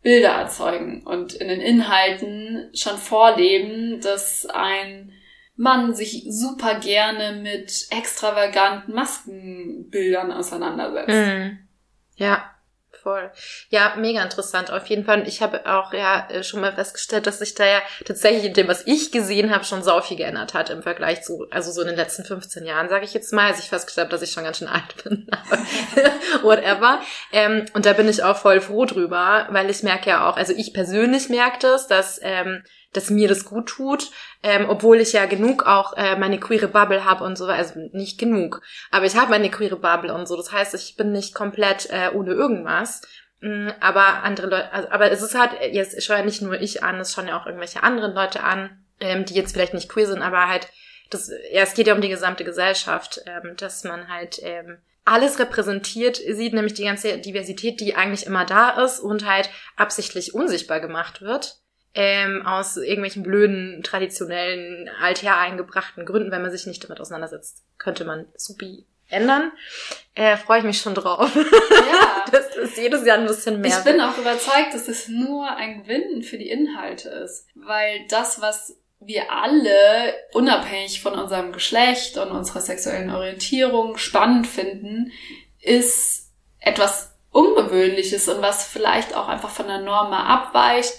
Bilder 0.08 0.30
erzeugen 0.30 1.06
und 1.06 1.34
in 1.34 1.50
den 1.50 1.60
Inhalten 1.60 2.70
schon 2.74 2.98
vorleben, 2.98 4.00
dass 4.00 4.46
ein 4.46 5.12
Mann 5.58 5.94
sich 5.94 6.24
super 6.30 6.80
gerne 6.80 7.42
mit 7.42 7.88
extravaganten 7.90 8.94
Maskenbildern 8.94 10.32
auseinandersetzt. 10.32 11.10
Mhm. 11.10 11.58
Ja, 12.16 12.57
voll. 13.08 13.32
Ja, 13.70 13.94
mega 13.96 14.22
interessant 14.22 14.70
auf 14.70 14.86
jeden 14.88 15.06
Fall. 15.06 15.22
Und 15.22 15.30
ich 15.30 15.42
habe 15.42 15.66
auch 15.66 15.94
ja 15.94 16.28
äh, 16.30 16.44
schon 16.44 16.60
mal 16.60 16.74
festgestellt, 16.74 17.26
dass 17.26 17.40
sich 17.40 17.56
da 17.56 17.66
ja 17.66 17.82
tatsächlich 18.06 18.44
in 18.44 18.54
dem, 18.54 18.68
was 18.68 18.86
ich 18.86 19.14
gesehen 19.14 19.50
habe, 19.54 19.64
schon 19.64 19.82
sau 19.82 20.02
viel 20.02 20.18
geändert 20.18 20.54
hat 20.54 20.70
im 20.70 20.84
Vergleich 20.84 21.22
zu, 21.22 21.46
also 21.50 21.72
so 21.72 21.82
in 21.82 21.88
den 21.88 21.96
letzten 21.96 22.26
15 22.26 22.66
Jahren, 22.66 22.90
sage 22.90 23.06
ich 23.06 23.14
jetzt 23.14 23.32
mal, 23.32 23.48
als 23.48 23.60
ich 23.60 23.70
festgestellt 23.70 24.08
habe, 24.08 24.12
dass 24.12 24.28
ich 24.28 24.34
schon 24.34 24.44
ganz 24.44 24.58
schön 24.58 24.68
alt 24.68 25.02
bin. 25.06 25.26
Whatever. 26.42 27.00
Ähm, 27.32 27.66
und 27.74 27.86
da 27.86 27.94
bin 27.94 28.10
ich 28.10 28.24
auch 28.24 28.36
voll 28.36 28.60
froh 28.60 28.84
drüber, 28.84 29.48
weil 29.52 29.70
ich 29.70 29.84
merke 29.84 30.10
ja 30.10 30.30
auch, 30.30 30.36
also 30.36 30.52
ich 30.52 30.74
persönlich 30.74 31.30
merke 31.30 31.60
das, 31.62 31.88
dass 31.88 32.20
ähm, 32.22 32.64
dass 32.94 33.10
mir 33.10 33.28
das 33.28 33.46
gut 33.46 33.68
tut, 33.68 34.12
ähm, 34.44 34.66
obwohl 34.70 35.00
ich 35.00 35.14
ja 35.14 35.26
genug 35.26 35.66
auch 35.66 35.94
äh, 35.98 36.16
meine 36.18 36.40
queere 36.40 36.68
Bubble 36.68 37.06
habe 37.06 37.24
und 37.24 37.38
so, 37.38 37.46
also 37.46 37.80
nicht 37.92 38.18
genug, 38.18 38.62
aber 38.92 39.06
ich 39.06 39.16
habe 39.16 39.30
meine 39.30 39.52
queere 39.52 39.76
Bubble 39.76 40.14
und 40.14 40.28
so. 40.28 40.36
Das 40.36 40.52
heißt, 40.52 40.74
ich 40.74 40.96
bin 40.96 41.12
nicht 41.12 41.34
komplett 41.34 41.90
äh, 41.90 42.12
ohne 42.14 42.32
irgendwas. 42.32 43.02
Mm, 43.42 43.70
aber 43.80 44.24
andere 44.24 44.48
Leute, 44.48 44.74
also, 44.74 44.90
aber 44.90 45.12
es 45.12 45.22
ist 45.22 45.38
halt, 45.38 45.52
jetzt 45.72 46.02
schaue 46.04 46.18
ja 46.18 46.26
nicht 46.26 46.42
nur 46.42 46.60
ich 46.60 46.84
an, 46.84 47.00
es 47.00 47.14
schauen 47.14 47.28
ja 47.28 47.40
auch 47.40 47.46
irgendwelche 47.46 47.84
anderen 47.84 48.14
Leute 48.14 48.44
an, 48.44 48.84
ähm, 49.00 49.26
die 49.26 49.36
jetzt 49.36 49.54
vielleicht 49.54 49.76
nicht 49.76 49.90
queer 49.90 50.08
sind, 50.08 50.24
aber 50.24 50.48
halt, 50.48 50.68
das, 51.12 51.30
ja, 51.52 51.62
es 51.62 51.74
geht 51.74 51.88
ja 51.88 51.94
um 51.94 52.02
die 52.02 52.10
gesamte 52.10 52.44
Gesellschaft, 52.44 53.22
ähm, 53.28 53.56
dass 53.58 53.84
man 53.84 54.10
halt 54.10 54.40
ähm, 54.42 54.80
alles 55.06 55.40
repräsentiert 55.40 56.18
sieht, 56.18 56.54
nämlich 56.54 56.74
die 56.74 56.84
ganze 56.84 57.18
Diversität, 57.20 57.80
die 57.80 57.96
eigentlich 57.96 58.26
immer 58.26 58.44
da 58.44 58.84
ist 58.84 59.00
und 59.00 59.26
halt 59.26 59.50
absichtlich 59.76 60.34
unsichtbar 60.34 60.80
gemacht 60.80 61.22
wird 61.22 61.62
ähm, 61.94 62.46
aus 62.46 62.78
irgendwelchen 62.78 63.24
blöden, 63.24 63.82
traditionellen, 63.84 64.90
althereingebrachten 65.02 66.06
Gründen, 66.06 66.32
wenn 66.32 66.42
man 66.42 66.52
sich 66.52 66.66
nicht 66.68 66.84
damit 66.84 67.00
auseinandersetzt, 67.00 67.64
könnte 67.78 68.06
man 68.06 68.26
supi 68.36 68.86
ändern. 69.10 69.52
Äh, 70.14 70.38
Freue 70.38 70.60
ich 70.60 70.66
mich 70.66 70.80
schon 70.80 70.96
drauf. 70.96 71.34
Ja. 71.36 72.26
das 72.32 72.56
ist 72.56 72.78
jedes 72.78 73.06
Jahr 73.06 73.18
ein 73.18 73.28
bisschen 73.28 73.62
mehr. 73.62 73.78
Ich 73.78 73.84
bin 73.84 74.02
auch 74.02 74.18
überzeugt, 74.18 74.74
dass 74.74 74.88
es 74.88 75.08
nur 75.08 75.50
ein 75.50 75.84
Gewinn 75.84 76.24
für 76.24 76.38
die 76.38 76.50
Inhalte 76.50 77.10
ist. 77.10 77.48
Weil 77.56 78.06
das, 78.10 78.42
was 78.42 78.78
wir 79.00 79.32
alle, 79.32 80.16
unabhängig 80.34 81.02
von 81.02 81.14
unserem 81.14 81.52
Geschlecht 81.52 82.18
und 82.18 82.32
unserer 82.32 82.62
sexuellen 82.62 83.12
Orientierung, 83.12 83.98
spannend 83.98 84.48
finden, 84.48 85.12
ist 85.62 86.32
etwas 86.60 87.16
Ungewöhnliches 87.32 88.28
und 88.28 88.42
was 88.42 88.66
vielleicht 88.66 89.16
auch 89.16 89.28
einfach 89.28 89.50
von 89.50 89.68
der 89.68 89.80
Norm 89.80 90.12
abweicht 90.14 90.94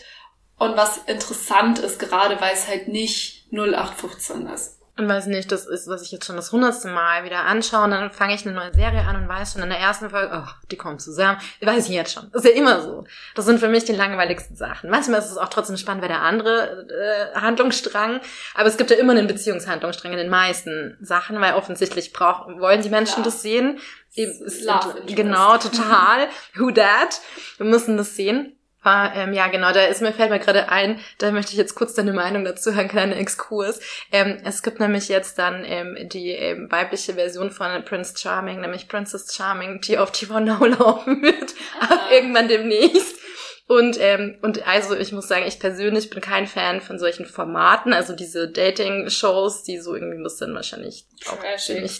und 0.59 0.77
was 0.77 0.99
interessant 1.07 1.79
ist, 1.79 1.99
gerade 1.99 2.41
weil 2.41 2.53
es 2.53 2.69
halt 2.69 2.89
nicht 2.89 3.47
0815 3.53 4.47
ist. 4.49 4.79
Und 4.99 5.09
weiß 5.09 5.27
nicht, 5.27 5.53
das 5.53 5.65
ist, 5.65 5.87
was 5.87 6.03
ich 6.03 6.11
jetzt 6.11 6.27
schon 6.27 6.35
das 6.35 6.51
hundertste 6.51 6.89
Mal 6.89 7.23
wieder 7.23 7.45
anschaue, 7.45 7.85
und 7.85 7.93
dann 7.93 8.11
fange 8.11 8.35
ich 8.35 8.45
eine 8.45 8.57
neue 8.57 8.75
Serie 8.75 9.03
an 9.03 9.15
und 9.15 9.29
weiß 9.29 9.53
schon 9.53 9.63
in 9.63 9.69
der 9.69 9.79
ersten 9.79 10.11
Folge, 10.11 10.43
oh, 10.45 10.51
die 10.73 10.77
kommen 10.77 10.99
zusammen. 10.99 11.39
Weiß 11.61 11.89
ich 11.89 11.95
jetzt 11.95 12.13
schon. 12.13 12.29
Das 12.33 12.45
ist 12.45 12.51
ja 12.51 12.57
immer 12.57 12.83
so. 12.83 13.05
Das 13.37 13.45
sind 13.45 13.61
für 13.61 13.69
mich 13.69 13.85
die 13.85 13.93
langweiligsten 13.93 14.57
Sachen. 14.57 14.91
Manchmal 14.91 15.21
ist 15.21 15.31
es 15.31 15.39
auch 15.39 15.51
trotzdem 15.51 15.77
spannend, 15.77 16.03
weil 16.03 16.09
der 16.09 16.23
andere 16.23 16.89
äh, 16.89 17.39
Handlungsstrang, 17.39 18.21
aber 18.57 18.67
es 18.67 18.77
gibt 18.77 18.91
ja 18.91 18.97
immer 18.97 19.13
einen 19.13 19.29
Beziehungshandlungsstrang 19.29 20.11
in 20.11 20.19
den 20.19 20.31
meisten 20.31 20.99
Sachen, 21.01 21.41
weil 21.41 21.55
offensichtlich 21.55 22.13
brauchen, 22.13 22.61
wollen 22.61 22.83
die 22.83 22.91
Menschen 22.91 23.19
ja. 23.19 23.25
das 23.25 23.41
sehen. 23.41 23.79
Ist, 24.17 24.67
genau, 25.07 25.59
total. 25.59 26.27
Who 26.57 26.73
that? 26.73 27.21
Wir 27.59 27.67
müssen 27.67 27.97
das 27.97 28.17
sehen. 28.17 28.58
Ah, 28.91 29.13
ähm, 29.15 29.35
ja, 29.35 29.49
genau, 29.49 29.71
da 29.71 29.85
ist 29.85 30.01
mir 30.01 30.15
fällt 30.15 30.31
mir 30.31 30.39
gerade 30.39 30.71
ein, 30.71 30.99
da 31.19 31.31
möchte 31.31 31.53
ich 31.53 31.59
jetzt 31.59 31.75
kurz 31.75 31.93
deine 31.93 32.15
Meinung 32.15 32.43
dazu 32.47 32.75
hören, 32.75 32.89
kleiner 32.89 33.19
Exkurs. 33.19 33.81
Ähm, 34.11 34.39
es 34.45 34.63
gibt 34.63 34.81
nämlich 34.81 35.09
jetzt 35.09 35.39
dann 35.39 35.63
ähm, 35.67 36.09
die 36.09 36.31
ähm, 36.31 36.73
weibliche 36.73 37.13
Version 37.13 37.51
von 37.51 37.85
Prince 37.85 38.15
Charming, 38.17 38.63
nämlich 38.63 38.89
Princess 38.89 39.35
Charming, 39.35 39.83
die 39.83 39.99
auf 39.99 40.11
TV 40.11 40.41
Now 40.41 40.65
laufen 40.65 41.21
wird, 41.21 41.55
ah. 41.81 42.09
irgendwann 42.11 42.49
demnächst. 42.49 43.19
Und, 43.67 43.99
ähm, 44.01 44.39
und 44.41 44.67
also 44.67 44.97
ich 44.97 45.13
muss 45.13 45.29
sagen, 45.29 45.45
ich 45.47 45.61
persönlich 45.61 46.09
bin 46.09 46.23
kein 46.23 46.47
Fan 46.47 46.81
von 46.81 46.99
solchen 46.99 47.27
Formaten, 47.27 47.93
also 47.93 48.17
diese 48.17 48.49
Dating-Shows, 48.49 49.65
die 49.65 49.81
so 49.81 49.95
irgendwie 49.95 50.17
ein 50.17 50.23
bisschen 50.23 50.55
wahrscheinlich 50.55 51.05
auch 51.27 51.37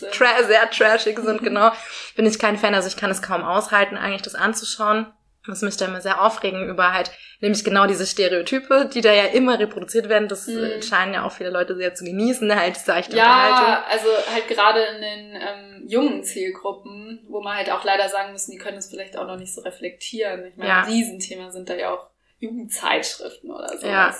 tra 0.09 0.43
sehr 0.43 0.67
trashig 0.71 1.19
sind, 1.19 1.43
genau. 1.43 1.71
Bin 2.15 2.25
ich 2.25 2.39
kein 2.39 2.57
Fan, 2.57 2.73
also 2.73 2.87
ich 2.87 2.97
kann 2.97 3.11
es 3.11 3.21
kaum 3.21 3.43
aushalten, 3.43 3.95
eigentlich 3.95 4.23
das 4.23 4.33
anzuschauen 4.33 5.05
muss 5.47 5.61
mich 5.61 5.77
da 5.77 5.85
immer 5.85 6.01
sehr 6.01 6.21
aufregen 6.21 6.67
über 6.67 6.93
halt, 6.93 7.11
nämlich 7.39 7.63
genau 7.63 7.87
diese 7.87 8.05
Stereotype, 8.05 8.89
die 8.93 9.01
da 9.01 9.13
ja 9.13 9.25
immer 9.25 9.57
reproduziert 9.57 10.09
werden. 10.09 10.27
Das 10.27 10.47
mhm. 10.47 10.81
scheinen 10.81 11.13
ja 11.13 11.25
auch 11.25 11.31
viele 11.31 11.49
Leute 11.49 11.75
sehr 11.75 11.95
zu 11.95 12.03
genießen, 12.03 12.53
halt 12.53 12.75
diese 12.75 12.85
seichte 12.85 13.15
Ja, 13.15 13.83
also 13.89 14.07
halt 14.31 14.47
gerade 14.47 14.81
in 14.83 15.01
den 15.01 15.41
ähm, 15.41 15.83
jungen 15.87 16.23
Zielgruppen, 16.23 17.25
wo 17.29 17.41
man 17.41 17.57
halt 17.57 17.71
auch 17.71 17.83
leider 17.83 18.09
sagen 18.09 18.31
müssen, 18.31 18.51
die 18.51 18.57
können 18.57 18.77
es 18.77 18.89
vielleicht 18.89 19.17
auch 19.17 19.27
noch 19.27 19.37
nicht 19.37 19.53
so 19.53 19.61
reflektieren. 19.61 20.45
Ich 20.45 20.57
meine, 20.57 20.69
ja. 20.69 20.81
Riesenthema 20.83 21.51
sind 21.51 21.69
da 21.69 21.75
ja 21.75 21.93
auch 21.93 22.09
Jugendzeitschriften 22.39 23.51
oder 23.51 23.69
sowas. 23.69 23.83
Ja, 23.83 24.15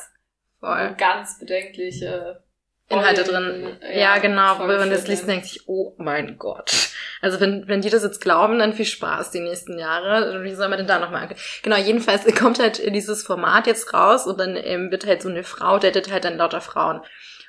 voll. 0.60 0.96
ganz 0.98 1.40
bedenkliche 1.40 2.44
Inhalte 2.90 3.24
drin. 3.24 3.78
Ja, 3.82 4.00
ja 4.00 4.18
genau. 4.18 4.60
Wenn 4.60 4.78
man 4.78 4.90
das 4.90 5.08
liest, 5.08 5.28
denkt 5.28 5.46
sich, 5.46 5.68
oh 5.68 5.94
mein 5.98 6.38
Gott. 6.38 6.90
Also 7.22 7.40
wenn, 7.40 7.68
wenn 7.68 7.82
die 7.82 7.90
das 7.90 8.04
jetzt 8.04 8.22
glauben, 8.22 8.60
dann 8.60 8.74
viel 8.74 8.86
Spaß 8.86 9.32
die 9.32 9.42
nächsten 9.42 9.78
Jahre. 9.78 10.44
Wie 10.44 10.56
soll 10.56 10.70
man 10.70 10.80
denn 10.80 10.88
da 10.88 11.00
nochmal 11.00 11.24
angucken? 11.24 11.40
Genau, 11.62 11.78
jedenfalls 11.78 12.26
kommt 12.40 12.60
halt 12.60 12.82
dieses 12.94 13.24
Format 13.24 13.68
jetzt 13.68 13.94
raus 13.94 14.26
und 14.26 14.40
dann 14.40 14.56
ähm, 14.56 14.92
wird 14.92 15.06
halt 15.06 15.22
so 15.22 15.30
eine 15.30 15.44
Frau, 15.44 15.78
datet 15.78 16.12
halt 16.12 16.26
dann 16.26 16.38
lauter 16.38 16.62
Frauen. 16.62 17.02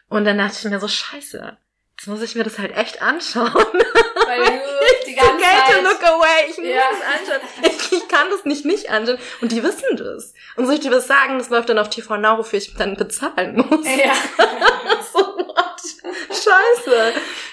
Und 0.08 0.24
dann 0.24 0.38
dachte 0.38 0.56
ich 0.58 0.70
mir 0.70 0.80
so, 0.80 0.88
scheiße, 0.88 1.56
jetzt 1.96 2.06
muss 2.06 2.22
ich 2.22 2.34
mir 2.34 2.44
das 2.44 2.58
halt 2.58 2.76
echt 2.76 3.00
anschauen. 3.00 3.48
Weil 4.38 4.58
du 4.58 5.06
die 5.06 5.14
ganze 5.14 5.42
Zeit... 5.42 5.82
look 5.82 6.02
away. 6.02 6.50
Ich 6.50 6.58
muss 6.58 6.66
ja. 6.66 6.82
das 6.90 7.20
anschauen. 7.20 7.48
Ich, 7.62 7.92
ich, 7.92 8.08
kann 8.08 8.30
das 8.30 8.44
nicht 8.44 8.64
nicht 8.64 8.90
anschauen. 8.90 9.18
Und 9.40 9.52
die 9.52 9.62
wissen 9.62 9.96
das. 9.96 10.34
Und 10.56 10.66
soll 10.66 10.74
ich 10.74 10.80
dir 10.80 10.90
was 10.90 11.06
sagen? 11.06 11.38
Das 11.38 11.50
läuft 11.50 11.68
dann 11.68 11.78
auf 11.78 11.90
TV 11.90 12.16
Now, 12.16 12.38
wofür 12.38 12.58
ich 12.58 12.74
dann 12.74 12.96
bezahlen 12.96 13.56
muss. 13.56 13.86
Ja. 13.86 14.12
so 15.12 15.18
what? 15.18 15.80
Scheiße. 16.28 17.12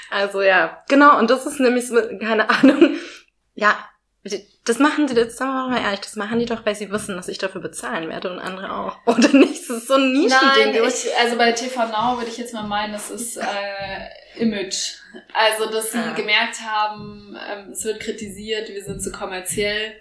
Also 0.09 0.41
ja, 0.41 0.83
genau. 0.87 1.17
Und 1.17 1.29
das 1.29 1.45
ist 1.45 1.59
nämlich 1.59 1.87
so, 1.87 1.95
keine 2.19 2.49
Ahnung. 2.49 2.95
Ja, 3.55 3.77
das 4.65 4.79
machen 4.79 5.07
die, 5.07 5.13
das 5.13 5.37
sagen 5.37 5.51
wir 5.51 5.69
mal 5.69 5.81
ehrlich, 5.81 6.01
das 6.01 6.15
machen 6.15 6.39
die 6.39 6.45
doch, 6.45 6.65
weil 6.65 6.75
sie 6.75 6.91
wissen, 6.91 7.15
dass 7.15 7.27
ich 7.27 7.37
dafür 7.37 7.61
bezahlen 7.61 8.09
werde 8.09 8.31
und 8.31 8.39
andere 8.39 8.73
auch. 8.73 8.97
Oder 9.05 9.29
nicht? 9.29 9.69
Das 9.69 9.77
ist 9.77 9.87
so 9.87 9.95
ein 9.95 10.11
Nischending. 10.11 10.73
Nein, 10.73 10.83
ich, 10.87 11.05
also 11.17 11.37
bei 11.37 11.51
TV 11.53 11.85
Now 11.85 12.17
würde 12.17 12.29
ich 12.29 12.37
jetzt 12.37 12.53
mal 12.53 12.63
meinen, 12.63 12.93
das 12.93 13.09
ist 13.09 13.37
äh, 13.37 13.43
Image. 14.39 14.95
Also, 15.33 15.69
dass 15.69 15.91
sie 15.91 15.97
ja. 15.97 16.13
gemerkt 16.13 16.61
haben, 16.61 17.37
ähm, 17.49 17.71
es 17.71 17.83
wird 17.83 17.99
kritisiert, 17.99 18.69
wir 18.69 18.83
sind 18.83 19.01
zu 19.01 19.11
kommerziell 19.11 19.95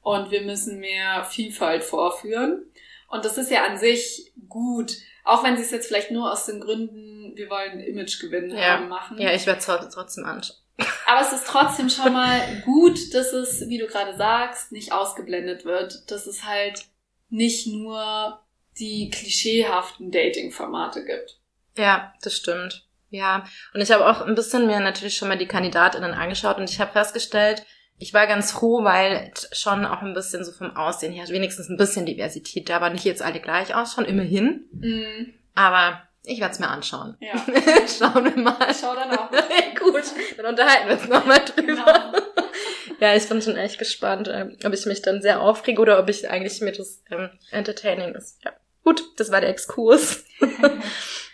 und 0.00 0.30
wir 0.30 0.42
müssen 0.42 0.80
mehr 0.80 1.24
Vielfalt 1.24 1.84
vorführen. 1.84 2.66
Und 3.08 3.24
das 3.24 3.38
ist 3.38 3.50
ja 3.50 3.64
an 3.64 3.78
sich 3.78 4.32
gut, 4.48 4.96
auch 5.24 5.44
wenn 5.44 5.56
sie 5.56 5.62
es 5.62 5.70
jetzt 5.70 5.86
vielleicht 5.86 6.10
nur 6.10 6.32
aus 6.32 6.46
den 6.46 6.60
Gründen, 6.60 7.36
wir 7.36 7.48
wollen 7.50 7.80
Imagegewinn 7.80 8.50
ja. 8.50 8.78
haben, 8.78 8.88
machen. 8.88 9.18
Ja, 9.18 9.32
ich 9.32 9.46
werde 9.46 9.60
es 9.60 9.94
trotzdem 9.94 10.24
anschauen. 10.24 10.56
Aber 11.06 11.20
es 11.20 11.32
ist 11.32 11.46
trotzdem 11.46 11.90
schon 11.90 12.12
mal 12.12 12.40
gut, 12.64 13.14
dass 13.14 13.32
es, 13.32 13.68
wie 13.68 13.78
du 13.78 13.86
gerade 13.86 14.16
sagst, 14.16 14.72
nicht 14.72 14.92
ausgeblendet 14.92 15.64
wird. 15.64 16.10
Dass 16.10 16.26
es 16.26 16.44
halt 16.44 16.86
nicht 17.28 17.66
nur 17.66 18.40
die 18.78 19.10
klischeehaften 19.10 20.10
Dating-Formate 20.10 21.04
gibt. 21.04 21.38
Ja, 21.76 22.14
das 22.22 22.36
stimmt. 22.36 22.86
Ja, 23.12 23.44
und 23.74 23.80
ich 23.82 23.92
habe 23.92 24.06
auch 24.06 24.22
ein 24.22 24.34
bisschen 24.34 24.66
mir 24.66 24.80
natürlich 24.80 25.16
schon 25.16 25.28
mal 25.28 25.38
die 25.38 25.46
Kandidatinnen 25.46 26.14
angeschaut 26.14 26.56
und 26.56 26.68
ich 26.68 26.80
habe 26.80 26.92
festgestellt, 26.92 27.64
ich 27.98 28.12
war 28.12 28.26
ganz 28.26 28.50
froh, 28.50 28.82
weil 28.82 29.30
schon 29.52 29.84
auch 29.84 30.02
ein 30.02 30.14
bisschen 30.14 30.44
so 30.44 30.50
vom 30.50 30.76
Aussehen 30.76 31.12
her 31.12 31.28
wenigstens 31.28 31.68
ein 31.68 31.76
bisschen 31.76 32.04
Diversität 32.06 32.68
da 32.68 32.80
war. 32.80 32.90
Nicht 32.90 33.04
jetzt 33.04 33.22
alle 33.22 33.38
gleich 33.38 33.74
ausschauen, 33.74 34.06
immerhin. 34.06 34.64
Mm. 34.72 35.34
Aber 35.54 36.02
ich 36.24 36.40
werde 36.40 36.52
es 36.52 36.58
mir 36.58 36.68
anschauen. 36.68 37.16
Ja. 37.20 37.32
Schauen 37.86 38.24
wir 38.24 38.42
mal. 38.42 38.74
Schau 38.74 38.94
dann 38.94 39.16
auch. 39.16 39.30
Gut, 39.78 40.04
dann 40.36 40.46
unterhalten 40.46 40.88
wir 40.88 40.94
uns 40.94 41.08
nochmal 41.08 41.40
drüber. 41.44 41.64
Genau. 41.64 42.12
ja, 43.00 43.14
ich 43.14 43.28
bin 43.28 43.42
schon 43.42 43.56
echt 43.56 43.78
gespannt, 43.78 44.28
ähm, 44.32 44.56
ob 44.64 44.72
ich 44.72 44.86
mich 44.86 45.02
dann 45.02 45.22
sehr 45.22 45.40
aufrege 45.40 45.80
oder 45.80 46.00
ob 46.00 46.08
ich 46.08 46.28
eigentlich 46.28 46.60
mir 46.60 46.72
das 46.72 47.02
ähm, 47.10 47.30
entertaining 47.52 48.14
ist. 48.14 48.42
Ja. 48.44 48.52
Gut, 48.82 49.04
das 49.16 49.30
war 49.30 49.40
der 49.40 49.50
Exkurs. 49.50 50.24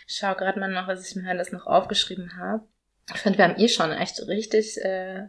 Ich 0.09 0.15
schau 0.15 0.33
gerade 0.33 0.59
mal 0.59 0.67
noch, 0.67 0.87
was 0.87 1.07
ich 1.07 1.15
mir 1.15 1.29
alles 1.29 1.51
noch 1.51 1.67
aufgeschrieben 1.67 2.35
habe. 2.37 2.63
Ich 3.13 3.21
finde, 3.21 3.37
wir 3.37 3.45
haben 3.45 3.59
eh 3.59 3.67
schon 3.69 3.91
echt 3.91 4.19
richtig 4.27 4.77
äh, 4.83 5.27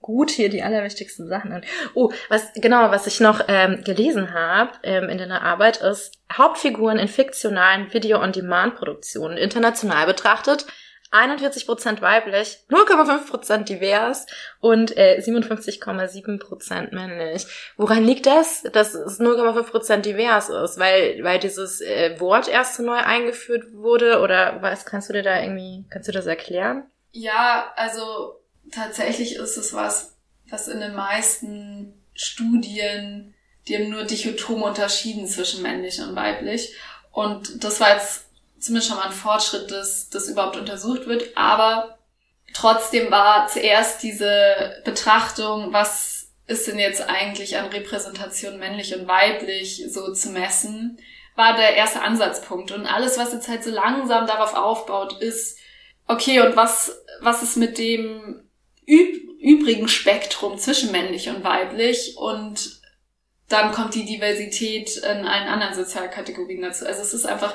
gut 0.00 0.30
hier 0.30 0.48
die 0.48 0.62
allerwichtigsten 0.62 1.26
Sachen 1.26 1.52
an. 1.52 1.64
Oh, 1.94 2.12
was 2.28 2.52
genau, 2.54 2.92
was 2.92 3.08
ich 3.08 3.18
noch 3.18 3.40
ähm, 3.48 3.82
gelesen 3.82 4.32
habe 4.32 4.70
ähm, 4.84 5.08
in 5.08 5.18
deiner 5.18 5.42
Arbeit 5.42 5.78
ist 5.78 6.14
Hauptfiguren 6.32 6.98
in 6.98 7.08
fiktionalen 7.08 7.92
Video-on-Demand-Produktionen 7.92 9.36
international 9.36 10.06
betrachtet 10.06 10.64
41% 11.12 12.00
weiblich, 12.00 12.58
0,5% 12.68 13.64
divers 13.64 14.26
und 14.60 14.96
äh, 14.96 15.20
57,7% 15.20 16.94
männlich. 16.94 17.46
Woran 17.76 18.04
liegt 18.04 18.26
das, 18.26 18.62
dass 18.72 18.94
es 18.94 19.18
0,5% 19.20 19.98
divers 19.98 20.48
ist? 20.48 20.78
Weil, 20.78 21.22
weil 21.24 21.40
dieses 21.40 21.80
äh, 21.80 22.18
Wort 22.20 22.48
erst 22.48 22.76
so 22.76 22.84
neu 22.84 22.98
eingeführt 22.98 23.72
wurde 23.72 24.20
oder 24.20 24.62
was 24.62 24.84
kannst 24.84 25.08
du 25.08 25.12
dir 25.12 25.22
da 25.22 25.40
irgendwie, 25.42 25.84
kannst 25.90 26.08
du 26.08 26.12
das 26.12 26.26
erklären? 26.26 26.84
Ja, 27.10 27.72
also 27.74 28.40
tatsächlich 28.70 29.34
ist 29.34 29.56
es 29.56 29.74
was, 29.74 30.16
was 30.48 30.68
in 30.68 30.78
den 30.78 30.94
meisten 30.94 32.00
Studien, 32.14 33.34
die 33.66 33.76
haben 33.76 33.90
nur 33.90 34.04
dichotom 34.04 34.62
unterschieden 34.62 35.26
zwischen 35.26 35.62
männlich 35.62 36.00
und 36.00 36.14
weiblich. 36.14 36.76
Und 37.10 37.64
das 37.64 37.80
war 37.80 37.94
jetzt 37.94 38.26
zumindest 38.60 38.88
schon 38.88 38.98
mal 38.98 39.06
ein 39.06 39.12
Fortschritt, 39.12 39.70
dass 39.70 40.10
das 40.10 40.28
überhaupt 40.28 40.56
untersucht 40.56 41.06
wird. 41.06 41.36
Aber 41.36 41.98
trotzdem 42.52 43.10
war 43.10 43.48
zuerst 43.48 44.02
diese 44.02 44.80
Betrachtung, 44.84 45.72
was 45.72 46.28
ist 46.46 46.66
denn 46.66 46.78
jetzt 46.78 47.08
eigentlich 47.08 47.56
an 47.56 47.66
Repräsentation 47.66 48.58
männlich 48.58 48.94
und 48.94 49.06
weiblich 49.06 49.84
so 49.88 50.12
zu 50.12 50.30
messen, 50.30 50.98
war 51.36 51.56
der 51.56 51.76
erste 51.76 52.02
Ansatzpunkt. 52.02 52.72
Und 52.72 52.86
alles, 52.86 53.18
was 53.18 53.32
jetzt 53.32 53.48
halt 53.48 53.62
so 53.62 53.70
langsam 53.70 54.26
darauf 54.26 54.54
aufbaut, 54.54 55.22
ist, 55.22 55.58
okay, 56.06 56.40
und 56.40 56.56
was, 56.56 57.00
was 57.20 57.42
ist 57.42 57.56
mit 57.56 57.78
dem 57.78 58.42
üb 58.86 59.30
übrigen 59.40 59.88
Spektrum 59.88 60.58
zwischen 60.58 60.92
männlich 60.92 61.30
und 61.30 61.42
weiblich? 61.42 62.16
Und 62.18 62.80
dann 63.48 63.72
kommt 63.72 63.94
die 63.94 64.04
Diversität 64.04 64.96
in 64.98 65.26
allen 65.26 65.48
anderen 65.48 65.74
Sozialkategorien 65.74 66.60
dazu. 66.60 66.86
Also 66.86 67.00
es 67.00 67.14
ist 67.14 67.26
einfach 67.26 67.54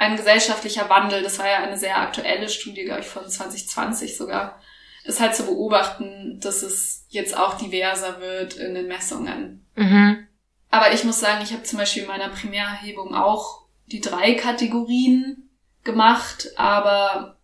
ein 0.00 0.16
gesellschaftlicher 0.16 0.88
Wandel. 0.88 1.22
Das 1.22 1.38
war 1.38 1.46
ja 1.46 1.58
eine 1.58 1.76
sehr 1.76 1.98
aktuelle 1.98 2.48
Studie, 2.48 2.84
glaube 2.84 3.00
ich, 3.00 3.06
von 3.06 3.28
2020 3.28 4.16
sogar. 4.16 4.58
Ist 5.04 5.20
halt 5.20 5.36
zu 5.36 5.44
beobachten, 5.44 6.40
dass 6.40 6.62
es 6.62 7.04
jetzt 7.10 7.36
auch 7.36 7.58
diverser 7.58 8.20
wird 8.20 8.54
in 8.54 8.74
den 8.74 8.88
Messungen. 8.88 9.66
Mhm. 9.76 10.26
Aber 10.70 10.94
ich 10.94 11.04
muss 11.04 11.20
sagen, 11.20 11.42
ich 11.42 11.52
habe 11.52 11.64
zum 11.64 11.78
Beispiel 11.78 12.02
in 12.02 12.08
meiner 12.08 12.30
Primärerhebung 12.30 13.14
auch 13.14 13.66
die 13.86 14.00
drei 14.00 14.34
Kategorien 14.34 15.50
gemacht, 15.84 16.48
aber 16.56 17.36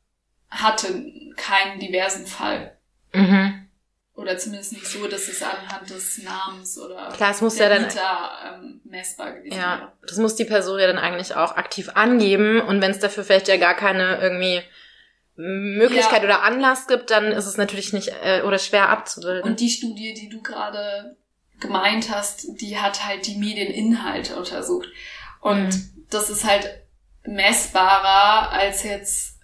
hatte 0.48 1.12
keinen 1.36 1.78
diversen 1.78 2.26
Fall. 2.26 2.78
Mhm. 3.12 3.65
Oder 4.16 4.38
zumindest 4.38 4.72
nicht 4.72 4.86
so, 4.86 5.06
dass 5.06 5.28
es 5.28 5.42
anhand 5.42 5.90
des 5.90 6.22
Namens 6.22 6.78
oder 6.78 7.12
Klar, 7.14 7.32
es 7.32 7.42
muss 7.42 7.58
ja 7.58 7.68
dann, 7.68 7.84
Vita, 7.84 8.56
ähm, 8.56 8.80
messbar 8.84 9.32
gewesen 9.32 9.54
ja, 9.54 9.78
wäre. 9.78 9.92
Das 10.06 10.16
muss 10.16 10.34
die 10.36 10.46
Person 10.46 10.80
ja 10.80 10.86
dann 10.86 10.98
eigentlich 10.98 11.36
auch 11.36 11.54
aktiv 11.56 11.90
angeben 11.94 12.62
und 12.62 12.80
wenn 12.80 12.90
es 12.90 12.98
dafür 12.98 13.24
vielleicht 13.24 13.46
ja 13.46 13.58
gar 13.58 13.74
keine 13.74 14.18
irgendwie 14.18 14.62
Möglichkeit 15.36 16.22
ja. 16.22 16.24
oder 16.24 16.42
Anlass 16.42 16.86
gibt, 16.86 17.10
dann 17.10 17.26
ist 17.26 17.44
es 17.44 17.58
natürlich 17.58 17.92
nicht 17.92 18.10
äh, 18.22 18.40
oder 18.40 18.58
schwer 18.58 18.88
abzubilden. 18.88 19.42
Und 19.42 19.60
die 19.60 19.68
Studie, 19.68 20.14
die 20.14 20.30
du 20.30 20.40
gerade 20.40 21.16
gemeint 21.60 22.10
hast, 22.10 22.46
die 22.60 22.78
hat 22.78 23.06
halt 23.06 23.26
die 23.26 23.36
Medieninhalte 23.36 24.36
untersucht. 24.36 24.88
Und 25.40 25.68
mhm. 25.68 26.06
das 26.08 26.30
ist 26.30 26.44
halt 26.44 26.82
messbarer 27.24 28.50
als 28.50 28.82
jetzt 28.82 29.35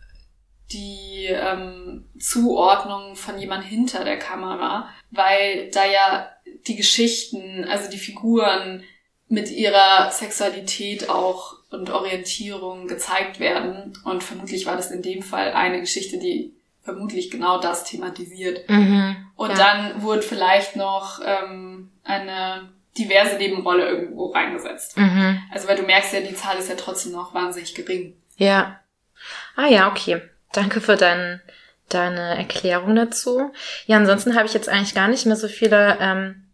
die 0.72 1.26
ähm, 1.28 2.04
Zuordnung 2.18 3.16
von 3.16 3.38
jemand 3.38 3.64
hinter 3.64 4.04
der 4.04 4.18
Kamera, 4.18 4.88
weil 5.10 5.70
da 5.70 5.84
ja 5.84 6.30
die 6.66 6.76
Geschichten, 6.76 7.64
also 7.64 7.90
die 7.90 7.98
Figuren 7.98 8.82
mit 9.28 9.50
ihrer 9.50 10.10
Sexualität 10.10 11.08
auch 11.08 11.56
und 11.70 11.90
Orientierung 11.90 12.86
gezeigt 12.86 13.40
werden. 13.40 13.94
Und 14.04 14.22
vermutlich 14.22 14.66
war 14.66 14.76
das 14.76 14.90
in 14.90 15.02
dem 15.02 15.22
Fall 15.22 15.52
eine 15.52 15.80
Geschichte, 15.80 16.18
die 16.18 16.52
vermutlich 16.82 17.30
genau 17.30 17.58
das 17.58 17.84
thematisiert. 17.84 18.68
Mhm, 18.68 19.16
und 19.36 19.50
ja. 19.50 19.56
dann 19.56 20.02
wurde 20.02 20.22
vielleicht 20.22 20.76
noch 20.76 21.20
ähm, 21.24 21.90
eine 22.04 22.68
diverse 22.98 23.36
Nebenrolle 23.36 23.88
irgendwo 23.88 24.26
reingesetzt. 24.26 24.98
Mhm. 24.98 25.40
Also 25.50 25.68
weil 25.68 25.76
du 25.76 25.82
merkst 25.82 26.12
ja, 26.12 26.20
die 26.20 26.34
Zahl 26.34 26.58
ist 26.58 26.68
ja 26.68 26.74
trotzdem 26.76 27.12
noch 27.12 27.32
wahnsinnig 27.32 27.74
gering. 27.74 28.14
Ja. 28.36 28.80
Ah 29.56 29.66
ja, 29.66 29.88
okay. 29.88 30.20
Danke 30.52 30.80
für 30.80 30.96
dein, 30.96 31.40
deine 31.88 32.36
Erklärung 32.36 32.94
dazu. 32.94 33.52
Ja, 33.86 33.96
ansonsten 33.96 34.34
habe 34.36 34.46
ich 34.46 34.54
jetzt 34.54 34.68
eigentlich 34.68 34.94
gar 34.94 35.08
nicht 35.08 35.26
mehr 35.26 35.36
so 35.36 35.48
viele. 35.48 35.96
Ähm, 36.00 36.48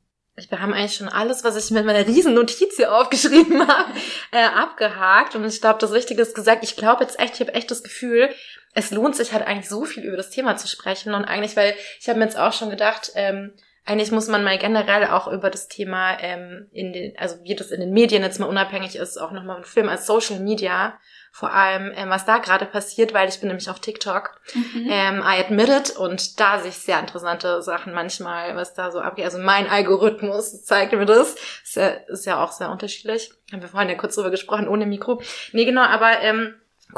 wir 0.49 0.63
haben 0.63 0.73
eigentlich 0.73 0.95
schon 0.95 1.09
alles, 1.09 1.43
was 1.43 1.57
ich 1.57 1.73
mit 1.73 1.85
meiner 1.85 2.07
riesen 2.07 2.35
Notiz 2.35 2.77
hier 2.77 2.95
aufgeschrieben 2.95 3.67
habe, 3.69 3.93
äh, 4.31 4.45
abgehakt. 4.45 5.35
Und 5.35 5.45
ich 5.45 5.61
glaube, 5.61 5.81
das 5.81 5.93
Wichtige 5.93 6.23
ist 6.23 6.35
gesagt. 6.35 6.63
Ich 6.63 6.77
glaube 6.77 7.03
jetzt 7.03 7.19
echt, 7.19 7.35
ich 7.35 7.41
habe 7.41 7.55
echt 7.55 7.71
das 7.71 7.83
Gefühl, 7.83 8.31
es 8.75 8.93
lohnt 8.93 9.17
sich 9.17 9.33
halt 9.33 9.45
eigentlich 9.45 9.69
so 9.69 9.85
viel 9.85 10.05
über 10.05 10.17
das 10.17 10.31
Thema 10.31 10.57
zu 10.57 10.69
sprechen. 10.69 11.15
Und 11.15 11.25
eigentlich, 11.25 11.57
weil 11.57 11.75
ich 12.01 12.09
habe 12.09 12.21
mir 12.21 12.27
jetzt 12.27 12.39
auch 12.39 12.53
schon 12.53 12.71
gedacht, 12.71 13.11
ähm, 13.17 13.53
eigentlich 13.85 14.13
muss 14.13 14.29
man 14.29 14.45
mal 14.45 14.59
generell 14.59 15.07
auch 15.07 15.27
über 15.29 15.51
das 15.51 15.67
Thema 15.67 16.21
ähm, 16.21 16.69
in 16.73 16.93
den, 16.93 17.19
also 17.19 17.43
wie 17.43 17.57
das 17.57 17.71
in 17.71 17.81
den 17.81 17.93
Medien 17.93 18.23
jetzt 18.23 18.39
mal 18.39 18.47
unabhängig 18.47 18.97
ist, 18.97 19.17
auch 19.17 19.33
nochmal 19.33 19.57
ein 19.57 19.65
Film 19.65 19.89
als 19.89 20.07
Social 20.07 20.41
Media 20.41 21.01
vor 21.31 21.53
allem, 21.53 21.93
ähm, 21.95 22.11
was 22.11 22.25
da 22.25 22.39
gerade 22.39 22.67
passiert, 22.67 23.15
weil 23.15 23.29
ich 23.29 23.41
bin 23.41 23.49
nämlich 23.49 23.71
auf 23.71 23.81
TikTok. 23.81 24.41
Mhm. 24.55 24.89
Ähm, 24.91 25.19
I 25.21 25.41
admit 25.41 25.69
it 25.69 25.97
und 25.97 26.41
da 26.41 26.59
sehe 26.59 26.71
ich 26.71 26.79
sehr 26.79 26.99
interessante 26.99 27.63
Sachen 27.63 27.95
manchmal, 27.95 28.57
was 28.57 28.75
da 28.75 28.91
so 28.91 29.01
abgeht. 29.01 29.25
Also 29.25 29.39
mein 29.39 29.69
Algorithmus 29.69 30.65
zeigt 30.65 30.93
mir 30.93 31.07
das. 31.07 31.37
Ist 31.63 31.77
ja, 31.77 31.89
ist 31.89 32.27
ja 32.27 32.43
auch 32.43 32.53
sehr 32.53 32.71
unterschiedlich. 32.71 33.33
Haben 33.53 33.63
wir 33.63 33.69
vorhin 33.69 33.89
ja 33.89 33.95
kurz 33.95 34.15
drüber 34.15 34.31
gesprochen, 34.31 34.69
ohne 34.69 34.87
Mikro. 34.87 35.23
Nee, 35.53 35.65
genau, 35.65 35.83
aber 35.83 36.21
ähm, 36.21 36.55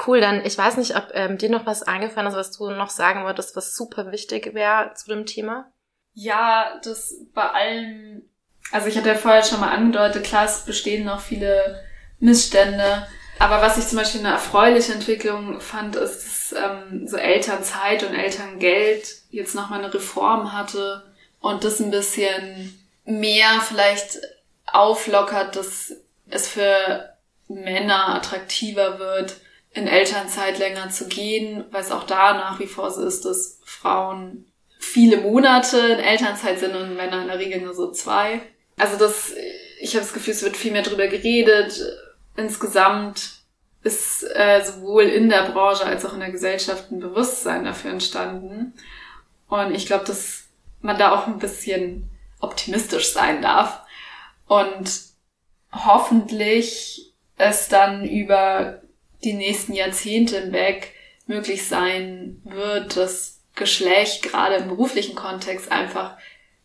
cool, 0.06 0.20
dann 0.20 0.44
ich 0.44 0.56
weiß 0.56 0.76
nicht, 0.76 0.96
ob 0.96 1.08
ähm, 1.12 1.38
dir 1.38 1.50
noch 1.50 1.66
was 1.66 1.82
eingefallen 1.82 2.28
ist, 2.28 2.36
was 2.36 2.52
du 2.52 2.70
noch 2.70 2.90
sagen 2.90 3.24
wolltest, 3.24 3.56
was 3.56 3.74
super 3.74 4.12
wichtig 4.12 4.54
wäre 4.54 4.92
zu 4.94 5.08
dem 5.08 5.26
Thema. 5.26 5.70
Ja, 6.12 6.80
das 6.82 7.14
bei 7.34 7.48
allem, 7.50 8.22
also 8.72 8.88
ich 8.88 8.96
hatte 8.96 9.08
ja 9.08 9.14
vorher 9.14 9.44
schon 9.44 9.60
mal 9.60 9.74
angedeutet, 9.74 10.24
klar, 10.24 10.44
es 10.44 10.64
bestehen 10.64 11.04
noch 11.04 11.20
viele 11.20 11.82
Missstände, 12.18 13.06
aber 13.40 13.62
was 13.62 13.78
ich 13.78 13.86
zum 13.86 13.96
Beispiel 13.96 14.20
eine 14.20 14.34
erfreuliche 14.34 14.92
Entwicklung 14.92 15.62
fand, 15.62 15.96
ist, 15.96 16.52
dass 16.52 16.62
ähm, 16.62 17.08
so 17.08 17.16
Elternzeit 17.16 18.04
und 18.04 18.14
Elterngeld 18.14 19.16
jetzt 19.30 19.54
nochmal 19.54 19.78
eine 19.78 19.92
Reform 19.92 20.52
hatte 20.52 21.02
und 21.40 21.64
das 21.64 21.80
ein 21.80 21.90
bisschen 21.90 22.78
mehr 23.06 23.62
vielleicht 23.66 24.18
auflockert, 24.66 25.56
dass 25.56 25.94
es 26.28 26.48
für 26.48 27.14
Männer 27.48 28.14
attraktiver 28.14 28.98
wird, 28.98 29.36
in 29.72 29.86
Elternzeit 29.86 30.58
länger 30.58 30.90
zu 30.90 31.08
gehen, 31.08 31.64
weil 31.70 31.80
es 31.80 31.92
auch 31.92 32.04
da 32.04 32.34
nach 32.34 32.60
wie 32.60 32.66
vor 32.66 32.90
so 32.90 33.02
ist, 33.02 33.24
dass 33.24 33.58
Frauen 33.64 34.52
viele 34.78 35.16
Monate 35.16 35.78
in 35.78 35.98
Elternzeit 35.98 36.60
sind 36.60 36.76
und 36.76 36.94
Männer 36.94 37.22
in 37.22 37.28
der 37.28 37.38
Regel 37.38 37.62
nur 37.62 37.72
so 37.72 37.90
zwei. 37.90 38.42
Also 38.76 38.98
das, 38.98 39.32
ich 39.80 39.94
habe 39.94 40.04
das 40.04 40.12
Gefühl, 40.12 40.34
es 40.34 40.42
wird 40.42 40.58
viel 40.58 40.72
mehr 40.72 40.82
drüber 40.82 41.06
geredet, 41.06 41.80
insgesamt 42.36 43.40
ist 43.82 44.24
äh, 44.34 44.62
sowohl 44.62 45.04
in 45.04 45.28
der 45.28 45.50
Branche 45.50 45.84
als 45.84 46.04
auch 46.04 46.12
in 46.12 46.20
der 46.20 46.30
Gesellschaft 46.30 46.90
ein 46.90 47.00
Bewusstsein 47.00 47.64
dafür 47.64 47.92
entstanden. 47.92 48.74
Und 49.48 49.74
ich 49.74 49.86
glaube, 49.86 50.04
dass 50.04 50.44
man 50.80 50.98
da 50.98 51.12
auch 51.12 51.26
ein 51.26 51.38
bisschen 51.38 52.10
optimistisch 52.40 53.12
sein 53.12 53.42
darf. 53.42 53.82
Und 54.46 54.90
hoffentlich 55.72 57.12
es 57.36 57.68
dann 57.68 58.04
über 58.04 58.82
die 59.24 59.32
nächsten 59.32 59.72
Jahrzehnte 59.72 60.40
hinweg 60.40 60.94
möglich 61.26 61.66
sein 61.66 62.40
wird, 62.44 62.96
dass 62.96 63.40
Geschlecht 63.54 64.22
gerade 64.22 64.56
im 64.56 64.68
beruflichen 64.68 65.14
Kontext 65.14 65.70
einfach 65.70 66.16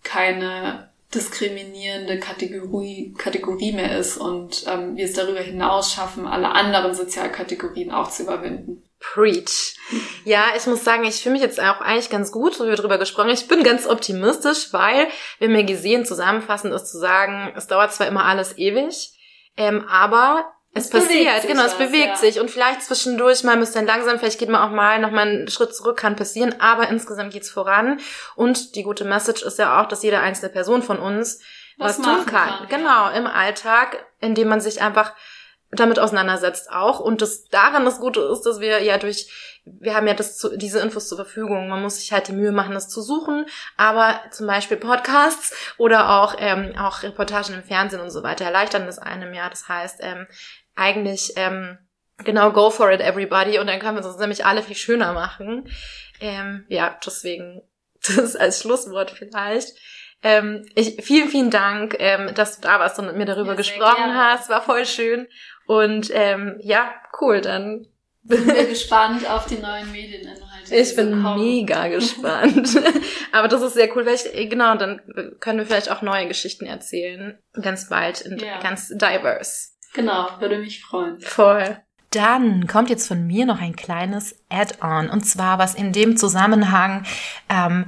keine 0.04 0.85
diskriminierende 1.16 2.20
Kategorie, 2.20 3.14
Kategorie 3.18 3.72
mehr 3.72 3.98
ist 3.98 4.18
und 4.18 4.66
ähm, 4.68 4.96
wir 4.96 5.06
es 5.06 5.14
darüber 5.14 5.40
hinaus 5.40 5.94
schaffen, 5.94 6.28
alle 6.28 6.52
anderen 6.52 6.94
Sozialkategorien 6.94 7.92
auch 7.92 8.12
zu 8.12 8.24
überwinden. 8.24 8.84
Preach. 9.00 9.76
Ja, 10.24 10.46
ich 10.58 10.66
muss 10.66 10.84
sagen, 10.84 11.04
ich 11.04 11.22
fühle 11.22 11.34
mich 11.34 11.42
jetzt 11.42 11.60
auch 11.60 11.82
eigentlich 11.82 12.10
ganz 12.10 12.32
gut, 12.32 12.60
wie 12.60 12.66
wir 12.66 12.76
drüber 12.76 12.98
gesprochen 12.98 13.28
haben. 13.28 13.36
Ich 13.36 13.48
bin 13.48 13.64
ganz 13.64 13.88
optimistisch, 13.88 14.74
weil 14.74 15.08
wir 15.40 15.50
mir 15.50 15.64
gesehen, 15.64 16.06
zusammenfassend 16.06 16.74
ist 16.74 16.92
zu 16.92 16.98
sagen, 16.98 17.54
es 17.56 17.68
dauert 17.68 17.94
zwar 17.94 18.08
immer 18.08 18.26
alles 18.26 18.58
ewig, 18.58 19.12
ähm, 19.58 19.86
aber 19.88 20.55
es, 20.78 20.86
es 20.86 20.90
passiert, 20.90 21.48
genau, 21.48 21.64
es 21.64 21.76
bewegt 21.76 22.08
ja. 22.08 22.16
sich 22.18 22.40
und 22.42 22.52
vielleicht 22.52 22.82
zwischendurch 22.82 23.46
mal 23.46 23.54
ein 23.54 23.62
bisschen 23.62 23.88
langsam, 23.88 24.20
vielleicht 24.20 24.40
geht 24.40 24.50
man 24.50 24.62
auch 24.62 24.76
mal 24.76 25.00
noch 25.00 25.10
mal 25.10 25.26
einen 25.26 25.48
Schritt 25.48 25.74
zurück, 25.74 25.96
kann 25.96 26.18
passieren, 26.18 26.56
aber 26.60 26.90
insgesamt 26.90 27.32
geht's 27.32 27.50
voran 27.50 28.02
und 28.36 28.76
die 28.76 28.84
gute 28.84 29.06
Message 29.06 29.42
ist 29.42 29.58
ja 29.58 29.82
auch, 29.82 29.88
dass 29.88 30.04
jede 30.04 30.20
einzelne 30.20 30.52
Person 30.52 30.84
von 30.84 31.00
uns 31.00 31.40
was, 31.78 32.00
was 32.00 32.06
tun 32.06 32.26
kann. 32.26 32.50
kann. 32.50 32.68
Genau, 32.68 33.10
im 33.10 33.26
Alltag, 33.26 34.06
indem 34.20 34.50
man 34.50 34.60
sich 34.60 34.82
einfach 34.82 35.14
damit 35.72 35.98
auseinandersetzt 35.98 36.70
auch 36.70 37.00
und 37.00 37.22
das 37.22 37.46
daran 37.46 37.86
das 37.86 38.00
Gute 38.02 38.20
ist, 38.20 38.42
dass 38.42 38.60
wir 38.60 38.84
ja 38.84 38.98
durch 38.98 39.30
wir 39.66 39.96
haben 39.96 40.08
ja 40.08 40.14
das 40.14 40.38
zu, 40.38 40.56
diese 40.56 40.80
Infos 40.80 41.08
zur 41.08 41.18
Verfügung. 41.18 41.70
Man 41.70 41.82
muss 41.82 41.98
sich 41.98 42.14
halt 42.14 42.28
die 42.28 42.34
Mühe 42.34 42.52
machen, 42.52 42.76
das 42.76 42.88
zu 42.88 43.02
suchen. 43.02 43.48
Aber 43.78 44.22
zum 44.30 44.46
Beispiel 44.46 44.78
Podcasts 44.78 45.56
oder 45.78 46.22
auch 46.22 46.36
ähm, 46.38 46.76
auch 46.78 47.02
Reportagen 47.02 47.56
im 47.56 47.64
Fernsehen 47.64 48.00
und 48.00 48.12
so 48.12 48.22
weiter 48.22 48.46
erleichtern 48.46 48.86
das 48.86 49.00
einem 49.00 49.34
ja. 49.34 49.50
Das 49.50 49.68
heißt, 49.68 50.02
ähm, 50.02 50.28
eigentlich 50.76 51.34
ähm, 51.36 51.78
Genau, 52.24 52.52
go 52.52 52.70
for 52.70 52.92
it, 52.92 53.02
everybody. 53.02 53.60
Und 53.60 53.68
dann 53.68 53.80
können 53.80 53.98
wir 53.98 54.06
uns 54.06 54.18
nämlich 54.18 54.46
alle 54.46 54.64
viel 54.64 54.76
schöner 54.76 55.14
machen. 55.14 55.70
Ähm, 56.22 56.66
ja, 56.70 56.98
deswegen, 57.06 57.62
das 58.16 58.36
als 58.36 58.62
Schlusswort 58.62 59.12
vielleicht. 59.12 59.78
Ähm, 60.24 60.66
ich, 60.76 61.04
vielen, 61.04 61.28
vielen 61.28 61.52
Dank, 61.52 61.96
ähm, 62.00 62.34
dass 62.34 62.56
du 62.56 62.62
da 62.62 62.80
warst 62.80 62.98
und 63.00 63.08
mit 63.08 63.18
mir 63.18 63.26
darüber 63.26 63.52
ja, 63.52 63.56
gesprochen 63.56 63.96
gerne. 63.98 64.16
hast. 64.16 64.50
War 64.50 64.62
voll 64.62 64.86
schön. 64.86 65.28
Und 65.68 66.10
ähm, 66.14 66.58
ja, 66.62 66.94
cool, 67.20 67.42
dann 67.42 67.86
sind 68.24 68.48
wir 68.48 68.66
gespannt 68.70 69.30
auf 69.30 69.46
die 69.46 69.58
neuen 69.58 69.92
Medieninhalte. 69.92 70.74
Ich 70.74 70.96
bin 70.96 71.22
kommen. 71.22 71.44
mega 71.44 71.88
gespannt. 71.90 72.70
Aber 73.34 73.50
das 73.50 73.62
ist 73.62 73.74
sehr 73.74 73.96
cool, 73.96 74.06
weil 74.06 74.16
ich, 74.16 74.50
genau, 74.50 74.76
dann 74.78 75.02
können 75.42 75.60
wir 75.60 75.66
vielleicht 75.66 75.92
auch 75.92 76.02
neue 76.02 76.28
Geschichten 76.28 76.66
erzählen. 76.66 77.38
Ganz 77.62 77.90
bald 77.90 78.26
und 78.26 78.42
ja. 78.42 78.60
ganz 78.62 78.88
diverse. 78.88 79.75
Genau, 79.96 80.28
würde 80.40 80.58
mich 80.58 80.84
freuen. 80.84 81.20
Voll. 81.22 81.78
Dann 82.12 82.68
kommt 82.68 82.90
jetzt 82.90 83.08
von 83.08 83.26
mir 83.26 83.46
noch 83.46 83.62
ein 83.62 83.76
kleines 83.76 84.36
Add-on. 84.50 85.10
Und 85.10 85.26
zwar, 85.26 85.58
was 85.58 85.74
in 85.74 85.94
dem 85.94 86.18
Zusammenhang 86.18 87.06
ähm, 87.50 87.86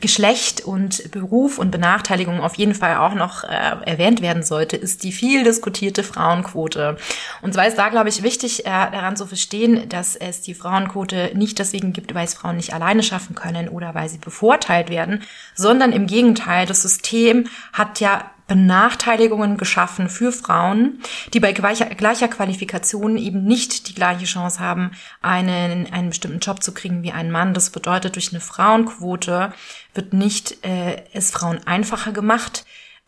Geschlecht 0.00 0.60
und 0.60 1.10
Beruf 1.10 1.58
und 1.58 1.70
Benachteiligung 1.70 2.40
auf 2.40 2.54
jeden 2.54 2.74
Fall 2.74 2.96
auch 2.96 3.14
noch 3.14 3.44
äh, 3.44 3.76
erwähnt 3.84 4.22
werden 4.22 4.42
sollte, 4.42 4.76
ist 4.76 5.02
die 5.02 5.10
viel 5.10 5.42
diskutierte 5.42 6.04
Frauenquote. 6.04 6.96
Und 7.42 7.54
zwar 7.54 7.66
ist 7.66 7.78
da, 7.78 7.88
glaube 7.88 8.08
ich, 8.08 8.22
wichtig 8.22 8.60
äh, 8.60 8.68
daran 8.70 9.16
zu 9.16 9.26
verstehen, 9.26 9.88
dass 9.88 10.14
es 10.14 10.42
die 10.42 10.54
Frauenquote 10.54 11.32
nicht 11.34 11.58
deswegen 11.58 11.92
gibt, 11.92 12.14
weil 12.14 12.26
es 12.26 12.34
Frauen 12.34 12.56
nicht 12.56 12.74
alleine 12.74 13.02
schaffen 13.02 13.34
können 13.34 13.68
oder 13.68 13.94
weil 13.94 14.08
sie 14.08 14.18
bevorteilt 14.18 14.88
werden, 14.88 15.24
sondern 15.54 15.92
im 15.92 16.06
Gegenteil, 16.06 16.66
das 16.66 16.82
System 16.82 17.48
hat 17.72 18.00
ja 18.00 18.30
Benachteiligungen 18.48 19.58
geschaffen 19.58 20.08
für 20.08 20.32
Frauen, 20.32 21.00
die 21.34 21.38
bei 21.38 21.52
gleicher, 21.52 22.28
Qualifikation 22.28 23.18
eben 23.18 23.44
nicht 23.44 23.88
die 23.88 23.94
gleiche 23.94 24.24
Chance 24.24 24.58
haben, 24.58 24.92
einen, 25.20 25.92
einen 25.92 26.08
bestimmten 26.08 26.40
Job 26.40 26.62
zu 26.62 26.72
kriegen 26.72 27.02
wie 27.02 27.12
ein 27.12 27.30
Mann. 27.30 27.54
Das 27.54 27.70
bedeutet, 27.70 28.16
durch 28.16 28.32
eine 28.32 28.40
Frauenquote 28.40 29.52
wird 29.94 30.14
nicht 30.14 30.64
äh, 30.64 31.04
es 31.12 31.30
Frauen 31.30 31.60
einfacher 31.66 32.12
gemacht 32.12 32.64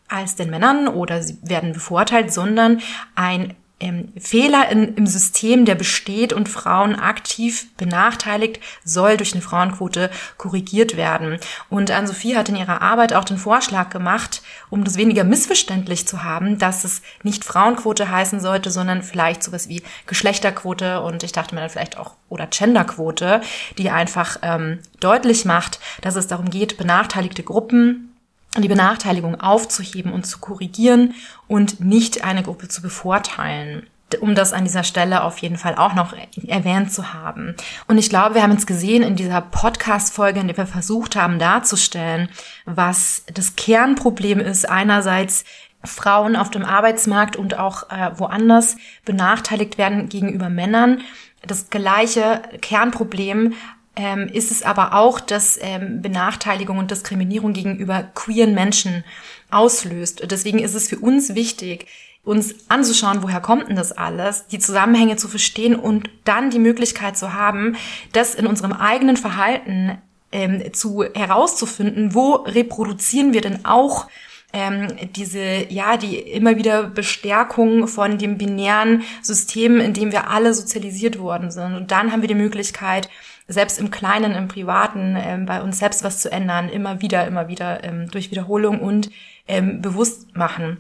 als 0.09 0.37
den 0.37 0.51
Männern 0.51 0.89
oder 0.89 1.23
sie 1.23 1.39
werden 1.43 1.73
bevorteilt, 1.73 2.33
sondern 2.33 2.81
ein 3.15 3.55
ähm, 3.81 4.13
Fehler 4.19 4.69
in, 4.71 4.95
im 4.95 5.07
System, 5.07 5.65
der 5.65 5.75
besteht 5.75 6.33
und 6.33 6.49
Frauen 6.49 6.95
aktiv 6.95 7.67
benachteiligt, 7.77 8.61
soll 8.85 9.17
durch 9.17 9.33
eine 9.33 9.43
Frauenquote 9.43 10.11
korrigiert 10.37 10.97
werden. 10.97 11.39
Und 11.69 11.91
Anne-Sophie 11.91 12.37
hat 12.37 12.49
in 12.49 12.57
ihrer 12.57 12.83
Arbeit 12.83 13.13
auch 13.13 13.25
den 13.25 13.39
Vorschlag 13.39 13.91
gemacht, 13.91 14.43
um 14.69 14.85
das 14.85 14.97
weniger 14.97 15.25
missverständlich 15.25 16.07
zu 16.07 16.23
haben, 16.23 16.59
dass 16.59 16.85
es 16.85 17.03
nicht 17.23 17.45
Frauenquote 17.45 18.11
heißen 18.11 18.41
sollte, 18.41 18.71
sondern 18.71 19.03
vielleicht 19.03 19.43
sowas 19.43 19.69
wie 19.69 19.83
Geschlechterquote 20.07 21.01
und 21.01 21.23
ich 21.23 21.33
dachte 21.33 21.55
mir 21.55 21.63
dann 21.63 21.71
vielleicht 21.71 21.97
auch 21.97 22.13
oder 22.29 22.47
Genderquote, 22.47 23.41
die 23.77 23.91
einfach 23.91 24.39
ähm, 24.43 24.79
deutlich 25.01 25.45
macht, 25.45 25.81
dass 26.01 26.17
es 26.17 26.29
darum 26.29 26.51
geht, 26.51 26.77
benachteiligte 26.77 27.43
Gruppen 27.43 28.10
die 28.59 28.69
Benachteiligung 28.69 29.41
aufzuheben 29.41 30.13
und 30.13 30.27
zu 30.27 30.39
korrigieren 30.39 31.15
und 31.47 31.81
nicht 31.81 32.25
eine 32.25 32.43
Gruppe 32.43 32.69
zu 32.69 32.83
bevorteilen 32.83 33.87
um 34.19 34.35
das 34.35 34.53
an 34.53 34.65
dieser 34.65 34.83
Stelle 34.83 35.23
auf 35.23 35.39
jeden 35.39 35.57
Fall 35.57 35.77
auch 35.77 35.95
noch 35.95 36.15
erwähnt 36.47 36.93
zu 36.93 37.13
haben. 37.13 37.55
Und 37.87 37.99
ich 37.99 38.09
glaube, 38.09 38.35
wir 38.35 38.43
haben 38.43 38.57
es 38.57 38.67
gesehen 38.67 39.03
in 39.03 39.17
dieser 39.17 39.41
Podcast-Folge, 39.41 40.41
in 40.41 40.49
der 40.49 40.57
wir 40.57 40.67
versucht 40.67 41.17
haben 41.17 41.39
darzustellen, 41.39 42.29
was 42.65 43.25
das 43.33 43.57
Kernproblem 43.57 44.41
ist. 44.41 44.69
Einerseits 44.69 45.45
Frauen 45.85 46.37
auf 46.37 46.51
dem 46.51 46.65
Arbeitsmarkt 46.65 47.37
und 47.37 47.59
auch 47.59 47.89
äh, 47.91 48.11
woanders 48.17 48.77
benachteiligt 49.05 49.79
werden 49.79 50.09
gegenüber 50.09 50.51
Männern. 50.51 51.03
Das 51.47 51.71
gleiche 51.71 52.43
Kernproblem 52.61 53.55
ähm, 53.97 54.29
ist 54.29 54.51
es 54.51 54.63
aber 54.63 54.95
auch, 54.95 55.21
dass 55.21 55.59
ähm, 55.61 56.01
Benachteiligung 56.03 56.79
und 56.79 56.91
Diskriminierung 56.91 57.53
gegenüber 57.53 58.05
queeren 58.15 58.55
Menschen 58.55 59.05
auslöst. 59.51 60.23
Deswegen 60.31 60.59
ist 60.59 60.75
es 60.75 60.89
für 60.89 60.99
uns 60.99 61.35
wichtig, 61.35 61.87
uns 62.23 62.55
anzuschauen, 62.69 63.23
woher 63.23 63.41
kommt 63.41 63.69
denn 63.69 63.77
das 63.77 63.93
alles, 63.93 64.47
die 64.47 64.59
Zusammenhänge 64.59 65.17
zu 65.17 65.27
verstehen 65.27 65.75
und 65.75 66.11
dann 66.25 66.51
die 66.51 66.59
Möglichkeit 66.59 67.17
zu 67.17 67.33
haben, 67.33 67.77
das 68.13 68.35
in 68.35 68.47
unserem 68.47 68.73
eigenen 68.73 69.17
Verhalten 69.17 69.99
ähm, 70.31 70.73
zu 70.73 71.03
herauszufinden, 71.03 72.15
wo 72.15 72.35
reproduzieren 72.35 73.33
wir 73.33 73.41
denn 73.41 73.65
auch 73.65 74.07
ähm, 74.53 74.89
diese, 75.15 75.67
ja, 75.69 75.97
die 75.97 76.19
immer 76.19 76.57
wieder 76.57 76.85
Bestärkung 76.85 77.87
von 77.87 78.19
dem 78.19 78.37
binären 78.37 79.03
System, 79.23 79.81
in 79.81 79.95
dem 79.95 80.13
wir 80.13 80.29
alle 80.29 80.55
sozialisiert 80.55 81.19
worden 81.19 81.51
sind. 81.51 81.75
Und 81.75 81.91
dann 81.91 82.13
haben 82.13 82.21
wir 82.21 82.29
die 82.29 82.35
Möglichkeit, 82.35 83.09
selbst 83.51 83.79
im 83.79 83.91
Kleinen, 83.91 84.33
im 84.33 84.49
Privaten, 84.49 85.17
ähm, 85.19 85.47
bei 85.47 85.61
uns 85.61 85.79
selbst 85.79 86.05
was 86.05 86.21
zu 86.21 86.31
ändern, 86.31 86.69
immer 86.69 87.01
wieder, 87.01 87.27
immer 87.27 87.49
wieder 87.49 87.85
ähm, 87.85 88.11
durch 88.11 88.31
Wiederholung 88.31 88.81
und 88.81 89.11
ähm, 89.49 89.83
bewusst 89.83 90.37
machen. 90.37 90.79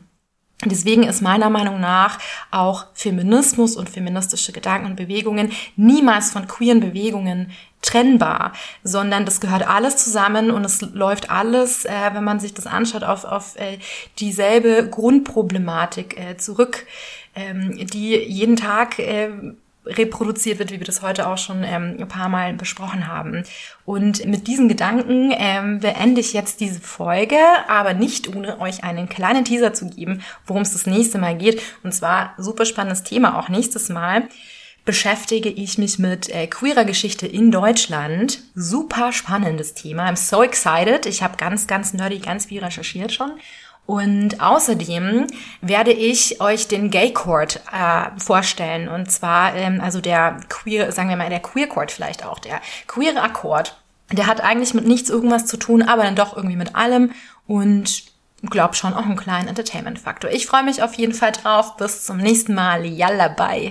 Deswegen 0.65 1.05
ist 1.05 1.23
meiner 1.23 1.49
Meinung 1.49 1.81
nach 1.81 2.19
auch 2.51 2.87
Feminismus 2.93 3.77
und 3.77 3.89
feministische 3.89 4.53
Gedanken 4.53 4.87
und 4.87 4.97
Bewegungen 4.97 5.53
niemals 5.77 6.33
von 6.33 6.47
queeren 6.47 6.81
Bewegungen 6.81 7.51
trennbar, 7.81 8.53
sondern 8.85 9.25
das 9.25 9.41
gehört 9.41 9.67
alles 9.67 9.97
zusammen 9.97 10.51
und 10.51 10.65
es 10.65 10.83
läuft 10.83 11.31
alles, 11.31 11.87
äh, 11.87 12.11
wenn 12.13 12.25
man 12.25 12.41
sich 12.41 12.53
das 12.53 12.67
anschaut, 12.67 13.05
auf, 13.05 13.25
auf 13.25 13.57
äh, 13.57 13.79
dieselbe 14.19 14.87
Grundproblematik 14.91 16.21
äh, 16.21 16.37
zurück, 16.37 16.87
ähm, 17.35 17.87
die 17.87 18.17
jeden 18.17 18.57
Tag 18.57 18.99
äh, 18.99 19.31
reproduziert 19.86 20.59
wird, 20.59 20.70
wie 20.70 20.78
wir 20.78 20.86
das 20.86 21.02
heute 21.02 21.27
auch 21.28 21.39
schon 21.39 21.65
ähm, 21.65 21.97
ein 21.98 22.09
paar 22.09 22.28
Mal 22.28 22.52
besprochen 22.55 23.07
haben. 23.07 23.44
Und 23.85 24.24
mit 24.27 24.47
diesen 24.47 24.69
Gedanken 24.69 25.32
ähm, 25.36 25.81
beende 25.81 26.20
ich 26.20 26.32
jetzt 26.32 26.61
diese 26.61 26.81
Folge, 26.81 27.39
aber 27.69 27.94
nicht 27.94 28.35
ohne 28.35 28.61
euch 28.61 28.85
einen 28.85 29.09
kleinen 29.09 29.44
Teaser 29.44 29.73
zu 29.73 29.89
geben, 29.89 30.23
worum 30.47 30.62
es 30.62 30.73
das 30.73 30.86
nächste 30.86 31.19
Mal 31.19 31.36
geht. 31.36 31.62
Und 31.82 31.93
zwar 31.93 32.35
super 32.36 32.66
spannendes 32.66 33.02
Thema 33.02 33.39
auch 33.39 33.48
nächstes 33.48 33.89
Mal 33.89 34.28
beschäftige 34.85 35.51
ich 35.51 35.78
mich 35.78 35.98
mit 35.98 36.28
äh, 36.31 36.47
queerer 36.47 36.85
Geschichte 36.85 37.27
in 37.27 37.51
Deutschland. 37.51 38.43
Super 38.55 39.12
spannendes 39.12 39.74
Thema. 39.74 40.09
I'm 40.09 40.16
so 40.16 40.43
excited. 40.43 41.07
Ich 41.07 41.23
habe 41.23 41.36
ganz, 41.36 41.66
ganz 41.66 41.93
nerdy, 41.93 42.19
ganz 42.19 42.47
viel 42.47 42.65
recherchiert 42.65 43.12
schon. 43.12 43.32
Und 43.86 44.40
außerdem 44.40 45.27
werde 45.62 45.93
ich 45.93 46.40
euch 46.40 46.69
den 46.69 46.90
Gay 46.90 47.12
Court 47.12 47.61
äh, 47.73 48.20
vorstellen. 48.20 48.89
Und 48.89 49.11
zwar, 49.11 49.55
ähm, 49.57 49.81
also 49.81 50.01
der 50.01 50.39
Queer, 50.48 50.93
sagen 50.93 51.09
wir 51.09 51.16
mal, 51.16 51.28
der 51.28 51.40
Queer 51.40 51.66
Court 51.66 51.90
vielleicht 51.90 52.24
auch, 52.24 52.39
der 52.39 52.61
queere 52.86 53.20
Akkord. 53.20 53.77
Der 54.12 54.27
hat 54.27 54.40
eigentlich 54.40 54.74
mit 54.74 54.86
nichts 54.86 55.11
irgendwas 55.11 55.47
zu 55.47 55.57
tun, 55.57 55.82
aber 55.82 56.05
dann 56.05 56.16
doch 56.16 56.36
irgendwie 56.36 56.57
mit 56.57 56.77
allem. 56.77 57.12
Und 57.47 58.05
glaub 58.43 58.77
schon 58.77 58.94
auch 58.94 59.05
einen 59.05 59.16
kleinen 59.16 59.48
Entertainment-Faktor. 59.48 60.31
Ich 60.31 60.47
freue 60.47 60.62
mich 60.62 60.82
auf 60.82 60.94
jeden 60.94 61.15
Fall 61.15 61.32
drauf. 61.32 61.77
Bis 61.77 62.05
zum 62.05 62.19
nächsten 62.19 62.55
Mal. 62.55 62.86
Yalla, 62.86 63.28
bye. 63.28 63.70